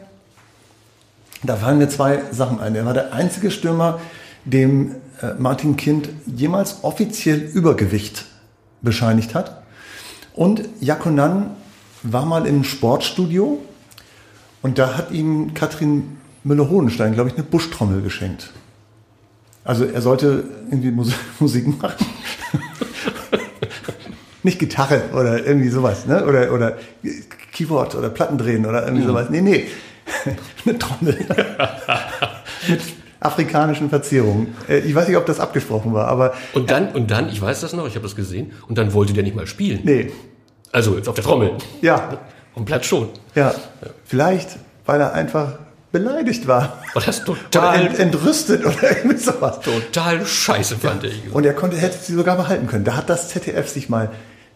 da 1.43 1.55
fallen 1.55 1.77
mir 1.77 1.89
zwei 1.89 2.21
Sachen 2.31 2.59
ein. 2.59 2.75
Er 2.75 2.85
war 2.85 2.93
der 2.93 3.13
einzige 3.13 3.49
Stürmer, 3.51 3.99
dem 4.45 4.95
äh, 5.21 5.33
Martin 5.37 5.77
Kind 5.77 6.09
jemals 6.25 6.83
offiziell 6.83 7.39
Übergewicht 7.39 8.25
bescheinigt 8.81 9.35
hat. 9.35 9.63
Und 10.33 10.63
Jakonan 10.79 11.51
war 12.03 12.25
mal 12.25 12.45
im 12.45 12.63
Sportstudio 12.63 13.59
und 14.61 14.77
da 14.77 14.97
hat 14.97 15.11
ihm 15.11 15.53
Katrin 15.53 16.17
Müller-Hohenstein, 16.43 17.13
glaube 17.13 17.29
ich, 17.29 17.35
eine 17.35 17.43
Buschtrommel 17.43 18.01
geschenkt. 18.01 18.51
Also 19.63 19.85
er 19.85 20.01
sollte 20.01 20.43
irgendwie 20.69 20.91
Mus 20.91 21.11
Musik 21.39 21.67
machen. 21.81 22.05
Nicht 24.43 24.59
Gitarre 24.59 25.01
oder 25.13 25.45
irgendwie 25.45 25.69
sowas, 25.69 26.05
ne? 26.05 26.25
Oder, 26.25 26.53
oder 26.53 26.77
Keyboard 27.51 27.95
oder 27.95 28.09
Platten 28.09 28.37
drehen 28.37 28.65
oder 28.65 28.85
irgendwie 28.85 29.05
sowas. 29.05 29.29
Nee, 29.29 29.41
nee. 29.41 29.67
Eine 30.65 30.79
Trommel. 30.79 31.17
Mit 32.69 32.79
afrikanischen 33.19 33.89
Verzierungen. 33.89 34.55
Äh, 34.67 34.79
Ich 34.79 34.95
weiß 34.95 35.07
nicht, 35.09 35.17
ob 35.17 35.25
das 35.25 35.39
abgesprochen 35.41 35.93
war, 35.93 36.07
aber 36.07 36.33
Und 36.53 36.71
dann, 36.71 36.89
und 36.93 37.11
dann, 37.11 37.27
ich 37.29 37.41
weiß 37.41 37.59
das 37.61 37.73
noch, 37.73 37.85
ich 37.85 37.95
habe 37.95 38.03
das 38.03 38.15
gesehen, 38.15 38.53
und 38.67 38.77
dann 38.77 38.93
wollte 38.93 39.11
der 39.13 39.23
nicht 39.23 39.35
mal 39.35 39.45
spielen. 39.47 39.81
nee. 39.83 40.11
Also 40.71 40.95
jetzt 40.95 41.09
auf 41.09 41.15
der 41.15 41.23
Trommel. 41.23 41.53
Ja, 41.81 42.19
dem 42.55 42.63
Platz 42.63 42.85
schon. 42.85 43.09
ja. 43.33 43.55
Vielleicht, 44.05 44.57
weil 44.85 45.01
er 45.01 45.13
einfach 45.13 45.53
beleidigt 45.91 46.47
war. 46.47 46.79
War 46.93 47.03
das 47.03 47.27
Oder 47.27 47.39
total, 47.49 47.87
ent, 47.87 47.99
entrüstet 47.99 48.65
oder 48.65 48.97
irgendwie 48.97 49.17
sowas. 49.17 49.59
total 49.61 50.25
scheiße, 50.25 50.77
fand 50.77 51.03
ich. 51.03 51.31
Und 51.31 51.45
er 51.45 51.53
konnte, 51.53 51.77
hätte 51.77 51.97
sie 51.97 52.13
sogar 52.13 52.37
behalten 52.37 52.67
können. 52.67 52.85
Da 52.85 52.95
hat 52.95 53.09
das 53.09 53.29
ZDF 53.29 53.67
sich 53.69 53.89
mal 53.89 54.09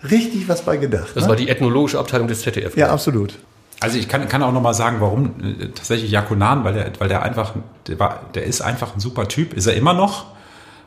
richtig 0.10 0.48
was 0.48 0.64
bei 0.64 0.78
gedacht. 0.78 1.12
Das 1.16 1.24
ne? 1.24 1.30
war 1.30 1.36
die 1.36 1.50
ethnologische 1.50 2.00
Abteilung 2.00 2.28
des 2.28 2.42
ZDF. 2.42 2.78
ja, 2.78 2.90
absolut. 2.90 3.34
Also 3.80 3.98
ich 3.98 4.08
kann, 4.08 4.30
kann 4.30 4.44
auch 4.44 4.54
noch 4.54 4.62
mal 4.62 4.74
sagen, 4.74 4.98
warum 5.02 5.34
äh, 5.42 5.68
tatsächlich 5.68 6.10
Jakonan, 6.12 6.64
weil 6.64 6.74
der, 6.74 6.92
weil 7.00 7.10
der 7.10 7.24
einfach, 7.24 7.54
der, 7.88 8.00
war, 8.00 8.30
der 8.34 8.44
ist 8.46 8.62
einfach 8.62 8.96
ein 8.96 9.00
super 9.00 9.28
Typ, 9.28 9.54
ist 9.54 9.68
er 9.68 9.74
immer 9.74 9.94
noch. 9.94 10.28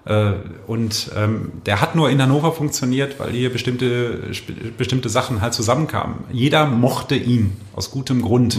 Äh, 0.06 0.32
Und 0.66 1.10
ähm, 1.16 1.52
der 1.66 1.80
hat 1.80 1.94
nur 1.94 2.08
in 2.08 2.22
Hannover 2.22 2.52
funktioniert, 2.52 3.18
weil 3.18 3.32
hier 3.32 3.52
bestimmte, 3.52 4.20
bestimmte 4.78 5.08
Sachen 5.08 5.42
halt 5.42 5.52
zusammenkamen. 5.52 6.20
Jeder 6.32 6.66
mochte 6.66 7.16
ihn 7.16 7.56
aus 7.74 7.90
gutem 7.90 8.22
Grund, 8.22 8.56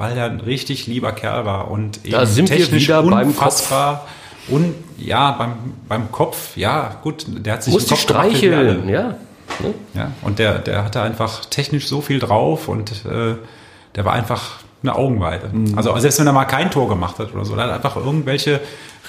weil 0.00 0.16
er 0.16 0.24
ein 0.24 0.40
richtig 0.40 0.86
lieber 0.86 1.12
Kerl 1.12 1.44
war 1.44 1.70
und 1.70 1.98
eben 2.04 2.12
Da 2.12 2.24
sind 2.24 2.48
wir 2.48 2.56
technisch 2.56 2.84
wieder 2.84 3.02
beim 3.02 3.28
unfassbar. 3.28 4.06
Und 4.48 4.74
ja, 4.96 5.32
beim, 5.32 5.52
beim 5.86 6.10
Kopf, 6.10 6.56
ja, 6.56 6.96
gut, 7.02 7.26
der 7.28 7.52
hat 7.52 7.62
sich 7.62 7.74
Muss 7.74 7.84
den 7.84 7.90
Kopf 7.90 7.98
wir 7.98 8.02
streicheln, 8.02 8.88
ja. 8.88 9.02
Ne? 9.62 9.74
Ja, 9.92 10.12
und 10.22 10.38
der, 10.38 10.58
der 10.60 10.84
hatte 10.84 11.02
einfach 11.02 11.44
technisch 11.44 11.86
so 11.86 12.00
viel 12.00 12.18
drauf 12.18 12.68
und 12.68 13.04
äh, 13.04 13.34
der 13.94 14.04
war 14.06 14.14
einfach 14.14 14.60
eine 14.82 14.94
Augenweide. 14.94 15.50
Also 15.76 15.96
selbst 15.98 16.18
wenn 16.18 16.26
er 16.26 16.32
mal 16.32 16.46
kein 16.46 16.70
Tor 16.70 16.88
gemacht 16.88 17.18
hat 17.18 17.34
oder 17.34 17.44
so, 17.44 17.54
der 17.54 17.66
hat 17.66 17.72
einfach 17.72 17.96
irgendwelche 17.96 18.60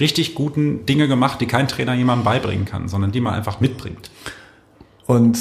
richtig 0.02 0.36
guten 0.36 0.86
Dinge 0.86 1.08
gemacht, 1.08 1.40
die 1.40 1.46
kein 1.46 1.70
Trainer 1.70 1.94
jemandem 1.94 2.26
beibringen 2.26 2.66
kann, 2.66 2.90
sondern 2.90 3.14
die 3.14 3.22
man 3.22 3.34
einfach 3.34 3.62
mitbringt. 3.62 4.12
Und 5.06 5.38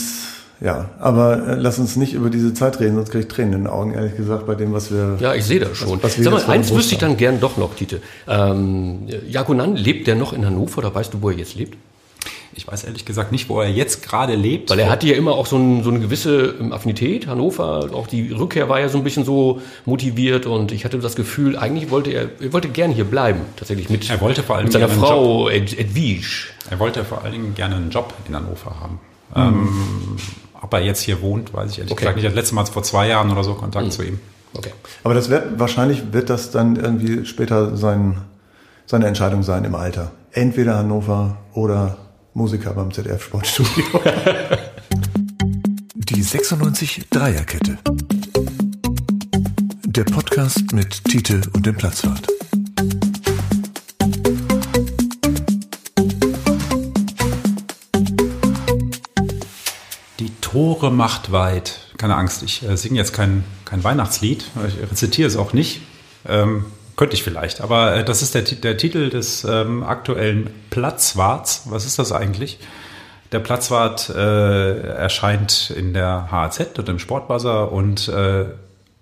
ja, 0.61 0.91
aber 0.99 1.49
äh, 1.49 1.55
lass 1.55 1.79
uns 1.79 1.97
nicht 1.97 2.13
über 2.13 2.29
diese 2.29 2.53
Zeit 2.53 2.81
reden, 2.81 2.97
sonst 2.97 3.11
kriege 3.11 3.23
ich 3.23 3.29
Tränen 3.29 3.55
in 3.55 3.59
den 3.61 3.67
Augen, 3.67 3.95
ehrlich 3.95 4.17
gesagt, 4.17 4.47
bei 4.47 4.55
dem, 4.55 4.73
was 4.73 4.91
wir. 4.91 5.17
Ja, 5.19 5.35
ich 5.35 5.45
sehe 5.45 5.61
das 5.61 5.79
schon. 5.79 6.03
was 6.03 6.19
wir 6.19 6.25
Sag 6.25 6.33
mal, 6.33 6.45
eins 6.53 6.75
wüsste 6.75 6.95
ich 6.95 6.99
dann 6.99 7.17
gern 7.17 7.41
doch 7.41 7.57
noch, 7.57 7.75
Tite. 7.75 8.03
Ähm, 8.29 9.07
Jakonan, 9.29 9.75
lebt 9.77 10.07
der 10.07 10.17
noch 10.17 10.35
in 10.35 10.45
Hannover 10.45 10.79
oder 10.79 10.95
weißt 10.95 11.15
du, 11.15 11.23
wo 11.23 11.31
er 11.31 11.39
jetzt 11.39 11.55
lebt? 11.55 11.79
Ich 12.53 12.67
weiß 12.67 12.85
ehrlich 12.85 13.05
gesagt 13.05 13.33
nicht, 13.33 13.49
wo 13.49 13.61
er 13.61 13.71
jetzt 13.71 14.03
gerade 14.03 14.35
lebt. 14.35 14.71
Weil 14.71 14.81
er 14.81 14.91
hatte 14.91 15.07
ja 15.07 15.15
immer 15.15 15.33
auch 15.33 15.47
so, 15.47 15.57
ein, 15.57 15.83
so 15.83 15.89
eine 15.89 16.01
gewisse 16.01 16.57
ähm, 16.61 16.73
Affinität, 16.73 17.27
Hannover, 17.27 17.89
auch 17.95 18.07
die 18.07 18.31
Rückkehr 18.33 18.69
war 18.69 18.81
ja 18.81 18.91
so 18.91 18.99
ein 18.99 19.05
bisschen 19.05 19.25
so 19.25 19.63
motiviert 19.87 20.45
und 20.45 20.73
ich 20.73 20.85
hatte 20.85 20.99
das 20.99 21.17
Gefühl, 21.17 21.57
eigentlich 21.57 21.91
wollte 21.91 22.11
er, 22.11 22.29
er 22.39 22.53
wollte 22.53 22.69
gern 22.69 22.91
hier 22.91 23.05
bleiben, 23.05 23.41
tatsächlich 23.57 23.89
mit, 23.89 24.11
Er 24.11 24.21
wollte 24.21 24.43
vor 24.43 24.57
allem 24.57 24.65
mit 24.65 24.73
seiner 24.75 24.89
Frau 24.89 25.49
Ed, 25.49 25.79
Edwige. 25.79 26.49
Er 26.69 26.79
wollte 26.79 27.03
vor 27.05 27.23
allen 27.23 27.33
Dingen 27.33 27.55
gerne 27.55 27.77
einen 27.77 27.91
Job 27.91 28.13
in 28.29 28.35
Hannover 28.35 28.79
haben. 28.79 29.01
Ähm, 29.37 29.69
ob 30.63 30.73
er 30.75 30.81
jetzt 30.81 31.01
hier 31.01 31.21
wohnt, 31.23 31.53
weiß 31.55 31.71
ich 31.73 31.79
ehrlich 31.79 31.93
Okay. 31.93 32.01
gesagt 32.01 32.17
nicht. 32.17 32.25
Ich 32.25 32.29
hatte 32.29 32.37
letztes 32.37 32.53
Mal 32.53 32.67
vor 32.67 32.83
zwei 32.83 33.09
Jahren 33.09 33.31
oder 33.31 33.45
so 33.45 33.55
Kontakt 33.55 33.93
zu 33.93 34.03
ihm. 34.03 34.19
Okay. 34.55 34.73
Aber 35.05 35.15
das 35.15 35.31
wird, 35.31 35.59
wahrscheinlich 35.59 36.13
wird 36.13 36.29
das 36.31 36.51
dann 36.51 36.77
irgendwie 36.77 37.25
später 37.25 37.77
sein, 37.77 38.19
seine 38.87 39.07
Entscheidung 39.07 39.43
sein 39.43 39.65
im 39.65 39.75
Alter. 39.75 40.11
Entweder 40.33 40.77
Hannover 40.77 41.39
oder 41.55 41.97
Musiker 42.35 42.73
beim 42.73 42.93
ZDF 42.93 43.23
Sportstudio. 43.23 43.85
Die 45.95 46.23
96 46.23 47.07
Dreierkette. 47.11 47.79
Der 49.87 50.05
Podcast 50.05 50.73
mit 50.73 51.05
Tite 51.05 51.41
und 51.55 51.67
dem 51.67 51.77
Platzwart. 51.77 52.27
Tore 60.51 60.91
macht 60.91 61.31
weit. 61.31 61.79
Keine 61.97 62.17
Angst, 62.17 62.43
ich 62.43 62.69
äh, 62.69 62.77
singe 62.77 62.97
jetzt 62.97 63.13
kein, 63.13 63.45
kein 63.65 63.85
Weihnachtslied. 63.85 64.45
Ich 64.67 64.91
rezitiere 64.91 65.29
es 65.29 65.37
auch 65.37 65.53
nicht. 65.53 65.81
Ähm, 66.27 66.65
könnte 66.97 67.15
ich 67.15 67.23
vielleicht. 67.23 67.61
Aber 67.61 67.95
äh, 67.95 68.05
das 68.05 68.21
ist 68.21 68.35
der, 68.35 68.43
der 68.43 68.77
Titel 68.77 69.11
des 69.11 69.45
ähm, 69.45 69.85
aktuellen 69.85 70.51
Platzwarts. 70.71 71.63
Was 71.67 71.87
ist 71.87 71.99
das 71.99 72.11
eigentlich? 72.11 72.59
Der 73.31 73.39
Platzwart 73.39 74.11
äh, 74.11 74.81
erscheint 74.81 75.71
in 75.71 75.95
der 75.95 76.33
HAZ 76.33 76.79
und 76.79 76.89
im 76.89 76.99
Sportbuzzer 76.99 77.71
und 77.71 78.09
äh, 78.09 78.47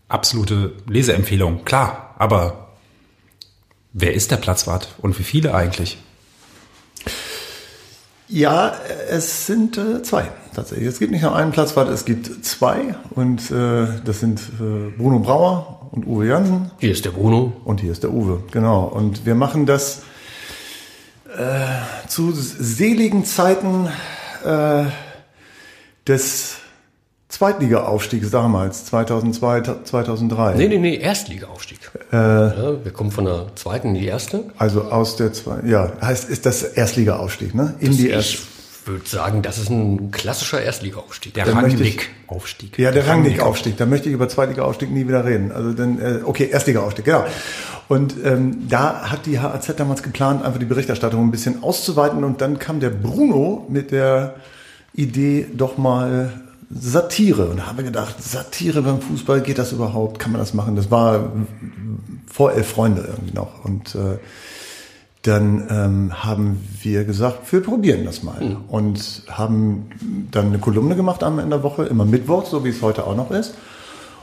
absolute 0.09 0.72
Leseempfehlung. 0.86 1.64
Klar, 1.64 2.14
aber 2.18 2.68
wer 3.94 4.12
ist 4.12 4.30
der 4.30 4.36
Platzwart 4.36 4.88
und 4.99 5.18
wie 5.18 5.24
viele 5.24 5.55
eigentlich? 5.55 5.96
ja, 8.28 8.74
es 9.09 9.46
sind 9.46 9.78
äh, 9.78 10.03
zwei 10.03 10.30
tatsächlich. 10.59 10.88
Es 10.88 10.98
gibt 10.98 11.12
nicht 11.12 11.22
nur 11.22 11.34
einen 11.34 11.52
Platzwart, 11.52 11.88
es 11.88 12.04
gibt 12.04 12.44
zwei. 12.44 12.96
Und 13.11 13.50
äh, 13.50 13.86
das 14.04 14.20
sind 14.20 14.40
äh, 14.40 14.90
Bruno 14.96 15.20
Brauer 15.20 15.88
und 15.92 16.06
Uwe 16.06 16.26
Jansen. 16.26 16.70
Hier 16.78 16.92
ist 16.92 17.04
der 17.04 17.11
Bruno. 17.11 17.52
Und 17.64 17.80
hier 17.80 17.92
ist 17.92 18.02
der 18.02 18.12
Uwe, 18.12 18.42
genau. 18.50 18.84
Und 18.84 19.24
wir 19.24 19.34
machen 19.34 19.66
das 19.66 20.02
äh, 21.36 22.09
zu 22.09 22.32
seligen 22.32 23.24
Zeiten 23.24 23.88
äh, 24.44 24.84
des 26.06 26.56
Zweitliga-Aufstiegs 27.28 28.30
damals, 28.30 28.86
2002, 28.86 29.62
2003. 29.84 30.54
Nee, 30.54 30.68
nee, 30.68 30.78
nee, 30.78 30.96
Erstliga-Aufstieg. 30.96 31.78
Äh. 32.11 32.16
ja, 32.16 32.84
wir 32.84 32.90
kommen 32.90 33.11
von 33.11 33.26
der 33.26 33.48
zweiten 33.54 33.88
in 33.88 33.94
die 33.94 34.06
erste. 34.06 34.44
Also 34.56 34.84
aus 34.84 35.16
der 35.16 35.34
zwei, 35.34 35.61
ja, 35.66 35.92
heißt 36.00 36.30
ist 36.30 36.46
das 36.46 36.62
Erstliga-Aufstieg, 36.62 37.54
ne? 37.54 37.74
In 37.80 37.92
die 37.92 38.06
ich 38.09 38.12
Erst 38.12 38.38
würde 38.89 39.09
sagen, 39.09 39.43
das 39.43 39.59
ist 39.59 39.70
ein 39.70 40.11
klassischer 40.11 40.61
Erstliga-Aufstieg. 40.61 41.34
Der 41.34 41.47
Rangnick-Aufstieg. 41.47 42.78
Ja, 42.78 42.91
der 42.91 43.07
Rangnick-Aufstieg. 43.07 43.76
Da 43.76 43.86
möchte 43.86 44.09
ich 44.09 44.14
über 44.14 44.28
Zweitliga-Aufstieg 44.28 44.91
nie 44.91 45.07
wieder 45.07 45.24
reden. 45.24 45.53
Also 45.53 45.72
dann, 45.72 46.01
äh, 46.01 46.20
okay, 46.24 46.49
Erstliga-Aufstieg, 46.51 47.05
genau. 47.05 47.24
Und 47.89 48.14
ähm, 48.24 48.68
da 48.68 49.11
hat 49.11 49.26
die 49.26 49.39
HAZ 49.39 49.74
damals 49.76 50.03
geplant, 50.03 50.45
einfach 50.45 50.59
die 50.59 50.66
Berichterstattung 50.66 51.22
ein 51.22 51.30
bisschen 51.30 51.62
auszuweiten. 51.62 52.24
Und 52.24 52.41
dann 52.41 52.59
kam 52.59 52.80
der 52.80 52.91
Bruno 52.91 53.66
mit 53.68 53.93
der 53.93 54.34
Idee, 54.95 55.47
doch 55.55 55.78
mal 55.78 56.32
Satire. 56.70 57.47
Und 57.47 57.59
da 57.59 57.66
haben 57.66 57.78
wir 57.78 57.84
gedacht, 57.84 58.22
Satire 58.22 58.82
beim 58.82 59.01
Fußball, 59.01 59.41
geht 59.41 59.59
das 59.59 59.72
überhaupt? 59.72 60.18
Kann 60.18 60.32
man 60.32 60.41
das 60.41 60.55
machen? 60.55 60.76
Das 60.76 60.91
war 60.91 61.32
vor 62.30 62.53
elf 62.53 62.68
Freunde 62.68 63.05
irgendwie 63.07 63.34
noch. 63.34 63.64
Und 63.64 63.95
äh, 63.95 64.18
dann 65.23 65.66
ähm, 65.69 66.25
haben 66.25 66.64
wir 66.81 67.05
gesagt, 67.05 67.53
wir 67.53 67.62
probieren 67.62 68.05
das 68.05 68.23
mal. 68.23 68.57
Und 68.69 69.23
haben 69.29 69.91
dann 70.31 70.47
eine 70.47 70.59
Kolumne 70.59 70.95
gemacht 70.95 71.23
am 71.23 71.39
Ende 71.39 71.57
der 71.57 71.62
Woche, 71.62 71.85
immer 71.85 72.05
Mittwoch, 72.05 72.47
so 72.47 72.64
wie 72.64 72.69
es 72.69 72.83
heute 72.83 73.07
auch 73.07 73.16
noch 73.16 73.31
ist. 73.31 73.55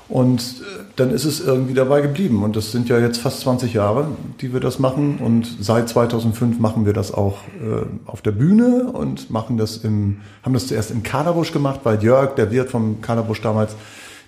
Und 0.08 0.40
äh, 0.40 0.84
dann 0.96 1.10
ist 1.12 1.26
es 1.26 1.42
irgendwie 1.42 1.74
dabei 1.74 2.02
geblieben. 2.02 2.44
Und 2.44 2.56
das 2.56 2.72
sind 2.72 2.88
ja 2.90 3.00
jetzt 3.00 3.18
fast 3.18 3.42
20 3.42 3.74
Jahre, 3.74 4.08
die 4.40 4.54
wir 4.54 4.60
das 4.60 4.80
machen. 4.80 5.18
Und 5.18 5.48
seit 5.60 5.90
2005 5.90 6.60
machen 6.60 6.86
wir 6.86 6.94
das 6.94 7.14
auch 7.14 7.40
äh, 7.60 7.86
auf 8.06 8.22
der 8.22 8.32
Bühne 8.32 8.92
und 8.92 9.30
machen 9.32 9.58
das 9.58 9.78
im, 9.78 10.22
haben 10.44 10.54
das 10.54 10.68
zuerst 10.68 10.92
im 10.92 11.04
Kaderbusch 11.04 11.52
gemacht, 11.52 11.82
weil 11.84 12.02
Jörg, 12.04 12.36
der 12.36 12.52
Wirt 12.52 12.70
vom 12.70 13.02
Kaderbusch 13.02 13.42
damals, 13.42 13.76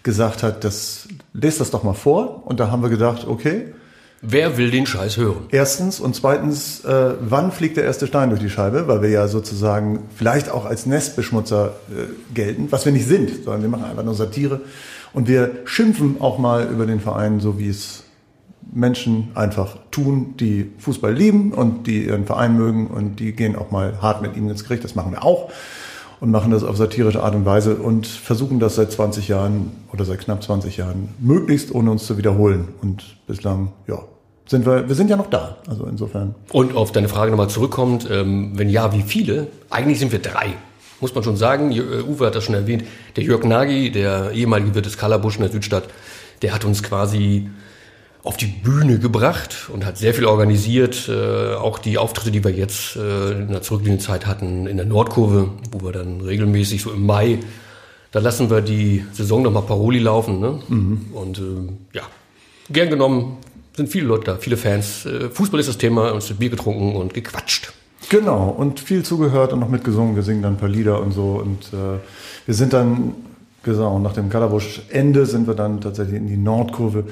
gesagt 0.04 0.42
hat, 0.42 0.64
das, 0.64 1.08
lest 1.34 1.60
das 1.60 1.72
doch 1.72 1.84
mal 1.84 1.94
vor. 1.94 2.44
Und 2.46 2.60
da 2.60 2.72
haben 2.72 2.82
wir 2.82 2.90
gedacht, 2.90 3.28
okay, 3.28 3.74
Wer 4.22 4.58
will 4.58 4.72
den 4.72 4.88
Scheiß 4.88 5.18
hören? 5.18 5.46
Erstens 5.50 6.00
und 6.00 6.16
zweitens, 6.16 6.84
äh, 6.84 7.14
wann 7.20 7.52
fliegt 7.52 7.78
der 7.78 7.84
erste 7.84 8.08
Stein 8.08 8.30
durch 8.30 8.42
die 8.42 8.50
Scheibe? 8.50 8.88
Weil 8.88 9.04
wir 9.04 9.10
ja 9.10 9.28
sozusagen 9.28 10.06
vielleicht 10.16 10.50
auch 10.50 10.66
als 10.66 10.88
Nestbeschmutzer 10.88 11.76
äh, 11.90 12.34
gelten, 12.34 12.68
was 12.72 12.86
wir 12.86 12.92
nicht 12.92 13.08
sind, 13.08 13.44
sondern 13.44 13.62
wir 13.62 13.70
machen 13.70 13.86
einfach 13.86 14.04
nur 14.04 14.16
Satire. 14.16 14.62
Und 15.14 15.28
wir 15.28 15.60
schimpfen 15.66 16.18
auch 16.20 16.40
mal 16.40 16.68
über 16.68 16.88
den 16.88 17.00
Verein, 17.00 17.40
so 17.40 17.60
wie 17.60 17.70
es 17.70 18.04
Menschen 18.74 19.30
einfach 19.36 19.78
tun, 19.92 20.36
die 20.40 20.72
Fußball 20.80 21.14
lieben 21.14 21.54
und 21.54 21.86
die 21.88 22.06
ihren 22.06 22.26
Verein 22.26 22.58
mögen 22.58 22.88
und 22.88 23.20
die 23.20 23.34
gehen 23.34 23.56
auch 23.56 23.72
mal 23.72 24.02
hart 24.02 24.22
mit 24.22 24.36
ihm 24.36 24.50
ins 24.50 24.64
Gericht. 24.64 24.84
Das 24.84 24.96
machen 24.96 25.12
wir 25.12 25.24
auch 25.24 25.52
und 26.20 26.32
machen 26.32 26.52
das 26.52 26.64
auf 26.64 26.78
satirische 26.78 27.22
Art 27.22 27.36
und 27.36 27.46
Weise 27.46 27.76
und 27.76 28.08
versuchen 28.08 28.60
das 28.60 28.76
seit 28.76 28.92
20 28.92 29.28
Jahren 29.28 29.72
oder 29.94 30.06
seit 30.06 30.20
knapp 30.20 30.44
20 30.44 30.78
Jahren 30.78 31.10
möglichst 31.20 31.74
ohne 31.74 31.92
uns 31.92 32.06
zu 32.06 32.18
wiederholen. 32.18 32.70
Und 32.82 33.18
bislang, 33.28 33.74
ja, 33.88 34.00
sind 34.48 34.66
wir, 34.66 34.88
wir 34.88 34.96
sind 34.96 35.10
ja 35.10 35.18
noch 35.18 35.30
da. 35.30 35.58
Also 35.68 35.86
insofern. 35.86 36.36
Und 36.52 36.76
auf 36.76 36.92
deine 36.92 37.10
Frage 37.10 37.32
nochmal 37.32 37.50
zurückkommt, 37.50 38.08
ähm, 38.10 38.52
wenn 38.56 38.70
ja, 38.70 38.94
wie 38.94 39.02
viele? 39.02 39.48
Eigentlich 39.70 40.00
sind 40.00 40.12
wir 40.12 40.20
drei. 40.20 40.54
Muss 41.00 41.14
man 41.14 41.24
schon 41.24 41.38
sagen, 41.38 41.72
äh, 41.72 41.82
Uwe 41.82 42.26
hat 42.26 42.36
das 42.36 42.44
schon 42.44 42.56
erwähnt, 42.56 42.84
der 43.16 43.24
Jörg 43.24 43.44
Nagy, 43.44 43.92
der 43.92 44.32
ehemalige 44.32 44.74
Wirt 44.74 44.86
des 44.86 44.98
Kalabusch 44.98 45.36
in 45.36 45.44
der 45.44 45.52
Südstadt, 45.52 45.84
der 46.42 46.54
hat 46.54 46.66
uns 46.66 46.82
quasi 46.82 47.50
auf 48.28 48.36
die 48.36 48.48
Bühne 48.48 49.00
gebracht 49.00 49.70
und 49.74 49.86
hat 49.86 49.98
sehr 49.98 50.14
viel 50.14 50.26
organisiert. 50.26 51.08
Äh, 51.08 51.56
auch 51.56 51.80
die 51.80 51.98
Auftritte, 51.98 52.30
die 52.30 52.44
wir 52.44 52.52
jetzt 52.52 52.98
äh, 52.98 53.32
in 53.32 53.48
der 53.48 53.62
zurückliegenden 53.62 54.06
Zeit 54.06 54.26
hatten 54.28 54.68
in 54.68 54.76
der 54.76 54.86
Nordkurve, 54.86 55.50
wo 55.72 55.86
wir 55.86 55.94
dann 55.94 56.20
regelmäßig 56.20 56.82
so 56.82 56.92
im 56.92 57.06
Mai, 57.06 57.40
da 58.12 58.20
lassen 58.20 58.50
wir 58.50 58.60
die 58.60 59.06
Saison 59.14 59.44
nochmal 59.44 59.64
Paroli 59.64 60.00
laufen. 60.00 60.42
Ne? 60.42 60.60
Und 61.14 61.40
ähm, 61.40 61.78
ja, 61.94 62.02
gern 62.70 62.90
genommen 62.90 63.38
sind 63.78 63.88
viele 63.88 64.08
Leute 64.08 64.26
da, 64.26 64.36
viele 64.36 64.58
Fans. 64.58 65.06
Äh, 65.06 65.30
Fußball 65.30 65.62
ist 65.62 65.70
das 65.70 65.78
Thema, 65.78 66.12
uns 66.12 66.28
wird 66.28 66.40
Bier 66.40 66.50
getrunken 66.50 66.98
und 66.98 67.14
gequatscht. 67.14 67.72
Genau, 68.10 68.50
und 68.50 68.82
viel 68.82 69.04
zugehört 69.04 69.54
und 69.54 69.62
noch 69.62 69.70
mitgesungen. 69.70 70.18
Wir 70.18 70.24
singen 70.24 70.42
dann 70.42 70.56
ein 70.56 70.60
paar 70.60 70.68
Lieder 70.68 71.02
und 71.02 71.14
so. 71.14 71.42
Und 71.42 71.68
äh, 71.74 72.00
wir 72.46 72.54
sind 72.54 72.74
dann, 72.74 73.16
genau, 73.64 74.00
nach 74.00 74.14
dem 74.14 74.30
Kalabusch-Ende 74.30 75.26
sind 75.26 75.48
wir 75.48 75.54
dann 75.54 75.80
tatsächlich 75.80 76.18
in 76.18 76.28
die 76.28 76.38
Nordkurve 76.38 77.06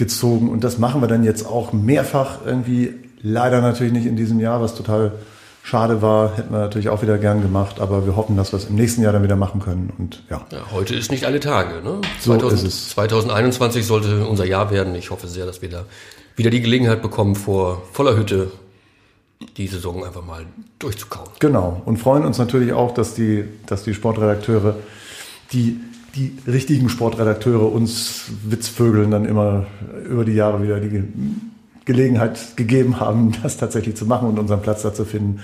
gezogen. 0.00 0.48
Und 0.48 0.64
das 0.64 0.78
machen 0.78 1.00
wir 1.00 1.06
dann 1.06 1.22
jetzt 1.22 1.46
auch 1.46 1.72
mehrfach 1.72 2.38
irgendwie. 2.44 2.94
Leider 3.22 3.60
natürlich 3.60 3.92
nicht 3.92 4.06
in 4.06 4.16
diesem 4.16 4.40
Jahr, 4.40 4.60
was 4.60 4.74
total 4.74 5.12
schade 5.62 6.02
war. 6.02 6.36
Hätten 6.36 6.52
wir 6.52 6.58
natürlich 6.58 6.88
auch 6.88 7.02
wieder 7.02 7.18
gern 7.18 7.42
gemacht. 7.42 7.78
Aber 7.78 8.06
wir 8.06 8.16
hoffen, 8.16 8.36
dass 8.36 8.52
wir 8.52 8.56
es 8.56 8.64
im 8.64 8.74
nächsten 8.74 9.02
Jahr 9.02 9.12
dann 9.12 9.22
wieder 9.22 9.36
machen 9.36 9.60
können. 9.60 9.92
Und 9.96 10.24
ja, 10.28 10.44
Ja, 10.50 10.72
heute 10.72 10.96
ist 10.96 11.12
nicht 11.12 11.24
alle 11.24 11.38
Tage. 11.38 11.82
Ne? 11.84 12.00
So 12.18 12.34
ist 12.34 12.64
es. 12.64 12.88
2021 12.90 13.86
sollte 13.86 14.26
unser 14.26 14.46
Jahr 14.46 14.72
werden. 14.72 14.94
Ich 14.96 15.10
hoffe 15.10 15.28
sehr, 15.28 15.46
dass 15.46 15.62
wir 15.62 15.68
da 15.68 15.84
wieder 16.34 16.50
die 16.50 16.62
Gelegenheit 16.62 17.02
bekommen, 17.02 17.36
vor 17.36 17.82
voller 17.92 18.16
Hütte 18.16 18.50
die 19.56 19.66
Saison 19.66 20.04
einfach 20.04 20.24
mal 20.24 20.46
durchzukauen. 20.78 21.28
Genau. 21.38 21.82
Und 21.84 21.98
freuen 21.98 22.24
uns 22.24 22.38
natürlich 22.38 22.72
auch, 22.72 22.92
dass 22.92 23.14
die, 23.14 23.44
dass 23.66 23.84
die 23.84 23.94
Sportredakteure, 23.94 24.76
die, 25.52 25.78
die 26.14 26.32
richtigen 26.46 26.88
Sportredakteure 26.88 27.70
uns 27.72 28.24
Witzvögeln 28.44 29.10
dann 29.10 29.24
immer 29.24 29.66
über 30.08 30.24
die 30.24 30.32
Jahre 30.34 30.62
wieder 30.62 30.80
die 30.80 30.88
Ge- 30.88 31.04
Gelegenheit 31.84 32.56
gegeben 32.56 33.00
haben, 33.00 33.32
das 33.42 33.56
tatsächlich 33.56 33.96
zu 33.96 34.06
machen 34.06 34.28
und 34.28 34.38
unseren 34.38 34.62
Platz 34.62 34.82
da 34.82 34.92
zu 34.94 35.04
finden. 35.04 35.40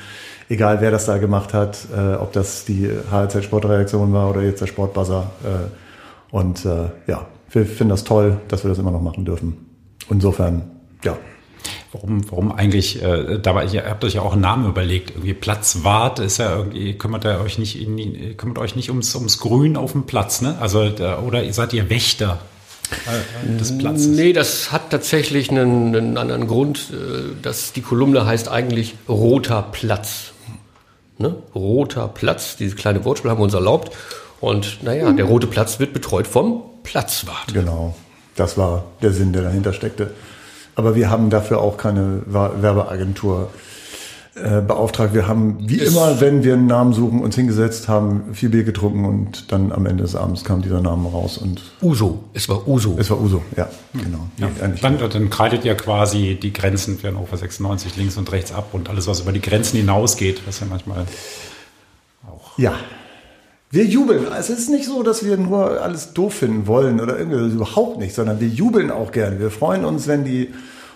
Egal 0.49 0.81
wer 0.81 0.91
das 0.91 1.07
da 1.07 1.19
gemacht 1.19 1.55
hat, 1.55 1.79
äh, 1.97 2.14
ob 2.14 2.33
das 2.33 2.64
die 2.64 2.89
HLZ 3.11 3.45
Sportredaktion 3.45 4.12
war 4.12 4.31
oder 4.31 4.43
jetzt 4.43 4.61
der 4.61 4.67
Sportbuzzer. 4.67 5.31
Äh, 5.45 6.35
und 6.35 6.64
äh, 6.64 6.91
ja, 7.07 7.27
wir 7.51 7.67
finden 7.67 7.91
das 7.91 8.05
toll, 8.05 8.39
dass 8.49 8.64
wir 8.64 8.69
das 8.69 8.79
immer 8.79 8.91
noch 8.93 9.03
machen 9.03 9.25
dürfen. 9.25 9.57
Insofern, 10.09 10.62
ja, 11.03 11.17
Warum, 11.97 12.30
warum 12.30 12.53
eigentlich, 12.53 13.03
äh, 13.03 13.38
da 13.38 13.55
war, 13.55 13.64
ihr 13.64 13.84
habt 13.86 14.05
euch 14.05 14.14
ja 14.14 14.22
auch 14.22 14.32
einen 14.32 14.42
Namen 14.42 14.68
überlegt, 14.68 15.11
irgendwie 15.11 15.32
Platzwart 15.32 16.18
ist 16.18 16.38
ja 16.38 16.55
irgendwie, 16.55 16.92
kümmert 16.92 17.24
ihr 17.24 17.40
euch 17.40 17.59
nicht, 17.59 17.80
in, 17.80 18.36
kümmert 18.36 18.59
euch 18.59 18.76
nicht 18.76 18.90
ums, 18.90 19.14
ums 19.14 19.38
Grün 19.38 19.76
auf 19.76 19.92
dem 19.92 20.05
Platz, 20.05 20.42
ne? 20.42 20.57
Also, 20.61 20.90
da, 20.90 21.20
oder 21.20 21.51
seid 21.53 21.72
ihr 21.72 21.88
Wächter 21.88 22.40
äh, 23.07 23.59
des 23.59 23.78
Platzes? 23.78 24.09
Nee, 24.09 24.34
das 24.34 24.72
hat 24.72 24.90
tatsächlich 24.90 25.51
einen, 25.51 25.97
einen 25.97 26.18
anderen 26.18 26.47
Grund. 26.47 26.90
äh, 26.92 27.40
Dass 27.40 27.72
die 27.72 27.80
Kolumne 27.80 28.26
heißt 28.26 28.49
eigentlich 28.49 28.94
Roter 29.09 29.62
Platz. 29.62 30.32
Ne? 31.18 31.34
Roter 31.55 32.09
Platz, 32.09 32.57
dieses 32.57 32.76
kleine 32.76 33.05
Wortspiel 33.07 33.30
haben 33.30 33.38
wir 33.38 33.44
uns 33.44 33.55
erlaubt. 33.55 33.97
Und 34.40 34.82
naja, 34.82 35.11
der 35.12 35.24
Rote 35.24 35.47
Platz 35.47 35.80
wird 35.80 35.94
betreut 35.94 36.26
vom 36.26 36.62
Platzwart. 36.82 37.55
Genau, 37.55 37.97
das 38.34 38.59
war 38.59 38.84
der 39.01 39.12
Sinn, 39.12 39.32
der 39.32 39.42
dahinter 39.42 39.72
steckte. 39.72 40.11
Aber 40.77 40.95
wir 40.95 41.11
haben 41.11 41.31
dafür 41.31 41.61
auch 41.61 41.77
keine 41.79 42.22
Werbeagentur 42.27 43.51
äh, 44.35 44.61
beauftragt. 44.61 45.14
Wir 45.14 45.27
haben, 45.27 45.57
wie 45.61 45.81
Es- 45.81 45.93
immer, 45.95 46.20
wenn 46.20 46.45
wir 46.45 46.53
einen 46.53 46.66
Namen 46.66 46.93
suchen, 46.93 47.22
uns 47.22 47.35
hingesetzt, 47.35 47.89
haben 47.89 48.35
viel 48.35 48.51
Bier 48.51 48.62
getrunken 48.64 49.07
und 49.07 49.51
dann 49.51 49.72
am 49.72 49.87
Ende 49.87 50.03
des 50.03 50.14
Abends 50.14 50.45
kam 50.45 50.61
dieser 50.61 50.83
Name 50.83 51.09
raus 51.09 51.39
und 51.39 51.62
Uso, 51.81 52.24
es 52.35 52.47
war 52.51 52.68
Uso. 52.68 52.97
es 52.99 53.09
war 53.09 53.18
Uso, 53.18 53.41
ja, 53.57 53.66
genau. 53.95 54.27
Ja, 54.37 54.49
dann, 54.83 54.99
dann 55.09 55.31
kreidet 55.31 55.64
ihr 55.64 55.74
quasi 55.74 56.39
die 56.41 56.53
Grenzen 56.53 56.99
für 56.99 57.09
Hannover 57.09 57.39
96 57.39 57.97
links 57.97 58.18
und 58.18 58.31
rechts 58.31 58.53
ab 58.53 58.68
und 58.74 58.91
alles, 58.91 59.07
was 59.07 59.20
über 59.20 59.33
die 59.33 59.41
Grenzen 59.41 59.79
hinausgeht, 59.79 60.43
was 60.47 60.61
ja 60.61 60.66
manchmal 60.68 61.07
Ja. 62.59 62.74
Wir 63.71 63.85
jubeln. 63.85 64.27
Es 64.39 64.49
ist 64.49 64.71
nicht 64.71 64.87
so, 64.87 65.03
dass 65.03 65.25
wir 65.25 65.37
nur 65.37 65.81
alles 65.83 66.12
doof 66.14 66.35
finden 66.35 66.67
wollen 66.67 67.01
oder 67.01 67.19
irgendwie 67.19 67.55
überhaupt 67.55 67.99
nicht, 67.99 68.14
sondern 68.14 68.41
wir 68.41 68.49
jubeln 68.49 68.91
auch 68.91 69.11
gerne. 69.12 69.39
Wir 69.41 69.51
freuen 69.51 69.85
uns, 69.85 70.07
wenn 70.07 70.25
die 70.25 70.51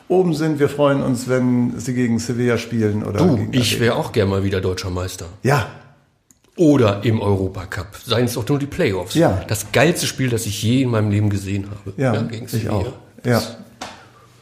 oben 0.09 0.35
sind. 0.35 0.59
Wir 0.59 0.69
freuen 0.69 1.03
uns, 1.03 1.29
wenn 1.29 1.79
sie 1.79 1.95
gegen 1.95 2.19
Sevilla 2.19 2.59
spielen 2.59 3.03
oder 3.05 3.19
Du, 3.19 3.37
gegen 3.37 3.53
ich 3.53 3.81
wäre 3.81 3.97
auch 3.97 4.13
gern 4.13 4.29
mal 4.29 4.45
wieder 4.45 4.61
deutscher 4.61 4.91
Meister. 4.91 5.27
Ja, 5.43 5.67
Oder 6.57 7.01
im 7.05 7.21
Europacup. 7.21 7.87
Seien 8.05 8.27
es 8.27 8.37
auch 8.37 8.47
nur 8.47 8.59
die 8.59 8.67
Playoffs. 8.67 9.15
Ja. 9.15 9.43
Das 9.49 9.73
geilste 9.73 10.07
Spiel, 10.07 10.29
das 10.29 10.47
ich 10.47 10.63
je 10.63 10.83
in 10.83 10.91
meinem 10.91 11.11
Leben 11.11 11.31
gesehen 11.31 11.69
habe. 11.71 11.95
ja, 11.97 12.21
gegen 12.23 12.45
ich 12.45 12.51
Sevilla. 12.51 12.73
auch. 12.73 12.93
Ja. 13.25 13.43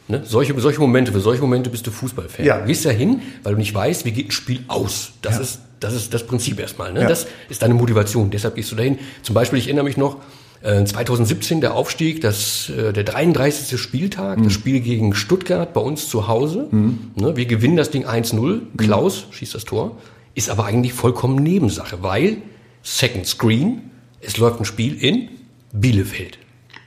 Ne? 0.09 0.23
Solche, 0.25 0.59
solche 0.59 0.79
Momente, 0.79 1.11
für 1.11 1.19
solche 1.21 1.41
Momente 1.41 1.69
bist 1.69 1.85
du 1.87 1.91
Fußballfan. 1.91 2.45
Ja. 2.45 2.59
Du 2.61 2.65
gehst 2.67 2.83
ja 2.83 2.91
hin, 2.91 3.21
weil 3.43 3.53
du 3.53 3.59
nicht 3.59 3.73
weißt, 3.73 4.03
wie 4.05 4.11
geht 4.11 4.29
ein 4.29 4.31
Spiel 4.31 4.59
aus. 4.67 5.11
Das, 5.21 5.35
Ja. 5.35 5.41
ist, 5.41 5.59
das 5.79 5.93
ist 5.93 6.13
das 6.13 6.25
Prinzip 6.25 6.59
erstmal. 6.59 6.91
Ne? 6.91 7.01
Ja. 7.03 7.07
Das 7.07 7.27
ist 7.47 7.61
deine 7.61 7.75
Motivation. 7.75 8.31
Deshalb 8.31 8.55
gehst 8.55 8.71
du 8.71 8.75
dahin. 8.75 8.97
Zum 9.21 9.35
Beispiel, 9.35 9.59
ich 9.59 9.65
erinnere 9.67 9.85
mich 9.85 9.97
noch, 9.97 10.17
äh, 10.61 10.83
2017 10.83 11.61
der 11.61 11.75
Aufstieg, 11.75 12.21
das, 12.21 12.69
äh, 12.69 12.91
der 12.91 13.03
33. 13.03 13.77
Spieltag, 13.77 14.39
Mhm. 14.39 14.43
das 14.45 14.53
Spiel 14.53 14.79
gegen 14.81 15.13
Stuttgart 15.13 15.73
bei 15.73 15.79
uns 15.81 16.09
zu 16.09 16.27
Hause. 16.27 16.67
Ne? 16.71 17.35
Wir 17.37 17.45
gewinnen 17.45 17.77
das 17.77 17.91
Ding 17.91 18.05
1-0. 18.05 18.55
Mhm. 18.73 18.77
Klaus 18.77 19.27
schießt 19.31 19.53
das 19.55 19.63
Tor. 19.63 19.95
Ist 20.35 20.49
aber 20.49 20.65
eigentlich 20.65 20.93
vollkommen 20.93 21.35
Nebensache, 21.43 22.01
weil 22.01 22.37
Second 22.81 23.27
Screen, 23.27 23.81
es 24.21 24.37
läuft 24.37 24.59
ein 24.59 24.65
Spiel 24.65 24.95
in 25.01 25.29
Bielefeld. 25.71 26.39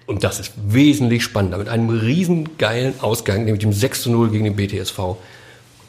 Und 0.06 0.24
das 0.24 0.40
ist 0.40 0.52
wesentlich 0.66 1.22
spannender. 1.22 1.58
Mit 1.58 1.68
einem 1.68 1.88
riesen 1.90 2.56
geilen 2.58 2.94
Ausgang, 3.00 3.44
nämlich 3.44 3.60
dem 3.60 3.72
6 3.72 4.02
zu 4.02 4.10
0 4.10 4.30
gegen 4.30 4.44
den 4.44 4.56
BTSV. 4.56 4.98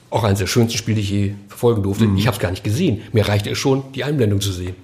Auch 0.10 0.24
eines 0.24 0.40
der 0.40 0.48
schönsten 0.48 0.78
Spiele, 0.78 0.98
die 0.98 1.02
ich 1.02 1.10
je 1.10 1.34
verfolgen 1.48 1.82
durfte. 1.84 2.08
Ich 2.18 2.28
habe 2.28 2.36
es 2.36 2.40
gar 2.42 2.52
nicht 2.52 2.64
gesehen. 2.64 3.02
Mir 3.12 3.28
reichte 3.28 3.50
es 3.50 3.58
schon, 3.58 3.92
die 3.94 4.04
Einblendung 4.04 4.42
zu 4.42 4.52
sehen. 4.52 4.76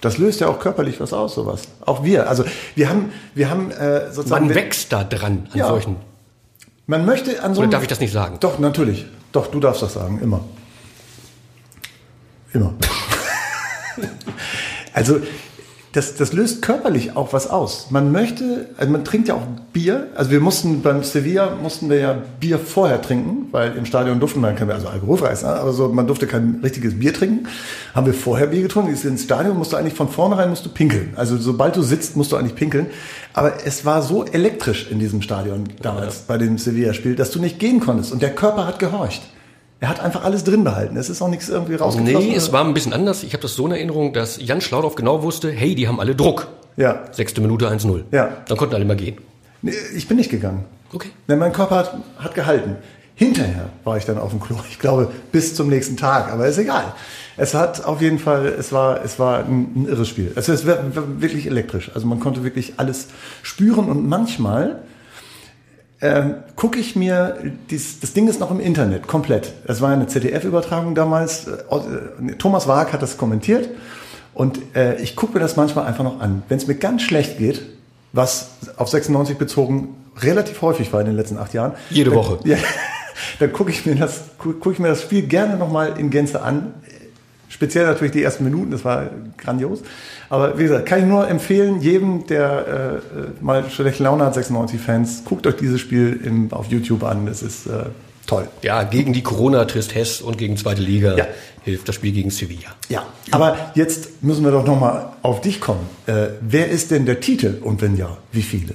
Das 0.00 0.16
löst 0.16 0.40
ja 0.40 0.48
auch 0.48 0.58
körperlich 0.58 0.98
was 1.00 1.12
aus, 1.12 1.34
sowas. 1.34 1.68
Auch 1.84 2.02
wir. 2.04 2.28
Also 2.28 2.44
wir 2.74 2.88
haben, 2.88 3.12
wir 3.34 3.50
haben 3.50 3.70
äh, 3.70 4.10
sozusagen. 4.10 4.46
Man 4.46 4.54
wächst 4.54 4.90
da 4.92 5.04
dran 5.04 5.46
an 5.52 5.58
Ja. 5.58 5.68
solchen. 5.68 5.96
Man 6.86 7.04
möchte 7.04 7.42
an 7.42 7.54
so 7.54 7.60
Oder 7.60 7.70
darf 7.70 7.82
ich 7.82 7.88
das 7.88 8.00
nicht 8.00 8.12
sagen? 8.12 8.38
Doch, 8.40 8.58
natürlich. 8.58 9.04
Doch, 9.32 9.48
du 9.48 9.60
darfst 9.60 9.82
das 9.82 9.92
sagen, 9.94 10.18
immer. 10.22 10.40
Immer. 12.52 12.74
also, 14.92 15.20
das, 15.92 16.14
das 16.14 16.32
löst 16.32 16.62
körperlich 16.62 17.16
auch 17.16 17.32
was 17.32 17.50
aus. 17.50 17.88
Man 17.90 18.12
möchte, 18.12 18.68
also 18.76 18.92
man 18.92 19.04
trinkt 19.04 19.26
ja 19.26 19.34
auch 19.34 19.42
Bier. 19.72 20.06
Also 20.14 20.30
wir 20.30 20.38
mussten 20.38 20.82
beim 20.82 21.02
Sevilla 21.02 21.56
mussten 21.60 21.90
wir 21.90 21.98
ja 21.98 22.22
Bier 22.38 22.60
vorher 22.60 23.02
trinken, 23.02 23.48
weil 23.50 23.76
im 23.76 23.84
Stadion 23.86 24.20
durften 24.20 24.40
wir 24.40 24.52
kein, 24.52 24.70
also 24.70 24.86
alkoholfrei 24.86 25.32
ist, 25.32 25.42
ne? 25.42 25.48
aber 25.48 25.72
so, 25.72 25.88
man 25.88 26.06
durfte 26.06 26.28
kein 26.28 26.60
richtiges 26.62 26.98
Bier 26.98 27.12
trinken. 27.12 27.48
Haben 27.92 28.06
wir 28.06 28.14
vorher 28.14 28.46
Bier 28.46 28.62
getrunken. 28.62 28.92
Ist 28.92 29.04
ins 29.04 29.24
Stadion 29.24 29.58
musst 29.58 29.72
du 29.72 29.76
eigentlich 29.76 29.94
von 29.94 30.08
vornherein 30.08 30.50
musst 30.50 30.64
du 30.64 30.70
pinkeln. 30.70 31.12
Also 31.16 31.36
sobald 31.36 31.74
du 31.74 31.82
sitzt, 31.82 32.16
musst 32.16 32.30
du 32.30 32.36
eigentlich 32.36 32.54
pinkeln. 32.54 32.86
Aber 33.32 33.64
es 33.64 33.84
war 33.84 34.02
so 34.02 34.24
elektrisch 34.24 34.88
in 34.90 35.00
diesem 35.00 35.22
Stadion 35.22 35.64
damals 35.82 36.20
bei 36.20 36.38
dem 36.38 36.56
Sevilla-Spiel, 36.56 37.16
dass 37.16 37.32
du 37.32 37.40
nicht 37.40 37.58
gehen 37.58 37.80
konntest. 37.80 38.12
Und 38.12 38.22
der 38.22 38.34
Körper 38.34 38.64
hat 38.66 38.78
gehorcht. 38.78 39.22
Er 39.80 39.88
hat 39.88 40.00
einfach 40.00 40.24
alles 40.24 40.44
drin 40.44 40.62
behalten. 40.62 40.96
Es 40.98 41.08
ist 41.08 41.22
auch 41.22 41.28
nichts 41.28 41.48
irgendwie 41.48 41.74
rausgeflossen. 41.74 42.28
Nee, 42.28 42.34
es 42.34 42.52
war 42.52 42.64
ein 42.64 42.74
bisschen 42.74 42.92
anders. 42.92 43.22
Ich 43.22 43.32
habe 43.32 43.42
das 43.42 43.54
so 43.54 43.66
in 43.66 43.72
Erinnerung, 43.72 44.12
dass 44.12 44.38
Jan 44.40 44.60
Schlaudorf 44.60 44.94
genau 44.94 45.22
wusste, 45.22 45.50
hey, 45.50 45.74
die 45.74 45.88
haben 45.88 46.00
alle 46.00 46.14
Druck. 46.14 46.48
Ja. 46.76 47.04
Sechste 47.12 47.40
Minute 47.40 47.68
1-0. 47.70 48.04
Ja. 48.12 48.28
Dann 48.46 48.58
konnten 48.58 48.74
alle 48.74 48.84
mal 48.84 48.96
gehen. 48.96 49.16
Nee, 49.62 49.72
ich 49.94 50.06
bin 50.06 50.18
nicht 50.18 50.30
gegangen. 50.30 50.66
Okay. 50.92 51.08
Denn 51.28 51.38
mein 51.38 51.52
Körper 51.52 51.76
hat, 51.76 51.98
hat 52.18 52.34
gehalten. 52.34 52.76
Hinterher 53.14 53.68
war 53.84 53.96
ich 53.96 54.04
dann 54.04 54.18
auf 54.18 54.30
dem 54.30 54.40
Klo. 54.40 54.56
Ich 54.68 54.78
glaube, 54.78 55.10
bis 55.32 55.54
zum 55.54 55.68
nächsten 55.68 55.96
Tag. 55.96 56.32
Aber 56.32 56.46
ist 56.46 56.58
egal. 56.58 56.94
Es 57.36 57.54
hat 57.54 57.84
auf 57.84 58.02
jeden 58.02 58.18
Fall, 58.18 58.46
es 58.46 58.72
war, 58.72 59.02
es 59.04 59.18
war 59.18 59.44
ein, 59.44 59.72
ein 59.76 59.86
irres 59.88 60.08
Spiel. 60.08 60.32
Also 60.36 60.52
es 60.52 60.66
war, 60.66 60.94
war 60.94 61.20
wirklich 61.20 61.46
elektrisch. 61.46 61.90
Also 61.94 62.06
man 62.06 62.20
konnte 62.20 62.44
wirklich 62.44 62.74
alles 62.76 63.08
spüren 63.42 63.88
und 63.88 64.06
manchmal 64.06 64.82
ähm, 66.02 66.36
gucke 66.56 66.78
ich 66.78 66.96
mir, 66.96 67.36
dies, 67.70 68.00
das 68.00 68.14
Ding 68.14 68.26
ist 68.26 68.40
noch 68.40 68.50
im 68.50 68.60
Internet, 68.60 69.06
komplett. 69.06 69.52
Es 69.66 69.80
war 69.80 69.90
eine 69.90 70.06
ZDF-Übertragung 70.06 70.94
damals. 70.94 71.46
Äh, 71.46 71.52
äh, 71.52 72.34
Thomas 72.38 72.66
Waag 72.66 72.92
hat 72.92 73.02
das 73.02 73.18
kommentiert. 73.18 73.68
Und 74.32 74.58
äh, 74.74 75.00
ich 75.02 75.16
gucke 75.16 75.34
mir 75.34 75.40
das 75.40 75.56
manchmal 75.56 75.86
einfach 75.86 76.04
noch 76.04 76.20
an. 76.20 76.42
Wenn 76.48 76.56
es 76.56 76.66
mir 76.66 76.76
ganz 76.76 77.02
schlecht 77.02 77.36
geht, 77.36 77.62
was 78.12 78.50
auf 78.76 78.88
96 78.88 79.36
bezogen 79.36 79.94
relativ 80.16 80.62
häufig 80.62 80.92
war 80.92 81.00
in 81.00 81.06
den 81.06 81.16
letzten 81.16 81.36
acht 81.36 81.52
Jahren. 81.52 81.72
Jede 81.90 82.10
dann, 82.10 82.18
Woche. 82.18 82.38
Ja, 82.44 82.56
dann 83.38 83.52
gucke 83.52 83.70
ich, 83.70 83.84
mir 83.84 83.96
das 83.96 84.22
gucke 84.38 84.72
ich 84.72 84.78
mir 84.78 84.88
das 84.88 85.02
Spiel 85.02 85.22
gerne 85.22 85.56
nochmal 85.56 85.98
in 85.98 86.10
Gänze 86.10 86.42
an. 86.42 86.74
Speziell 87.50 87.84
natürlich 87.84 88.12
die 88.12 88.22
ersten 88.22 88.44
Minuten, 88.44 88.70
das 88.70 88.84
war 88.84 89.10
grandios. 89.36 89.82
Aber 90.30 90.58
wie 90.58 90.62
gesagt, 90.62 90.86
kann 90.86 91.00
ich 91.00 91.06
nur 91.06 91.28
empfehlen, 91.28 91.80
jedem, 91.80 92.26
der 92.26 93.00
äh, 93.40 93.42
mal 93.44 93.68
schlechte 93.68 94.04
Laune 94.04 94.24
hat, 94.24 94.36
96-Fans, 94.36 95.24
guckt 95.24 95.46
euch 95.46 95.56
dieses 95.56 95.80
Spiel 95.80 96.20
im, 96.24 96.52
auf 96.52 96.66
YouTube 96.68 97.02
an. 97.02 97.26
Das 97.26 97.42
ist 97.42 97.66
äh, 97.66 97.86
toll. 98.26 98.46
Ja, 98.62 98.84
gegen 98.84 99.12
die 99.12 99.22
Corona-Tristesse 99.22 100.24
und 100.24 100.38
gegen 100.38 100.56
zweite 100.56 100.82
Liga 100.82 101.16
Ja. 101.16 101.26
hilft 101.64 101.88
das 101.88 101.96
Spiel 101.96 102.12
gegen 102.12 102.30
Sevilla. 102.30 102.70
Ja, 102.88 103.04
aber 103.32 103.56
jetzt 103.74 104.22
müssen 104.22 104.44
wir 104.44 104.52
doch 104.52 104.64
nochmal 104.64 105.10
auf 105.22 105.40
dich 105.40 105.60
kommen. 105.60 105.80
Äh, 106.06 106.28
wer 106.40 106.70
ist 106.70 106.92
denn 106.92 107.06
der 107.06 107.18
Titel 107.20 107.58
und 107.62 107.82
wenn 107.82 107.96
ja, 107.96 108.16
wie 108.30 108.42
viele? 108.42 108.74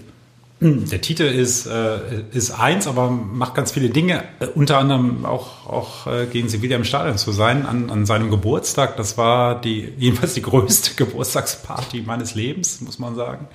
Der 0.66 1.00
Tite 1.00 1.26
ist, 1.26 1.68
äh, 1.68 2.00
ist 2.32 2.52
eins, 2.52 2.88
aber 2.88 3.10
macht 3.10 3.54
ganz 3.54 3.72
viele 3.72 3.90
Dinge, 3.90 4.24
äh, 4.40 4.48
unter 4.48 4.80
anderem 4.80 5.26
auch, 5.26 5.68
auch 5.68 6.08
äh, 6.08 6.26
gegen 6.26 6.50
Sevilla 6.50 6.76
im 6.76 6.84
Stadion 6.84 7.18
zu 7.18 7.32
sein, 7.32 7.66
an, 7.66 7.92
an 7.92 8.06
seinem 8.06 8.32
Geburtstag. 8.32 8.98
Das 8.98 9.18
war 9.18 9.62
die, 9.62 9.94
jedenfalls 9.98 10.34
die 10.34 10.42
größte 10.42 10.96
Geburtstagsparty 10.96 12.02
meines 12.02 12.34
Lebens, 12.34 12.82
muss 12.82 12.98
man 12.98 13.16
sagen. 13.16 13.48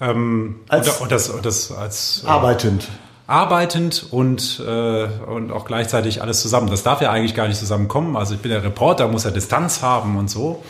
Ähm, 0.00 0.56
Als- 0.68 0.88
und, 0.88 1.02
und 1.02 1.12
das, 1.12 1.28
und 1.28 1.46
das 1.46 1.70
als 1.70 2.22
äh, 2.24 2.28
Arbeitend. 2.28 2.88
arbeitend 3.28 4.06
und, 4.10 4.60
äh, 4.66 5.06
und 5.26 5.52
auch 5.52 5.64
gleichzeitig 5.64 6.22
alles 6.22 6.42
zusammen. 6.42 6.68
Das 6.70 6.82
darf 6.82 7.00
ja 7.00 7.12
eigentlich 7.12 7.36
gar 7.36 7.46
nicht 7.46 7.58
zusammenkommen. 7.58 8.16
Also 8.16 8.34
ich 8.34 8.40
bin 8.40 8.50
der 8.50 8.64
Reporter, 8.64 9.06
muss 9.06 9.22
ja 9.22 9.30
Distanz 9.30 9.80
haben 9.80 10.16
und 10.16 10.28
so. 10.28 10.64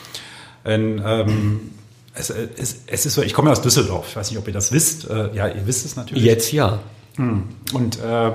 Denn, 0.66 1.02
ähm, 1.04 1.70
es, 2.14 2.30
es, 2.30 2.82
es 2.86 3.06
ist 3.06 3.14
so, 3.14 3.22
ich 3.22 3.32
komme 3.32 3.48
ja 3.48 3.52
aus 3.52 3.62
Düsseldorf. 3.62 4.06
Ich 4.08 4.16
weiß 4.16 4.30
nicht, 4.30 4.38
ob 4.38 4.46
ihr 4.46 4.52
das 4.52 4.72
wisst. 4.72 5.08
Äh, 5.08 5.34
ja, 5.34 5.48
ihr 5.48 5.66
wisst 5.66 5.86
es 5.86 5.96
natürlich. 5.96 6.24
Jetzt 6.24 6.52
ja. 6.52 6.80
Und 7.72 7.98
äh, 8.00 8.32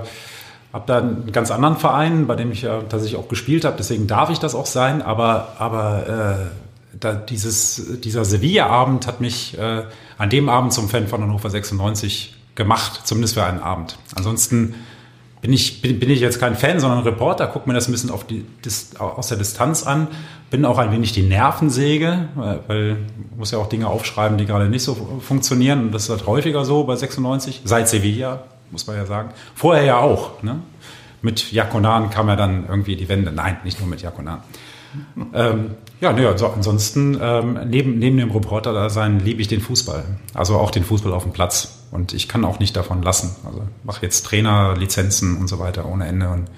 habe 0.73 0.83
da 0.85 0.97
einen 0.97 1.31
ganz 1.31 1.51
anderen 1.51 1.77
Verein, 1.77 2.27
bei 2.27 2.35
dem 2.35 2.51
ich 2.51 2.63
ja 2.63 2.81
tatsächlich 2.81 3.19
auch 3.19 3.27
gespielt 3.27 3.65
habe. 3.65 3.75
Deswegen 3.77 4.07
darf 4.07 4.29
ich 4.29 4.39
das 4.39 4.55
auch 4.55 4.65
sein. 4.65 5.01
Aber, 5.01 5.53
aber 5.59 6.49
äh, 6.49 6.97
da 6.99 7.13
dieses, 7.13 7.99
dieser 8.01 8.25
Sevilla-Abend 8.25 9.07
hat 9.07 9.21
mich 9.21 9.57
äh, 9.57 9.83
an 10.17 10.29
dem 10.29 10.49
Abend 10.49 10.73
zum 10.73 10.89
Fan 10.89 11.07
von 11.07 11.21
Hannover 11.21 11.49
96 11.49 12.35
gemacht. 12.55 13.01
Zumindest 13.05 13.35
für 13.35 13.43
einen 13.43 13.59
Abend. 13.59 13.97
Ansonsten 14.15 14.75
bin 15.47 15.53
ich, 15.53 15.81
bin, 15.81 15.97
bin 15.97 16.09
ich 16.09 16.19
jetzt 16.19 16.41
kein 16.41 16.57
Fan, 16.57 16.81
sondern 16.81 17.03
Reporter, 17.03 17.47
gucke 17.47 17.69
mir 17.69 17.73
das 17.73 17.87
ein 17.87 17.93
bisschen 17.93 18.11
auf 18.11 18.27
die, 18.27 18.43
aus 18.99 19.29
der 19.29 19.37
Distanz 19.37 19.87
an, 19.87 20.09
bin 20.49 20.65
auch 20.65 20.77
ein 20.77 20.91
wenig 20.91 21.13
die 21.13 21.21
Nervensäge, 21.23 22.27
weil, 22.35 22.95
man 22.95 23.37
muss 23.37 23.51
ja 23.51 23.57
auch 23.57 23.69
Dinge 23.69 23.87
aufschreiben, 23.87 24.37
die 24.37 24.45
gerade 24.45 24.67
nicht 24.67 24.83
so 24.83 25.19
funktionieren 25.21 25.83
und 25.83 25.91
das 25.93 26.03
ist 26.03 26.09
halt 26.09 26.27
häufiger 26.27 26.65
so 26.65 26.83
bei 26.83 26.97
96, 26.97 27.61
seit 27.63 27.87
Sevilla, 27.87 28.43
muss 28.71 28.87
man 28.87 28.97
ja 28.97 29.05
sagen. 29.05 29.29
Vorher 29.55 29.85
ja 29.85 29.97
auch, 29.99 30.43
ne? 30.43 30.59
Mit 31.21 31.53
Jakonan 31.53 32.09
kam 32.09 32.27
ja 32.27 32.35
dann 32.35 32.65
irgendwie 32.67 32.97
die 32.97 33.07
Wende. 33.07 33.31
Nein, 33.31 33.57
nicht 33.63 33.79
nur 33.79 33.87
mit 33.87 34.01
Jakonan. 34.01 34.41
ähm, 35.33 35.71
ja, 36.01 36.11
ne, 36.11 36.27
also 36.27 36.47
ansonsten 36.47 37.17
ähm, 37.19 37.59
neben, 37.67 37.99
neben 37.99 38.17
dem 38.17 38.31
Reporter 38.31 38.73
da 38.73 38.89
sein 38.89 39.19
liebe 39.19 39.41
ich 39.41 39.47
den 39.47 39.61
Fußball. 39.61 40.03
Also 40.33 40.57
auch 40.57 40.71
den 40.71 40.83
Fußball 40.83 41.13
auf 41.13 41.23
dem 41.23 41.31
Platz. 41.31 41.76
Und 41.91 42.13
ich 42.13 42.27
kann 42.27 42.43
auch 42.45 42.59
nicht 42.59 42.75
davon 42.75 43.01
lassen. 43.01 43.35
Also 43.45 43.67
mache 43.83 44.01
jetzt 44.01 44.25
Trainer, 44.25 44.75
Lizenzen 44.75 45.37
und 45.37 45.47
so 45.47 45.59
weiter 45.59 45.85
ohne 45.85 46.05
Ende 46.05 46.29
und 46.29 46.49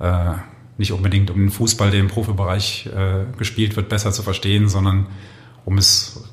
äh, 0.00 0.34
nicht 0.78 0.92
unbedingt 0.92 1.30
um 1.30 1.38
den 1.38 1.50
Fußball, 1.50 1.90
der 1.90 2.00
im 2.00 2.08
Profibereich 2.08 2.86
äh, 2.86 3.24
gespielt 3.38 3.76
wird, 3.76 3.88
besser 3.88 4.12
zu 4.12 4.22
verstehen, 4.22 4.68
sondern 4.68 5.06
um 5.64 5.78
es 5.78 6.24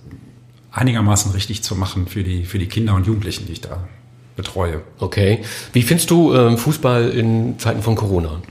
einigermaßen 0.72 1.32
richtig 1.32 1.64
zu 1.64 1.76
machen 1.76 2.08
für 2.08 2.24
die, 2.24 2.46
für 2.46 2.60
die 2.60 2.68
Kinder 2.68 2.96
und 2.96 3.08
Jugendlichen, 3.08 3.46
die 3.46 3.54
ich 3.54 3.62
da 3.62 3.88
betreue. 4.36 4.82
Okay. 5.00 5.44
Wie 5.72 5.84
findest 5.84 6.10
du 6.10 6.34
ähm, 6.34 6.58
Fußball 6.58 7.10
in 7.10 7.58
Zeiten 7.60 7.82
von 7.82 7.96
Corona? 7.96 8.42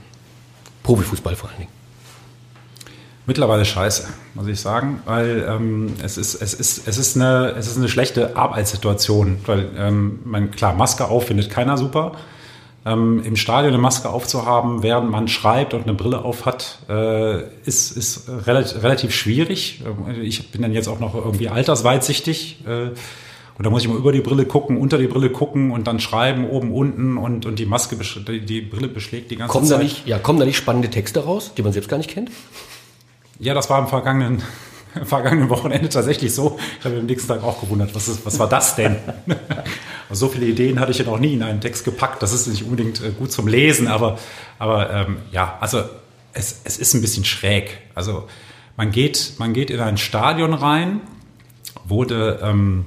Profifußball 0.81 1.35
vor 1.35 1.49
allen 1.49 1.59
Dingen. 1.59 1.82
Mittlerweile 3.25 3.63
scheiße, 3.63 4.07
muss 4.33 4.47
ich 4.47 4.59
sagen, 4.59 5.01
weil 5.05 5.45
ähm, 5.47 5.93
es, 6.03 6.17
ist, 6.17 6.41
es, 6.41 6.53
ist, 6.53 6.87
es, 6.87 6.97
ist 6.97 7.15
eine, 7.15 7.53
es 7.57 7.67
ist 7.67 7.77
eine 7.77 7.87
schlechte 7.87 8.35
Arbeitssituation. 8.35 9.37
Weil, 9.45 9.69
ähm, 9.77 10.19
man, 10.25 10.51
klar, 10.51 10.73
Maske 10.73 11.05
auf 11.05 11.27
findet 11.27 11.49
keiner 11.49 11.77
super. 11.77 12.13
Ähm, 12.85 13.23
Im 13.23 13.37
Stadion 13.37 13.73
eine 13.73 13.81
Maske 13.81 14.09
aufzuhaben, 14.09 14.83
während 14.83 15.09
man 15.09 15.29
schreibt 15.29 15.73
und 15.73 15.83
eine 15.83 15.93
Brille 15.93 16.25
auf 16.25 16.45
hat, 16.45 16.79
äh, 16.89 17.43
ist, 17.63 17.95
ist 17.95 18.27
relativ, 18.27 18.83
relativ 18.83 19.15
schwierig. 19.15 19.81
Ich 20.21 20.51
bin 20.51 20.61
dann 20.61 20.73
jetzt 20.73 20.89
auch 20.89 20.99
noch 20.99 21.15
irgendwie 21.15 21.47
altersweitsichtig. 21.47 22.65
Äh, 22.67 22.89
und 23.57 23.65
da 23.65 23.69
muss 23.69 23.83
ich 23.83 23.87
mal 23.87 23.97
über 23.97 24.11
die 24.11 24.19
Brille 24.19 24.45
gucken, 24.45 24.77
unter 24.77 24.97
die 24.97 25.07
Brille 25.07 25.29
gucken 25.29 25.71
und 25.71 25.87
dann 25.87 26.01
schreiben, 26.01 26.49
oben, 26.49 26.73
unten 26.73 27.17
und, 27.17 27.45
und 27.45 27.57
die 27.57 27.65
Maske, 27.65 27.95
die, 27.95 28.61
Brille 28.61 28.89
beschlägt 28.89 29.31
die 29.31 29.37
ganze 29.37 29.51
Kommen 29.51 29.69
da, 29.69 29.75
Zeit. 29.75 29.83
nicht, 29.83 30.07
ja, 30.07 30.19
kommen 30.19 30.39
da 30.39 30.45
nicht 30.45 30.57
spannende 30.57 30.89
Texte 30.89 31.23
raus, 31.23 31.53
die 31.55 31.61
man 31.61 31.71
selbst 31.71 31.87
gar 31.87 31.97
nicht 31.97 32.09
kennt? 32.09 32.31
Ja, 33.39 33.53
das 33.53 33.69
war 33.69 33.79
am 33.79 33.87
vergangenen, 33.87 34.43
vergangenen 35.03 35.49
Wochenende 35.49 35.89
tatsächlich 35.89 36.33
so. 36.33 36.57
Ich 36.79 36.85
habe 36.85 36.95
mich 36.95 37.01
am 37.01 37.07
nächsten 37.07 37.27
Tag 37.27 37.43
auch 37.43 37.61
gewundert, 37.61 37.93
was, 37.95 38.07
ist, 38.07 38.25
was 38.25 38.39
war 38.39 38.47
das 38.47 38.75
denn? 38.75 38.97
so 40.11 40.27
viele 40.29 40.45
Ideen 40.45 40.79
hatte 40.79 40.91
ich 40.91 40.99
ja 40.99 41.05
noch 41.05 41.19
nie 41.19 41.33
in 41.33 41.43
einen 41.43 41.61
Text 41.61 41.85
gepackt. 41.85 42.21
Das 42.21 42.33
ist 42.33 42.47
nicht 42.47 42.63
unbedingt 42.63 43.01
äh, 43.01 43.11
gut 43.11 43.31
zum 43.31 43.47
Lesen, 43.47 43.87
aber, 43.87 44.19
aber 44.59 44.91
ähm, 44.91 45.17
ja, 45.31 45.57
also 45.59 45.83
es, 46.33 46.61
es 46.63 46.77
ist 46.77 46.93
ein 46.93 47.01
bisschen 47.01 47.25
schräg. 47.25 47.79
Also 47.95 48.27
man 48.77 48.91
geht, 48.91 49.33
man 49.37 49.53
geht 49.53 49.69
in 49.69 49.79
ein 49.79 49.97
Stadion 49.97 50.53
rein, 50.53 51.01
wurde, 51.85 52.39
ähm, 52.41 52.85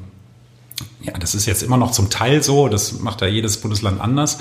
ja, 1.00 1.12
das 1.18 1.34
ist 1.34 1.46
jetzt 1.46 1.62
immer 1.62 1.76
noch 1.76 1.92
zum 1.92 2.10
Teil 2.10 2.42
so, 2.42 2.68
das 2.68 3.00
macht 3.00 3.20
ja 3.20 3.26
jedes 3.26 3.58
Bundesland 3.58 4.00
anders. 4.00 4.38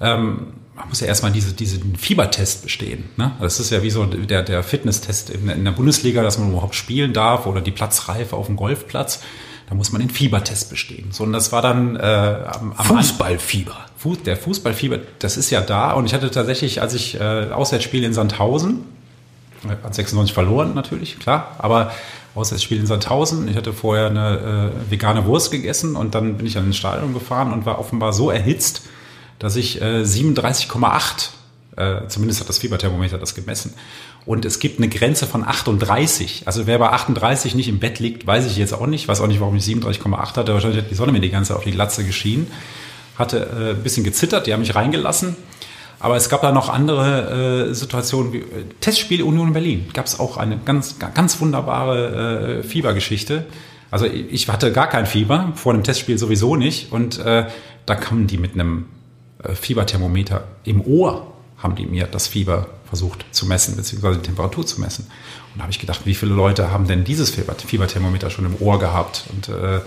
Ähm, 0.00 0.52
man 0.76 0.88
muss 0.88 1.00
ja 1.00 1.06
erstmal 1.06 1.32
diese, 1.32 1.52
diesen 1.54 1.96
Fiebertest 1.96 2.62
bestehen. 2.62 3.04
Ne? 3.16 3.32
Das 3.40 3.58
ist 3.58 3.70
ja 3.70 3.82
wie 3.82 3.90
so 3.90 4.04
der, 4.04 4.42
der 4.42 4.62
Fitnesstest 4.62 5.30
in, 5.30 5.48
in 5.48 5.64
der 5.64 5.72
Bundesliga, 5.72 6.22
dass 6.22 6.38
man 6.38 6.50
überhaupt 6.50 6.74
spielen 6.74 7.12
darf 7.12 7.46
oder 7.46 7.60
die 7.60 7.70
Platzreife 7.70 8.36
auf 8.36 8.46
dem 8.46 8.56
Golfplatz. 8.56 9.22
Da 9.68 9.74
muss 9.74 9.90
man 9.90 10.00
den 10.00 10.10
Fiebertest 10.10 10.70
bestehen. 10.70 11.08
So, 11.10 11.24
und 11.24 11.32
das 11.32 11.50
war 11.50 11.60
dann 11.60 11.96
äh, 11.96 12.00
am, 12.00 12.72
am 12.76 12.84
Fußballfieber. 12.84 13.76
Fuß, 13.96 14.22
der 14.22 14.36
Fußballfieber, 14.36 15.00
das 15.18 15.36
ist 15.36 15.50
ja 15.50 15.60
da. 15.60 15.92
Und 15.92 16.06
ich 16.06 16.14
hatte 16.14 16.30
tatsächlich, 16.30 16.82
als 16.82 16.94
ich 16.94 17.18
äh, 17.18 17.50
Auswärtsspiel 17.50 18.04
in 18.04 18.12
Sandhausen, 18.12 18.84
äh, 19.64 19.70
hat 19.82 19.94
96 19.94 20.32
verloren 20.32 20.74
natürlich, 20.74 21.18
klar, 21.18 21.56
aber 21.58 21.90
Auswärtsspiel 22.36 22.78
in 22.78 22.86
Sandhausen, 22.86 23.48
ich 23.48 23.56
hatte 23.56 23.72
vorher 23.72 24.06
eine 24.06 24.72
äh, 24.86 24.90
vegane 24.90 25.24
Wurst 25.24 25.50
gegessen 25.50 25.96
und 25.96 26.14
dann 26.14 26.36
bin 26.36 26.46
ich 26.46 26.52
dann 26.52 26.66
ins 26.66 26.76
Stadion 26.76 27.14
gefahren 27.14 27.52
und 27.52 27.66
war 27.66 27.80
offenbar 27.80 28.12
so 28.12 28.30
erhitzt, 28.30 28.82
dass 29.38 29.56
ich 29.56 29.80
äh, 29.80 30.02
37,8, 30.02 31.28
äh, 31.76 32.08
zumindest 32.08 32.40
hat 32.40 32.48
das 32.48 32.58
Fieberthermometer 32.58 33.18
das 33.18 33.34
gemessen. 33.34 33.74
Und 34.26 34.44
es 34.44 34.58
gibt 34.58 34.78
eine 34.78 34.88
Grenze 34.88 35.26
von 35.26 35.46
38. 35.46 36.42
Also 36.46 36.66
wer 36.66 36.78
bei 36.78 36.90
38 36.90 37.54
nicht 37.54 37.68
im 37.68 37.78
Bett 37.78 38.00
liegt, 38.00 38.26
weiß 38.26 38.46
ich 38.46 38.56
jetzt 38.56 38.74
auch 38.74 38.86
nicht. 38.86 39.06
Weiß 39.06 39.20
auch 39.20 39.28
nicht, 39.28 39.40
warum 39.40 39.54
ich 39.54 39.64
37,8 39.64 40.36
hatte. 40.36 40.52
Wahrscheinlich 40.52 40.82
hat 40.82 40.90
die 40.90 40.96
Sonne 40.96 41.12
mir 41.12 41.20
die 41.20 41.30
ganze 41.30 41.48
Zeit 41.48 41.58
auf 41.58 41.64
die 41.64 41.70
Glatze 41.70 42.04
geschienen. 42.04 42.48
Hatte 43.16 43.38
äh, 43.38 43.70
ein 43.70 43.82
bisschen 43.82 44.02
gezittert, 44.02 44.46
die 44.46 44.52
haben 44.52 44.60
mich 44.60 44.74
reingelassen. 44.74 45.36
Aber 46.00 46.16
es 46.16 46.28
gab 46.28 46.42
da 46.42 46.52
noch 46.52 46.68
andere 46.68 47.68
äh, 47.70 47.74
Situationen 47.74 48.32
wie 48.32 48.38
äh, 48.38 48.64
Testspiel 48.80 49.22
Union 49.22 49.52
Berlin. 49.52 49.88
Gab 49.94 50.06
es 50.06 50.18
auch 50.18 50.36
eine 50.36 50.58
ganz, 50.58 50.96
ganz 50.98 51.40
wunderbare 51.40 52.58
äh, 52.58 52.62
Fiebergeschichte. 52.64 53.46
Also 53.92 54.06
ich 54.06 54.48
hatte 54.48 54.72
gar 54.72 54.88
kein 54.88 55.06
Fieber, 55.06 55.52
vor 55.54 55.72
dem 55.72 55.84
Testspiel 55.84 56.18
sowieso 56.18 56.56
nicht. 56.56 56.90
Und 56.90 57.18
äh, 57.20 57.46
da 57.86 57.94
kamen 57.94 58.26
die 58.26 58.38
mit 58.38 58.54
einem 58.54 58.86
Fieberthermometer 59.54 60.44
im 60.64 60.80
Ohr, 60.86 61.32
haben 61.58 61.74
die 61.74 61.86
mir 61.86 62.06
das 62.06 62.26
Fieber 62.26 62.66
versucht 62.88 63.24
zu 63.32 63.46
messen, 63.46 63.76
beziehungsweise 63.76 64.18
die 64.18 64.26
Temperatur 64.26 64.66
zu 64.66 64.80
messen. 64.80 65.06
Und 65.52 65.58
da 65.58 65.62
habe 65.62 65.72
ich 65.72 65.78
gedacht, 65.80 66.00
wie 66.04 66.14
viele 66.14 66.34
Leute 66.34 66.70
haben 66.70 66.86
denn 66.86 67.02
dieses 67.04 67.30
Fieber, 67.30 67.54
Fieberthermometer 67.54 68.30
schon 68.30 68.44
im 68.46 68.56
Ohr 68.60 68.78
gehabt? 68.78 69.24
Und 69.32 69.48
äh, 69.48 69.80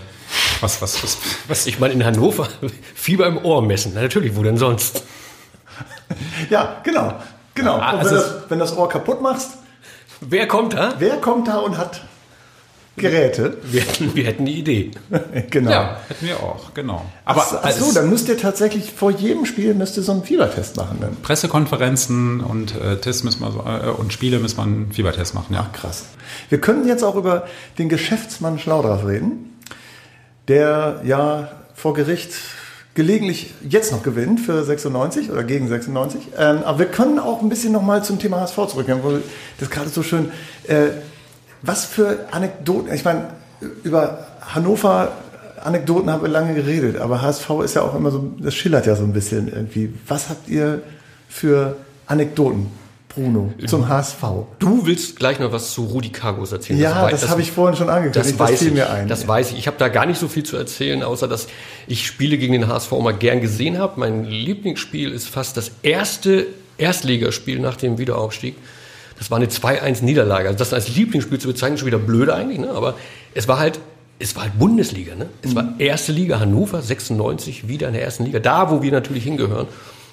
was, 0.61 0.81
was, 0.81 1.01
was, 1.03 1.17
was, 1.47 1.65
Ich 1.67 1.79
meine, 1.79 1.93
in 1.93 2.03
Hannover 2.05 2.47
Fieber 2.95 3.27
im 3.27 3.37
Ohr 3.37 3.61
messen. 3.61 3.91
Na, 3.95 4.01
natürlich, 4.01 4.35
wo 4.35 4.43
denn 4.43 4.57
sonst? 4.57 5.03
Ja, 6.49 6.81
genau. 6.83 7.13
Genau. 7.55 7.77
Ah, 7.77 7.91
und 7.91 7.99
also 7.99 8.11
wenn, 8.11 8.17
es- 8.17 8.23
das, 8.25 8.49
wenn 8.49 8.59
das 8.59 8.77
Ohr 8.77 8.89
kaputt 8.89 9.21
machst, 9.21 9.51
Wer 10.21 10.47
kommt 10.47 10.73
da? 10.73 10.95
wer 10.99 11.17
kommt 11.17 11.47
da 11.47 11.59
und 11.59 11.77
hat 11.77 12.01
Geräte? 12.99 13.57
Wir 13.63 13.81
hätten, 13.81 14.15
wir 14.15 14.23
hätten 14.25 14.45
die 14.45 14.59
Idee. 14.59 14.91
genau. 15.49 15.71
ja, 15.71 15.99
hätten 16.07 16.25
wir 16.25 16.39
auch, 16.41 16.73
genau. 16.73 17.05
Aber 17.25 17.45
Ach, 17.49 17.59
ach 17.63 17.71
so, 17.71 17.91
dann 17.93 18.09
müsst 18.09 18.29
ihr 18.29 18.37
tatsächlich 18.37 18.91
vor 18.91 19.11
jedem 19.11 19.45
Spiel 19.45 19.73
müsst 19.73 19.97
ihr 19.97 20.03
so 20.03 20.11
einen 20.11 20.23
Fiebertest 20.23 20.77
machen. 20.77 20.97
Dann. 21.01 21.15
Pressekonferenzen 21.21 22.41
und 22.41 22.75
äh, 22.75 22.97
Tests 22.97 23.23
müssen 23.23 23.41
wir 23.41 23.51
so, 23.51 23.59
äh, 23.59 23.89
und 23.89 24.13
Spiele 24.13 24.39
müssen 24.39 24.57
wir 24.57 24.63
einen 24.63 24.91
Fiebertest 24.91 25.33
machen, 25.33 25.53
ja. 25.53 25.69
Krass. 25.73 26.05
Wir 26.49 26.61
können 26.61 26.87
jetzt 26.87 27.03
auch 27.03 27.15
über 27.15 27.47
den 27.77 27.89
Geschäftsmann 27.89 28.59
Schlaudraff 28.59 29.05
reden, 29.05 29.57
der 30.47 31.01
ja 31.03 31.51
vor 31.75 31.93
Gericht 31.93 32.31
gelegentlich 32.95 33.53
jetzt 33.61 33.91
noch 33.91 34.03
gewinnt 34.03 34.41
für 34.41 34.63
96 34.63 35.31
oder 35.31 35.43
gegen 35.43 35.69
96. 35.69 36.21
Ähm, 36.37 36.63
aber 36.65 36.79
wir 36.79 36.85
können 36.87 37.19
auch 37.19 37.41
ein 37.41 37.47
bisschen 37.47 37.71
nochmal 37.71 38.03
zum 38.03 38.19
Thema 38.19 38.41
HSV 38.41 38.55
zurückgehen, 38.67 38.99
wo 39.03 39.19
das 39.57 39.69
gerade 39.69 39.89
so 39.89 40.03
schön. 40.03 40.31
Äh, 40.67 40.89
was 41.61 41.85
für 41.85 42.27
Anekdoten, 42.31 42.93
ich 42.93 43.03
meine, 43.05 43.27
über 43.83 44.27
Hannover 44.41 45.11
Anekdoten 45.63 46.09
haben 46.09 46.21
wir 46.21 46.29
lange 46.29 46.53
geredet, 46.55 46.97
aber 46.97 47.21
HSV 47.21 47.49
ist 47.65 47.75
ja 47.75 47.81
auch 47.81 47.93
immer 47.95 48.11
so, 48.11 48.31
das 48.39 48.55
schillert 48.55 48.85
ja 48.85 48.95
so 48.95 49.03
ein 49.03 49.11
bisschen 49.13 49.47
irgendwie. 49.49 49.93
Was 50.07 50.29
habt 50.29 50.47
ihr 50.47 50.81
für 51.27 51.75
Anekdoten, 52.07 52.67
Bruno, 53.09 53.51
zum 53.67 53.89
HSV? 53.89 54.23
Du 54.59 54.85
willst 54.85 55.17
gleich 55.17 55.37
noch 55.39 55.51
was 55.51 55.71
zu 55.71 55.83
Rudi 55.83 56.09
Cargos 56.11 56.53
erzählen. 56.53 56.79
Ja, 56.79 57.03
wei- 57.03 57.11
das, 57.11 57.27
habe 57.27 57.41
ich 57.41 57.51
vorhin 57.51 57.75
schon 57.75 57.89
angekündigt. 57.89 58.39
Das 58.39 58.39
weiß 58.39 58.61
ich. 58.61 58.71
mir 58.73 58.89
ein. 58.89 59.09
Das 59.09 59.27
weiß 59.27 59.51
ich. 59.51 59.57
Ich 59.57 59.67
habe 59.67 59.75
da 59.77 59.89
gar 59.89 60.05
nicht 60.05 60.17
so 60.19 60.29
viel 60.29 60.43
zu 60.43 60.55
erzählen, 60.55 61.03
außer 61.03 61.27
dass 61.27 61.47
ich 61.87 62.07
Spiele 62.07 62.37
gegen 62.37 62.53
den 62.53 62.67
HSV 62.69 62.93
immer 62.93 63.11
gern 63.11 63.41
gesehen 63.41 63.79
habe. 63.79 63.99
Mein 63.99 64.23
Lieblingsspiel 64.23 65.11
ist 65.11 65.27
fast 65.27 65.57
das 65.57 65.71
erste 65.83 66.47
Erstligaspiel 66.77 67.59
nach 67.59 67.75
dem 67.75 67.97
Wiederaufstieg. 67.97 68.55
Das 69.19 69.29
war 69.29 69.37
eine 69.37 69.47
2-1 69.47 70.03
Niederlage. 70.03 70.47
Also 70.47 70.57
das 70.57 70.73
als 70.73 70.95
Lieblingsspiel 70.95 71.39
zu 71.39 71.47
bezeichnen, 71.47 71.75
ist 71.75 71.81
schon 71.81 71.87
wieder 71.87 71.99
blöd 71.99 72.29
eigentlich, 72.29 72.57
ne? 72.57 72.71
aber 72.71 72.95
es 73.33 73.47
war 73.47 73.59
halt 73.59 73.79
es 74.19 74.35
war 74.35 74.43
halt 74.43 74.59
Bundesliga, 74.59 75.15
ne? 75.15 75.29
Es 75.41 75.55
war 75.55 75.75
erste 75.79 76.11
Liga 76.11 76.39
Hannover 76.39 76.81
96 76.81 77.69
wieder 77.69 77.87
in 77.87 77.93
der 77.93 78.03
ersten 78.03 78.25
Liga, 78.25 78.39
da 78.39 78.69
wo 78.69 78.81
wir 78.81 78.91
natürlich 78.91 79.23
hingehören. 79.23 79.67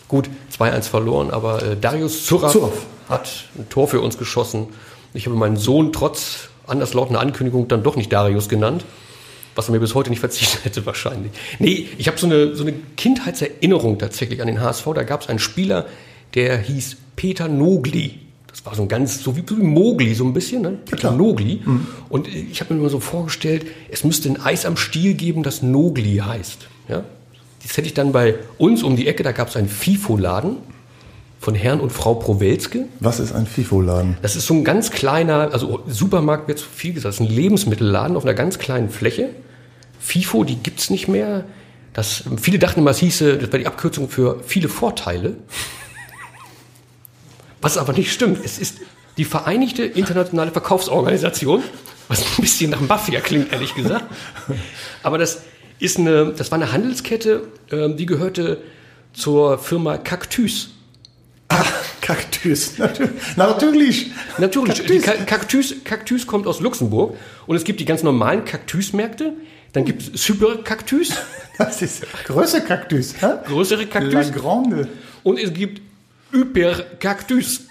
Gut, 0.09 0.31
2-1 0.57 0.83
verloren, 0.83 1.31
aber 1.33 1.63
äh, 1.63 1.77
Darius 1.77 2.25
Zuraf, 2.25 2.53
Zuraf. 2.53 2.87
hat 3.09 3.29
ein 3.59 3.69
Tor 3.69 3.89
für 3.89 4.01
uns 4.01 4.17
geschossen. 4.17 4.69
Ich 5.13 5.27
habe 5.27 5.35
meinen 5.35 5.57
Sohn 5.57 5.93
trotz 5.93 6.51
anderslautender 6.69 7.21
Ankündigung 7.21 7.67
dann 7.67 7.83
doch 7.83 7.97
nicht 7.97 8.13
Darius 8.13 8.49
genannt, 8.49 8.85
was 9.57 9.69
er 9.69 9.73
mir 9.73 9.81
bis 9.81 9.97
heute 9.97 10.11
nicht 10.11 10.21
verziehen 10.21 10.57
hätte 10.63 10.87
wahrscheinlich. 10.87 11.33
Nee, 11.59 11.89
ich 11.99 12.07
habe 12.07 12.19
so 12.19 12.27
eine, 12.27 12.55
so 12.55 12.63
eine 12.63 12.75
Kindheitserinnerung 12.97 13.99
tatsächlich 13.99 14.41
an 14.41 14.47
den 14.47 14.61
HSV. 14.61 14.87
Da 14.95 15.03
gab 15.03 15.23
es 15.23 15.29
einen 15.29 15.41
Spieler, 15.41 15.87
der 16.35 16.59
hieß 16.59 16.97
Peter 17.17 17.49
Nogli. 17.49 18.21
Das 18.57 18.65
war 18.65 18.75
so 18.75 18.83
ein 18.83 18.89
ganz, 18.89 19.23
so 19.23 19.37
wie, 19.37 19.45
so 19.47 19.59
wie 19.59 19.63
Mogli, 19.63 20.15
so 20.15 20.25
ein 20.25 20.33
bisschen, 20.33 20.63
ne? 20.63 20.79
Klar. 20.91 21.15
Nogli. 21.15 21.61
Und 22.09 22.27
äh, 22.27 22.47
ich 22.51 22.61
habe 22.61 22.73
mir 22.73 22.81
immer 22.81 22.89
so 22.89 23.01
vorgestellt, 23.01 23.67
es 23.91 24.03
müsste 24.03 24.31
ein 24.31 24.41
Eis 24.41 24.65
am 24.65 24.79
Stiel 24.79 25.13
geben, 25.13 25.43
das 25.43 25.63
Nogli 25.63 26.17
heißt. 26.17 26.67
Ja? 26.89 27.05
Das 27.63 27.77
hätte 27.77 27.87
ich 27.87 27.95
dann 27.95 28.13
bei 28.13 28.37
uns 28.57 28.83
um 28.83 28.97
die 28.97 29.09
Ecke, 29.09 29.23
da 29.23 29.33
gab 29.33 29.49
es 29.49 29.57
einen 29.57 29.69
FIFO-Laden 29.69 30.57
von 31.39 31.55
Herrn 31.55 31.81
und 31.81 31.93
Frau 31.93 32.15
Prowelske. 32.15 32.87
Was 33.01 33.21
ist 33.21 33.33
ein 33.33 33.47
FIFO-Laden? 33.47 34.17
Das 34.23 34.37
ist 34.37 34.47
so 34.47 34.55
ein 34.55 34.65
ganz 34.65 34.91
kleiner, 34.91 35.51
also 35.53 35.83
Supermarkt 35.87 36.49
wird 36.49 36.59
zu 36.59 36.67
viel 36.67 36.95
gesagt, 36.95 37.15
das 37.15 37.21
ist 37.21 37.29
ein 37.29 37.35
Lebensmittelladen 37.35 38.17
auf 38.17 38.25
einer 38.25 38.35
ganz 38.35 38.59
kleinen 38.59 38.89
Fläche. 38.89 39.29
FIFO, 40.01 40.45
die 40.45 40.57
gibt's 40.57 40.89
nicht 40.89 41.09
mehr. 41.09 41.45
Das, 41.93 42.25
viele 42.41 42.59
dachten 42.59 42.81
immer, 42.81 42.91
es 42.91 42.99
hieße, 42.99 43.37
das 43.37 43.49
wäre 43.49 43.59
die 43.59 43.67
Abkürzung 43.67 44.09
für 44.09 44.41
viele 44.47 44.69
Vorteile. 44.69 45.35
Was 47.67 47.79
aber 47.79 47.95
nicht 47.95 48.13
stimmt. 48.13 48.45
Es 48.45 48.59
ist 48.61 48.79
die 49.17 49.25
Vereinigte 49.25 49.83
Internationale 49.83 50.53
Verkaufsorganisation, 50.53 51.65
was 52.07 52.21
ein 52.21 52.41
bisschen 52.41 52.71
nach 52.71 52.81
Mafia 52.81 53.21
klingt, 53.21 53.53
ehrlich 53.53 53.75
gesagt. 53.75 54.05
Aber 55.03 55.19
das 55.19 55.43
ist 55.81 55.99
eine, 55.99 56.33
das 56.33 56.53
war 56.53 56.59
eine 56.61 56.71
Handelskette, 56.71 57.49
ähm, 57.73 57.97
die 57.97 58.07
gehörte 58.07 58.63
zur 59.13 59.59
Firma 59.59 59.99
Cactus. 59.99 60.69
Ah, 61.49 61.65
Kaktus. 62.01 62.75
Natürlich. 63.35 64.13
Natürlich. 64.39 65.03
Kaktus, 65.27 65.75
Kaktus 65.83 66.25
kommt 66.29 66.47
aus 66.47 66.61
Luxemburg 66.61 67.17
und 67.49 67.57
es 67.57 67.65
gibt 67.65 67.81
die 67.81 67.85
ganz 67.85 68.05
normalen 68.05 68.45
Kaktusmärkte. 68.45 69.33
Dann 69.73 69.85
gibt 69.85 70.03
es 70.15 70.25
Super-Kaktus, 70.25 71.15
Das 71.59 71.83
ist 71.83 72.07
größere 72.27 72.61
Kaktus. 72.61 73.15
Hä? 73.21 73.27
größere 73.47 73.83
La 73.83 73.89
Kaktus 73.89 74.33
Grande. 74.33 74.87
und 75.25 75.41
es 75.41 75.53
gibt 75.53 75.83
Hyper-Kaktus. 76.37 77.63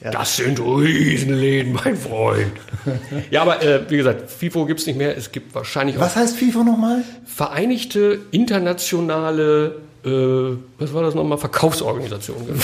Das 0.00 0.36
sind 0.36 0.60
Riesenläden, 0.60 1.72
mein 1.72 1.96
Freund. 1.96 2.52
Ja, 3.30 3.42
aber 3.42 3.62
äh, 3.62 3.80
wie 3.88 3.96
gesagt, 3.96 4.30
FIFO 4.30 4.64
gibt 4.64 4.80
es 4.80 4.86
nicht 4.86 4.96
mehr. 4.96 5.16
Es 5.16 5.32
gibt 5.32 5.54
wahrscheinlich 5.54 5.96
auch 5.96 6.02
Was 6.02 6.16
heißt 6.16 6.36
FIFO 6.36 6.62
nochmal? 6.62 7.04
Vereinigte 7.26 8.20
Internationale, 8.30 9.76
äh, 10.04 10.08
was 10.78 10.94
war 10.94 11.02
das 11.02 11.14
nochmal, 11.14 11.38
Verkaufsorganisation. 11.38 12.46
Genau. 12.46 12.58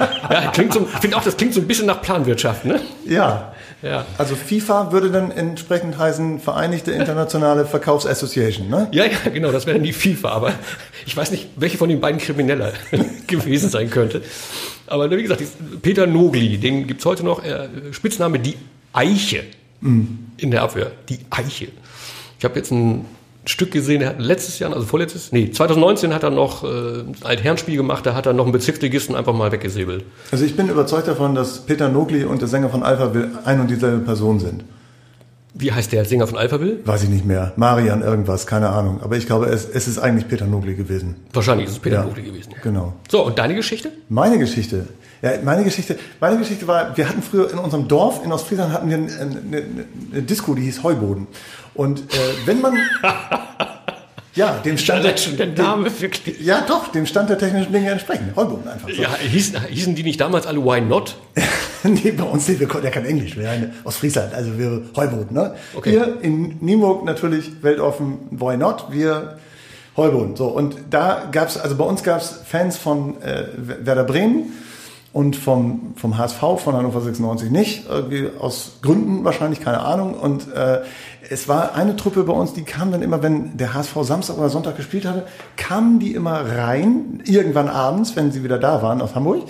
ja, 0.30 0.50
klingt 0.52 0.72
so, 0.72 0.88
ich 0.92 1.00
finde 1.00 1.16
auch, 1.16 1.24
das 1.24 1.36
klingt 1.36 1.54
so 1.54 1.60
ein 1.60 1.66
bisschen 1.66 1.86
nach 1.86 2.00
Planwirtschaft, 2.02 2.64
ne? 2.64 2.80
Ja. 3.06 3.53
Ja. 3.84 4.06
Also 4.16 4.34
FIFA 4.34 4.92
würde 4.92 5.10
dann 5.10 5.30
entsprechend 5.30 5.98
heißen 5.98 6.40
Vereinigte 6.40 6.90
Internationale 6.92 7.66
Verkaufsassociation, 7.66 8.68
ne? 8.68 8.88
Ja, 8.92 9.04
ja, 9.04 9.18
genau, 9.32 9.52
das 9.52 9.66
wäre 9.66 9.76
dann 9.76 9.84
die 9.84 9.92
FIFA, 9.92 10.30
aber 10.30 10.52
ich 11.04 11.14
weiß 11.16 11.30
nicht, 11.30 11.48
welche 11.56 11.76
von 11.76 11.88
den 11.88 12.00
beiden 12.00 12.18
Krimineller 12.18 12.72
gewesen 13.26 13.68
sein 13.68 13.90
könnte. 13.90 14.22
Aber 14.86 15.10
wie 15.10 15.22
gesagt, 15.22 15.42
Peter 15.82 16.06
Nogli, 16.06 16.56
den 16.58 16.86
gibt's 16.86 17.04
heute 17.04 17.24
noch, 17.24 17.44
äh, 17.44 17.68
Spitzname 17.92 18.38
die 18.38 18.56
Eiche 18.92 19.44
in 19.82 20.50
der 20.50 20.62
Abwehr. 20.62 20.92
Die 21.10 21.18
Eiche. 21.28 21.68
Ich 22.38 22.44
habe 22.44 22.56
jetzt 22.56 22.70
ein 22.70 23.04
Stück 23.46 23.72
gesehen, 23.72 24.00
er 24.02 24.10
hat 24.10 24.20
letztes 24.20 24.58
Jahr, 24.58 24.72
also 24.72 24.86
vorletztes, 24.86 25.32
nee, 25.32 25.50
2019 25.50 26.14
hat 26.14 26.22
er 26.22 26.30
noch 26.30 26.64
äh, 26.64 27.04
Altherrenspiel 27.22 27.76
gemacht, 27.76 28.06
da 28.06 28.14
hat 28.14 28.26
er 28.26 28.32
noch 28.32 28.44
einen 28.44 28.52
Bezirksligisten 28.52 29.14
einfach 29.14 29.34
mal 29.34 29.52
weggesäbelt. 29.52 30.04
Also 30.30 30.44
ich 30.44 30.56
bin 30.56 30.68
überzeugt 30.68 31.08
davon, 31.08 31.34
dass 31.34 31.60
Peter 31.60 31.88
Nogli 31.88 32.24
und 32.24 32.40
der 32.40 32.48
Sänger 32.48 32.70
von 32.70 32.82
Alpha 32.82 33.14
Will 33.14 33.30
ein 33.44 33.60
und 33.60 33.68
dieselbe 33.68 33.98
Person 33.98 34.40
sind. 34.40 34.64
Wie 35.56 35.72
heißt 35.72 35.92
der 35.92 36.04
Sänger 36.04 36.26
von 36.26 36.36
Alphaville? 36.36 36.78
Weiß 36.84 37.04
ich 37.04 37.08
nicht 37.08 37.24
mehr. 37.24 37.52
Marian 37.56 38.02
irgendwas, 38.02 38.46
keine 38.46 38.70
Ahnung. 38.70 39.00
Aber 39.02 39.16
ich 39.16 39.26
glaube, 39.26 39.46
es, 39.46 39.68
es 39.68 39.86
ist 39.86 39.98
eigentlich 39.98 40.26
Peter 40.26 40.46
Nogli 40.46 40.74
gewesen. 40.74 41.14
Wahrscheinlich 41.32 41.66
ist 41.66 41.74
es 41.74 41.78
Peter 41.78 41.96
Ja, 41.98 42.04
Nogli 42.04 42.22
gewesen. 42.22 42.52
Genau. 42.62 42.94
So, 43.08 43.24
und 43.24 43.38
deine 43.38 43.54
Geschichte? 43.54 43.92
Meine 44.08 44.38
Geschichte. 44.38 44.88
Ja, 45.22 45.30
meine 45.44 45.62
Geschichte, 45.62 45.96
meine 46.20 46.38
Geschichte 46.38 46.66
war, 46.66 46.96
wir 46.96 47.08
hatten 47.08 47.22
früher 47.22 47.50
in 47.52 47.58
unserem 47.58 47.86
Dorf 47.86 48.22
in 48.24 48.32
Ostfriesland 48.32 48.72
hatten 48.72 48.90
wir 48.90 48.96
eine, 48.96 49.06
eine, 49.06 49.62
eine 50.12 50.22
Disco, 50.22 50.54
die 50.54 50.62
hieß 50.62 50.82
Heuboden. 50.82 51.28
Und 51.74 52.00
äh, 52.00 52.02
wenn 52.46 52.60
man 52.60 52.74
ja, 54.34 54.58
dem 54.58 54.78
stand 54.78 55.20
schon 55.20 55.36
der 55.36 55.46
Name 55.46 55.88
wirklich. 56.00 56.40
ja 56.40 56.64
doch, 56.66 56.88
dem 56.88 57.06
stand 57.06 57.30
der 57.30 57.38
technischen 57.38 57.72
Dinge 57.72 57.90
entsprechend. 57.90 58.34
Heuboden 58.34 58.68
einfach 58.68 58.88
so. 58.88 59.00
Ja, 59.00 59.16
hießen, 59.16 59.60
hießen 59.68 59.94
die 59.94 60.02
nicht 60.02 60.20
damals 60.20 60.46
alle 60.46 60.64
Why 60.64 60.80
Not? 60.80 61.16
nee, 61.84 62.10
bei 62.10 62.24
uns 62.24 62.48
nicht, 62.48 62.60
wir 62.60 62.66
konnten 62.66 62.86
ja 62.86 62.92
kein 62.92 63.04
Englisch, 63.04 63.36
wir 63.36 63.48
sind 63.48 63.72
aus 63.84 63.96
Friesland, 63.96 64.34
also 64.34 64.58
wir 64.58 64.82
Heuboden, 64.96 65.34
ne? 65.34 65.54
Okay. 65.74 65.90
Hier 65.90 66.18
in 66.22 66.56
Nienburg 66.60 67.04
natürlich 67.04 67.62
weltoffen, 67.62 68.18
why 68.30 68.56
not? 68.56 68.86
Wir 68.90 69.38
Heuboden. 69.96 70.34
So, 70.34 70.48
und 70.48 70.76
da 70.90 71.28
gab's, 71.30 71.56
also 71.56 71.76
bei 71.76 71.84
uns 71.84 72.02
gab's 72.02 72.40
Fans 72.44 72.76
von 72.76 73.22
äh, 73.22 73.44
Werder 73.56 74.04
Bremen 74.04 74.52
und 75.12 75.36
vom, 75.36 75.94
vom 75.94 76.18
HSV, 76.18 76.40
von 76.58 76.74
Hannover 76.74 77.00
96 77.00 77.50
nicht, 77.50 77.88
irgendwie 77.88 78.28
aus 78.40 78.78
Gründen 78.82 79.22
wahrscheinlich, 79.24 79.60
keine 79.60 79.80
Ahnung. 79.80 80.14
Und 80.14 80.52
äh, 80.52 80.80
es 81.30 81.48
war 81.48 81.74
eine 81.74 81.96
Truppe 81.96 82.24
bei 82.24 82.32
uns, 82.32 82.52
die 82.54 82.62
kam 82.62 82.92
dann 82.92 83.02
immer, 83.02 83.22
wenn 83.22 83.56
der 83.56 83.74
HSV 83.74 83.96
Samstag 84.02 84.38
oder 84.38 84.48
Sonntag 84.50 84.76
gespielt 84.76 85.04
hatte, 85.06 85.24
kamen 85.56 85.98
die 85.98 86.14
immer 86.14 86.40
rein, 86.56 87.20
irgendwann 87.24 87.68
abends, 87.68 88.16
wenn 88.16 88.32
sie 88.32 88.44
wieder 88.44 88.58
da 88.58 88.82
waren 88.82 89.00
aus 89.00 89.14
Hamburg. 89.14 89.42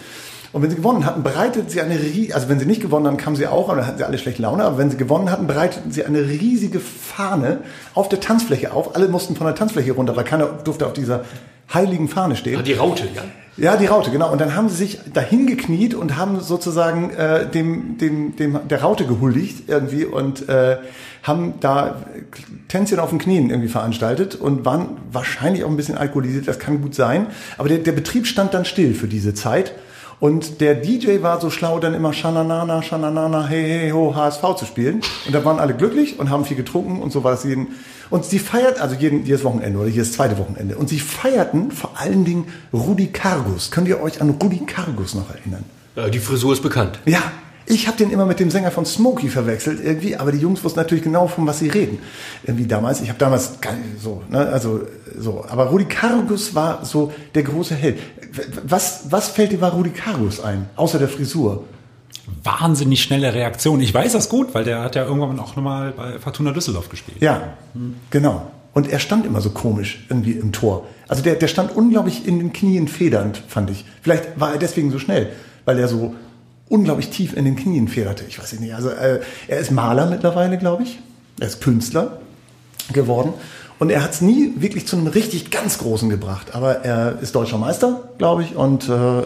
Und 0.53 0.63
wenn 0.63 0.71
sie 0.71 0.77
gewonnen 0.77 1.05
hatten, 1.05 1.25
bereiteten 1.25 1.69
sie 1.69 1.81
eine 1.81 1.97
rie- 1.97 2.33
also 2.33 2.49
wenn 2.49 2.61
sie 2.61 2.67
nicht 2.67 2.81
gewonnen 2.81 3.09
haben, 3.09 3.17
kamen 3.17 3.35
sie 3.35 3.49
auch, 3.49 3.69
aber 3.69 3.79
dann 3.79 3.87
hatten 3.89 3.99
sie 3.99 4.05
alle 4.05 4.19
schlechte 4.19 4.41
Laune, 4.43 4.63
aber 4.65 4.79
wenn 4.79 4.89
sie 4.89 4.97
gewonnen 4.97 5.29
hatten, 5.31 5.49
bereiteten 5.49 5.91
sie 5.91 6.05
eine 6.05 6.21
riesige 6.21 6.79
Fahne 6.79 7.59
auf 7.95 8.09
der 8.09 8.21
Tanzfläche 8.21 8.73
auf. 8.73 8.95
Alle 8.95 9.09
mussten 9.09 9.35
von 9.35 9.47
der 9.47 9.57
Tanzfläche 9.57 9.93
runter, 9.93 10.15
weil 10.17 10.23
keiner 10.25 10.47
durfte 10.47 10.87
auf 10.87 10.93
dieser 10.93 11.25
heiligen 11.73 12.07
Fahne 12.09 12.37
stehen. 12.37 12.61
Ah, 12.61 12.63
die 12.63 12.75
Raute, 12.75 13.05
ja. 13.15 13.23
Ja, 13.57 13.77
die 13.77 13.87
Raute, 13.87 14.11
genau. 14.11 14.31
Und 14.33 14.41
dann 14.41 14.57
haben 14.57 14.69
sie 14.69 14.75
sich 14.77 14.99
dahin 15.13 15.47
gekniet 15.47 15.95
und 15.95 16.17
haben 16.17 16.41
sozusagen 16.41 17.11
äh, 17.11 17.49
dem, 17.49 17.99
dem, 17.99 18.35
dem 18.37 18.59
der 18.69 18.83
Raute 18.83 19.07
gehuldigt 19.07 19.69
irgendwie 19.69 20.05
und 20.05 20.49
äh, 20.49 20.79
haben 21.25 21.55
da 21.61 22.03
Tänzchen 22.69 23.01
auf 23.01 23.11
den 23.11 23.19
Knien 23.19 23.51
irgendwie 23.51 23.69
veranstaltet 23.69 24.37
und 24.37 24.65
waren 24.65 24.99
wahrscheinlich 25.11 25.65
auch 25.65 25.71
ein 25.71 25.77
bisschen 25.77 25.97
alkoholisiert, 25.99 26.47
das 26.47 26.59
kann 26.59 26.81
gut 26.83 26.95
sein. 26.95 27.27
Aber 27.59 27.69
der, 27.69 27.79
der 27.79 27.93
Betrieb 27.93 28.27
stand 28.27 28.55
dann 28.55 28.65
still 28.65 28.95
für 28.95 29.09
diese 29.09 29.35
Zeit. 29.35 29.73
Und 30.21 30.61
der 30.61 30.75
DJ 30.75 31.23
war 31.23 31.41
so 31.41 31.51
schlau, 31.51 31.81
dann 31.81 31.93
immer 31.93 32.13
Shananana, 32.13 32.83
Shananana, 32.83 33.47
hey, 33.47 33.65
hey, 33.69 33.91
ho, 33.91 34.15
HSV 34.15 34.43
zu 34.57 34.65
spielen. 34.65 35.01
Und 35.27 35.35
da 35.35 35.45
waren 35.45 35.59
alle 35.59 35.75
glücklich 35.75 36.19
und 36.19 36.31
haben 36.31 36.45
viel 36.45 36.57
getrunken 36.57 37.03
und 37.03 37.11
so 37.13 37.25
war 37.25 37.33
das 37.33 37.45
jeden. 37.45 37.69
Und 38.11 38.25
sie 38.25 38.39
feiert, 38.39 38.81
also 38.81 38.95
jeden, 38.95 39.25
jedes 39.25 39.45
Wochenende 39.45 39.79
oder 39.79 39.89
jedes 39.89 40.13
zweite 40.13 40.39
Wochenende. 40.39 40.77
Und 40.77 40.89
sie 40.89 41.01
feierten 41.01 41.73
vor 41.73 41.93
allen 41.99 42.25
Dingen 42.25 42.47
Rudi 42.73 43.09
Cargus. 43.09 43.71
Könnt 43.71 43.89
ihr 43.89 44.01
euch 44.01 44.21
an 44.21 44.31
Rudi 44.31 44.61
Cargus 44.67 45.15
noch 45.15 45.31
erinnern? 45.31 45.65
Äh, 45.97 46.11
Die 46.11 46.21
Frisur 46.21 46.53
ist 46.53 46.63
bekannt. 46.63 47.01
Ja, 47.07 47.21
ich 47.67 47.87
habe 47.87 47.97
den 47.97 48.11
immer 48.11 48.27
mit 48.27 48.41
dem 48.41 48.51
Sänger 48.51 48.71
von 48.71 48.85
Smokey 48.85 49.29
verwechselt 49.29 49.81
irgendwie, 49.83 50.17
aber 50.17 50.33
die 50.33 50.39
Jungs 50.39 50.63
wussten 50.63 50.79
natürlich 50.79 51.05
genau, 51.05 51.29
von 51.29 51.47
was 51.47 51.61
sie 51.61 51.69
reden. 51.69 51.99
Irgendwie 52.45 52.67
damals, 52.67 53.01
ich 53.01 53.09
habe 53.09 53.19
damals 53.19 53.53
so, 54.01 54.23
ne, 54.29 54.39
also 54.39 54.83
so, 55.19 55.45
aber 55.49 55.67
Rudi 55.67 55.87
Cargus 55.87 56.55
war 56.55 56.85
so 56.85 57.13
der 57.35 57.43
große 57.43 57.75
Held. 57.75 57.99
Was, 58.65 59.07
was 59.11 59.29
fällt 59.29 59.53
dir 59.53 59.59
bei 59.59 59.69
Rudi 59.69 59.91
Cargus 59.91 60.41
ein, 60.41 60.69
außer 60.77 60.99
der 60.99 61.09
Frisur? 61.09 61.65
Wahnsinnig 62.43 63.03
schnelle 63.03 63.33
Reaktion. 63.35 63.81
Ich 63.81 63.93
weiß 63.93 64.13
das 64.13 64.29
gut, 64.29 64.55
weil 64.55 64.65
der 64.65 64.83
hat 64.83 64.95
ja 64.95 65.05
irgendwann 65.05 65.39
auch 65.39 65.57
nochmal 65.57 65.93
bei 65.93 66.19
Fortuna 66.19 66.53
Düsseldorf 66.53 66.89
gespielt. 66.89 67.19
Ja, 67.21 67.55
genau. 68.11 68.51
Und 68.73 68.91
er 68.91 68.99
stand 68.99 69.25
immer 69.25 69.41
so 69.41 69.51
komisch 69.51 70.05
irgendwie 70.09 70.33
im 70.33 70.53
Tor. 70.53 70.87
Also 71.07 71.23
der, 71.23 71.37
der 71.37 71.49
stand 71.49 71.77
unglaublich 71.77 72.27
in 72.27 72.39
den 72.39 72.53
Knien 72.53 72.89
federnd, 72.89 73.43
fand 73.47 73.71
ich. 73.71 73.85
Vielleicht 74.03 74.41
war 74.41 74.53
er 74.53 74.59
deswegen 74.59 74.91
so 74.91 74.99
schnell, 74.99 75.31
weil 75.65 75.79
er 75.79 75.87
so 75.87 76.15
unglaublich 76.69 77.11
tief 77.11 77.37
in 77.37 77.45
den 77.45 77.57
Knien 77.57 77.89
federte. 77.89 78.25
Ich 78.29 78.39
weiß 78.39 78.59
nicht. 78.61 78.75
Also 78.75 78.91
äh, 78.91 79.21
er 79.49 79.59
ist 79.59 79.71
Maler 79.71 80.07
mittlerweile, 80.07 80.59
glaube 80.59 80.85
ich. 80.85 80.99
Er 81.41 81.47
ist 81.47 81.61
Künstler 81.61 82.19
geworden. 82.93 83.35
Und 83.79 83.91
er 83.91 84.03
hat 84.03 84.13
es 84.13 84.21
nie 84.21 84.53
wirklich 84.57 84.87
zu 84.87 84.97
einem 84.97 85.09
richtig 85.09 85.51
ganz 85.51 85.79
Großen 85.79 86.09
gebracht. 86.09 86.55
Aber 86.55 86.85
er 86.85 87.19
ist 87.21 87.35
deutscher 87.35 87.59
Meister, 87.59 88.09
glaube 88.19 88.45
ich. 88.45 88.55
Und 88.55 88.89
äh, 88.89 88.93
äh, 88.93 89.25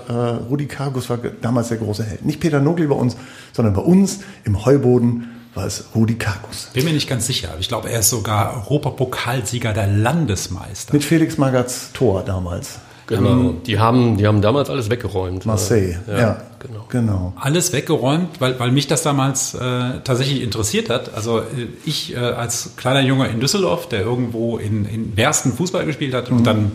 Rudi 0.49 0.66
Kargus 0.66 1.11
war 1.11 1.18
damals 1.18 1.68
der 1.68 1.76
große 1.76 2.03
Held. 2.03 2.24
Nicht 2.24 2.41
Peter 2.41 2.59
Nogli 2.59 2.86
bei 2.86 2.95
uns, 2.95 3.16
sondern 3.53 3.74
bei 3.74 3.82
uns 3.82 4.20
im 4.45 4.64
Heuboden 4.64 5.28
war 5.55 5.66
es 5.66 5.84
Rudi 5.95 6.14
Kargus. 6.14 6.70
Bin 6.72 6.84
mir 6.84 6.93
nicht 6.93 7.09
ganz 7.09 7.26
sicher. 7.26 7.55
Ich 7.61 7.68
glaube, 7.68 7.91
er 7.91 8.01
ist 8.01 8.11
sogar 8.11 8.57
Europapokalsieger 8.57 9.72
der 9.72 9.86
Landesmeister. 9.86 10.95
Mit 10.95 11.05
Felix 11.05 11.36
Magatz 11.36 11.93
Tor 11.93 12.22
damals. 12.24 12.78
Genau. 13.09 13.54
Die 13.66 13.78
haben, 13.78 14.16
die 14.18 14.26
haben 14.26 14.40
damals 14.42 14.70
alles 14.70 14.90
weggeräumt. 14.90 15.46
Marseille. 15.46 15.96
Ja, 16.06 16.18
Ja, 16.18 16.42
genau. 16.61 16.84
genau. 16.88 17.32
alles 17.40 17.72
weggeräumt, 17.72 18.40
weil, 18.40 18.59
weil 18.61 18.70
mich 18.70 18.86
das 18.86 19.02
damals 19.02 19.54
äh, 19.54 19.59
tatsächlich 20.04 20.42
interessiert 20.42 20.90
hat. 20.90 21.14
Also 21.14 21.38
äh, 21.40 21.44
ich 21.84 22.14
äh, 22.14 22.18
als 22.18 22.76
kleiner 22.76 23.00
Junge 23.00 23.26
in 23.28 23.40
Düsseldorf, 23.40 23.88
der 23.88 24.02
irgendwo 24.02 24.59
in, 24.59 24.84
in 24.84 25.12
Bersten 25.16 25.52
Fußball 25.52 25.84
gespielt 25.86 26.14
hat 26.14 26.30
und 26.30 26.44
dann, 26.46 26.72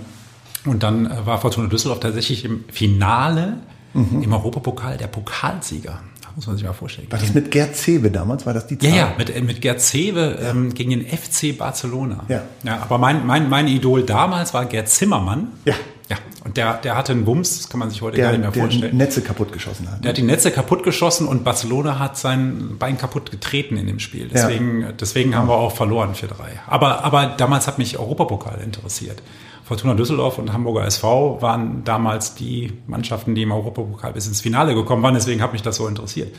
und 0.65 0.83
dann 0.83 1.05
äh, 1.05 1.25
war 1.25 1.39
Fortuna 1.39 1.67
Düsseldorf 1.67 1.99
tatsächlich 1.99 2.43
im 2.45 2.65
Finale 2.71 3.57
im 3.95 4.33
Europapokal 4.33 4.97
der 4.97 5.05
Pokalsieger. 5.05 5.99
Da 6.23 6.29
muss 6.35 6.47
man 6.47 6.55
sich 6.57 6.65
mal 6.65 6.73
vorstellen. 6.73 7.05
War 7.11 7.19
das 7.19 7.31
mit 7.35 7.51
Gerd 7.51 7.75
Zebe 7.75 8.09
damals? 8.09 8.43
War 8.47 8.55
das 8.55 8.65
die 8.65 8.73
Ja, 8.81 8.89
Zahl? 8.89 8.97
ja, 8.97 9.13
mit, 9.19 9.29
äh, 9.35 9.39
mit 9.41 9.61
Gerd 9.61 9.81
Zewe 9.81 10.39
ähm, 10.41 10.73
gegen 10.73 10.89
den 10.89 11.05
FC 11.05 11.55
Barcelona. 11.55 12.23
Ja. 12.27 12.41
ja 12.63 12.79
aber 12.81 12.97
mein, 12.97 13.27
mein, 13.27 13.49
mein 13.49 13.67
Idol 13.67 14.01
damals 14.01 14.51
war 14.55 14.65
Gerd 14.65 14.89
Zimmermann. 14.89 15.49
Ja. 15.65 15.75
Ja, 16.13 16.19
und 16.43 16.57
der, 16.57 16.75
der 16.75 16.95
hatte 16.95 17.11
einen 17.11 17.25
Bums, 17.25 17.57
das 17.57 17.69
kann 17.69 17.79
man 17.79 17.89
sich 17.89 18.01
heute 18.01 18.17
Der, 18.17 18.25
gar 18.25 18.31
nicht 18.31 18.41
mehr 18.41 18.51
der 18.51 18.61
vorstellen. 18.63 18.97
Netze 18.97 19.21
kaputt 19.21 19.51
geschossen 19.51 19.89
hat. 19.89 20.03
Der 20.03 20.09
hat 20.09 20.17
die 20.17 20.23
Netze 20.23 20.51
kaputt 20.51 20.83
geschossen 20.83 21.27
und 21.27 21.43
Barcelona 21.43 21.99
hat 21.99 22.17
sein 22.17 22.77
Bein 22.77 22.97
kaputt 22.97 23.31
getreten 23.31 23.77
in 23.77 23.87
dem 23.87 23.99
Spiel. 23.99 24.29
Deswegen, 24.31 24.85
deswegen 24.99 25.35
haben 25.35 25.47
wir 25.47 25.55
auch 25.55 25.75
verloren 25.75 26.13
4-3. 26.13 26.27
Aber, 26.67 27.03
aber 27.03 27.25
damals 27.25 27.67
hat 27.67 27.77
mich 27.77 27.97
Europapokal 27.97 28.59
interessiert. 28.61 29.21
Fortuna 29.63 29.93
Düsseldorf 29.93 30.37
und 30.39 30.51
Hamburger 30.51 30.85
SV 30.85 31.41
waren 31.41 31.85
damals 31.85 32.35
die 32.35 32.73
Mannschaften, 32.85 33.33
die 33.33 33.43
im 33.43 33.51
Europapokal 33.53 34.11
bis 34.11 34.27
ins 34.27 34.41
Finale 34.41 34.75
gekommen 34.75 35.01
waren. 35.03 35.13
Deswegen 35.13 35.41
hat 35.41 35.53
mich 35.53 35.61
das 35.61 35.77
so 35.77 35.87
interessiert. 35.87 36.35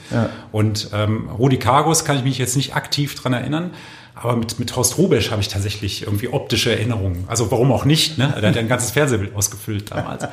Und 0.52 0.90
ähm, 0.92 1.30
Rudi 1.30 1.56
Kargus 1.58 2.04
kann 2.04 2.18
ich 2.18 2.24
mich 2.24 2.36
jetzt 2.36 2.54
nicht 2.54 2.76
aktiv 2.76 3.14
dran 3.14 3.32
erinnern. 3.32 3.70
Aber 4.14 4.36
mit, 4.36 4.58
mit 4.58 4.74
Horst 4.76 4.96
Rubesch 4.98 5.30
habe 5.30 5.40
ich 5.42 5.48
tatsächlich 5.48 6.02
irgendwie 6.02 6.28
optische 6.28 6.70
Erinnerungen. 6.72 7.24
Also 7.28 7.50
warum 7.50 7.72
auch 7.72 7.84
nicht? 7.84 8.16
Ne? 8.18 8.32
Der 8.40 8.48
hat 8.48 8.54
ja 8.54 8.60
ein 8.62 8.68
ganzes 8.68 8.92
Fernsehbild 8.92 9.34
ausgefüllt 9.34 9.90
damals. 9.90 10.24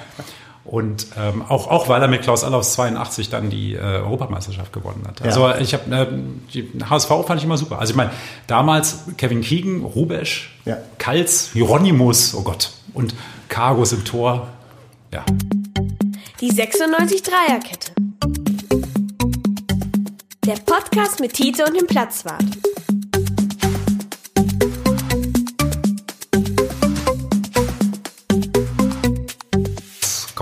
Und 0.64 1.08
ähm, 1.18 1.42
auch, 1.42 1.68
auch 1.68 1.90
weil 1.90 2.02
er 2.04 2.08
mit 2.08 2.22
Klaus 2.22 2.44
Allofs 2.44 2.74
82 2.74 3.30
dann 3.30 3.50
die 3.50 3.74
äh, 3.74 3.80
Europameisterschaft 3.80 4.72
gewonnen 4.72 5.04
hat. 5.08 5.20
Also 5.24 5.52
ich 5.56 5.74
habe 5.74 5.96
äh, 5.96 6.08
die 6.54 6.70
HSV 6.88 7.08
fand 7.26 7.40
ich 7.40 7.46
immer 7.46 7.58
super. 7.58 7.80
Also 7.80 7.92
ich 7.92 7.98
meine, 7.98 8.12
damals 8.46 9.06
Kevin 9.18 9.42
Keegan, 9.42 9.84
Rubesch, 9.84 10.56
Ja. 10.66 10.78
Kals, 11.00 11.50
Hieronymus, 11.54 12.36
oh 12.36 12.44
Gott, 12.44 12.72
und 12.94 13.16
Kargus 13.50 13.92
im 13.92 14.06
Tor. 14.06 14.50
Ja. 15.12 15.26
Die 16.40 16.52
96 16.52 17.24
Dreierkette. 17.24 17.92
Der 20.46 20.56
Podcast 20.66 21.20
mit 21.20 21.34
Tite 21.34 21.66
und 21.66 21.76
dem 21.76 21.88
Platzwart. 21.88 22.44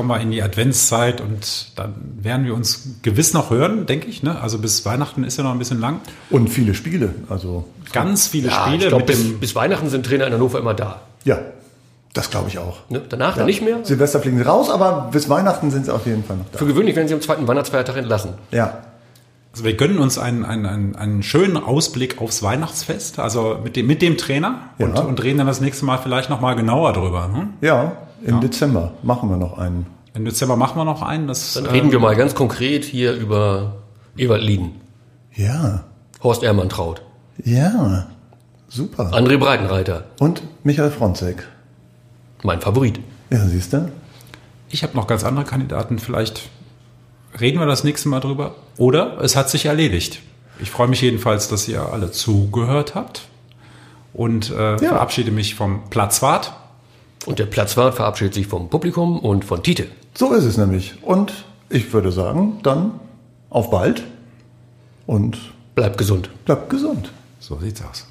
Wir 0.09 0.19
in 0.19 0.31
die 0.31 0.43
Adventszeit 0.43 1.21
und 1.21 1.71
dann 1.77 1.93
werden 2.21 2.45
wir 2.45 2.53
uns 2.53 2.95
gewiss 3.01 3.33
noch 3.33 3.49
hören, 3.49 3.85
denke 3.85 4.07
ich. 4.07 4.21
Ne? 4.23 4.39
Also 4.41 4.57
bis 4.59 4.85
Weihnachten 4.85 5.23
ist 5.23 5.37
ja 5.37 5.43
noch 5.43 5.51
ein 5.53 5.59
bisschen 5.59 5.79
lang. 5.79 6.01
Und 6.29 6.49
viele 6.49 6.73
Spiele. 6.73 7.13
Also, 7.29 7.65
Ganz 7.93 8.27
viele 8.27 8.49
Ja, 8.49 8.63
Spiele 8.65 8.75
ich 8.83 8.87
glaube, 8.89 8.97
mit 8.97 9.07
bis, 9.07 9.21
dem 9.23 9.39
bis 9.39 9.55
Weihnachten 9.55 9.89
sind 9.89 10.05
Trainer 10.05 10.27
in 10.27 10.33
Hannover 10.33 10.59
immer 10.59 10.73
da. 10.73 11.01
ja, 11.23 11.39
das 12.13 12.31
glaube 12.31 12.49
ich 12.49 12.57
auch. 12.57 12.77
Ne? 12.89 13.01
Danach 13.07 13.37
dann 13.37 13.45
nicht 13.45 13.61
mehr. 13.61 13.77
Silvester 13.83 14.19
fliegen 14.19 14.37
sie 14.37 14.43
raus, 14.43 14.69
aber 14.71 15.09
bis 15.11 15.29
Weihnachten 15.29 15.69
sind 15.71 15.85
sie 15.85 15.93
auf 15.93 16.05
jeden 16.07 16.23
Fall 16.23 16.37
noch 16.37 16.45
da. 16.51 16.57
Für 16.57 16.65
gewöhnlich 16.65 16.95
werden 16.95 17.07
sie 17.07 17.13
am 17.13 17.21
zweiten 17.21 17.47
Weihnachtsfeiertag 17.47 17.97
entlassen. 17.97 18.31
Ja. 18.51 18.79
Also 19.51 19.63
wir 19.63 19.75
gönnen 19.75 19.97
uns 19.99 20.17
einen, 20.19 20.43
einen, 20.45 20.65
einen, 20.65 20.95
einen 20.95 21.23
schönen 21.23 21.57
Ausblick 21.57 22.19
aufs 22.21 22.41
Weihnachtsfest, 22.43 23.17
also 23.19 23.57
mit 23.63 23.75
dem, 23.75 23.87
mit 23.87 24.01
dem 24.01 24.17
Trainer 24.17 24.59
und, 24.79 24.95
Ja. 24.97 25.03
und 25.03 25.21
reden 25.23 25.37
dann 25.39 25.47
das 25.47 25.61
nächste 25.61 25.85
Mal 25.85 25.97
vielleicht 25.97 26.29
nochmal 26.29 26.55
genauer 26.55 26.93
drüber. 26.93 27.27
Ne? 27.27 27.49
Ja, 27.61 27.93
im 28.23 28.41
Dezember 28.41 28.91
machen 29.01 29.29
wir 29.29 29.37
noch 29.37 29.57
einen. 29.57 29.85
Im 30.19 30.25
Dezember 30.25 30.57
machen 30.57 30.77
wir 30.77 30.83
noch 30.83 31.01
einen. 31.01 31.27
Das, 31.27 31.53
Dann 31.53 31.65
äh, 31.65 31.69
reden 31.69 31.93
wir 31.93 31.99
mal 31.99 32.13
ganz 32.13 32.35
konkret 32.35 32.83
hier 32.83 33.13
über 33.13 33.77
Ewald 34.17 34.43
Lieden, 34.43 34.81
Ja, 35.33 35.85
Horst 36.21 36.43
Ehrmann 36.43 36.67
traut, 36.67 37.01
ja, 37.45 38.07
super. 38.67 39.11
André 39.13 39.37
Breitenreiter, 39.37 40.03
Und 40.19 40.43
Michael 40.63 40.91
Fronzek. 40.91 41.47
mein 42.43 42.59
Favorit. 42.59 42.99
Ja, 43.29 43.45
siehst 43.45 43.71
du? 43.71 43.89
Ich 44.67 44.83
habe 44.83 44.97
noch 44.97 45.07
ganz 45.07 45.23
andere 45.23 45.45
Kandidaten. 45.45 45.99
Vielleicht 45.99 46.49
reden 47.39 47.59
wir 47.59 47.65
das 47.65 47.85
nächste 47.85 48.09
Mal 48.09 48.19
drüber. 48.19 48.55
Oder 48.75 49.19
es 49.21 49.37
hat 49.37 49.49
sich 49.49 49.67
erledigt. 49.67 50.19
Ich 50.61 50.69
freue 50.69 50.89
mich 50.89 50.99
jedenfalls, 50.99 51.47
dass 51.47 51.65
ihr 51.69 51.81
alle 51.93 52.11
zugehört 52.11 52.93
habt 52.93 53.21
und 54.13 54.51
äh, 54.51 54.77
verabschiede 54.79 55.31
mich 55.31 55.55
vom 55.55 55.89
Platzwart. 55.89 56.51
Und 57.25 57.39
der 57.39 57.45
Platzwart 57.45 57.95
verabschiedet 57.95 58.33
sich 58.33 58.47
vom 58.47 58.69
Publikum 58.69 59.17
und 59.19 59.45
von 59.45 59.63
Tite. 59.63 59.87
So 60.15 60.33
ist 60.33 60.43
es 60.45 60.57
nämlich. 60.57 61.01
Und 61.03 61.45
ich 61.69 61.91
würde 61.93 62.11
sagen, 62.11 62.59
dann 62.63 62.99
auf 63.49 63.69
bald 63.69 64.03
und 65.05 65.37
Bleibt 65.75 65.97
gesund. 65.97 66.29
bleibt 66.45 66.69
gesund. 66.69 67.11
So 67.39 67.57
sieht's 67.59 67.81
aus. 67.81 68.05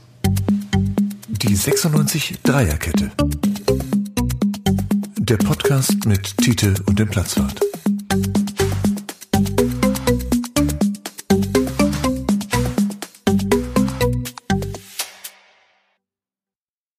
Die 1.28 1.54
96 1.54 2.38
Dreierkette. 2.42 3.10
Der 5.18 5.36
Podcast 5.36 6.06
mit 6.06 6.36
Tite 6.38 6.74
und 6.86 6.98
dem 6.98 7.08
Platzwart. 7.08 7.60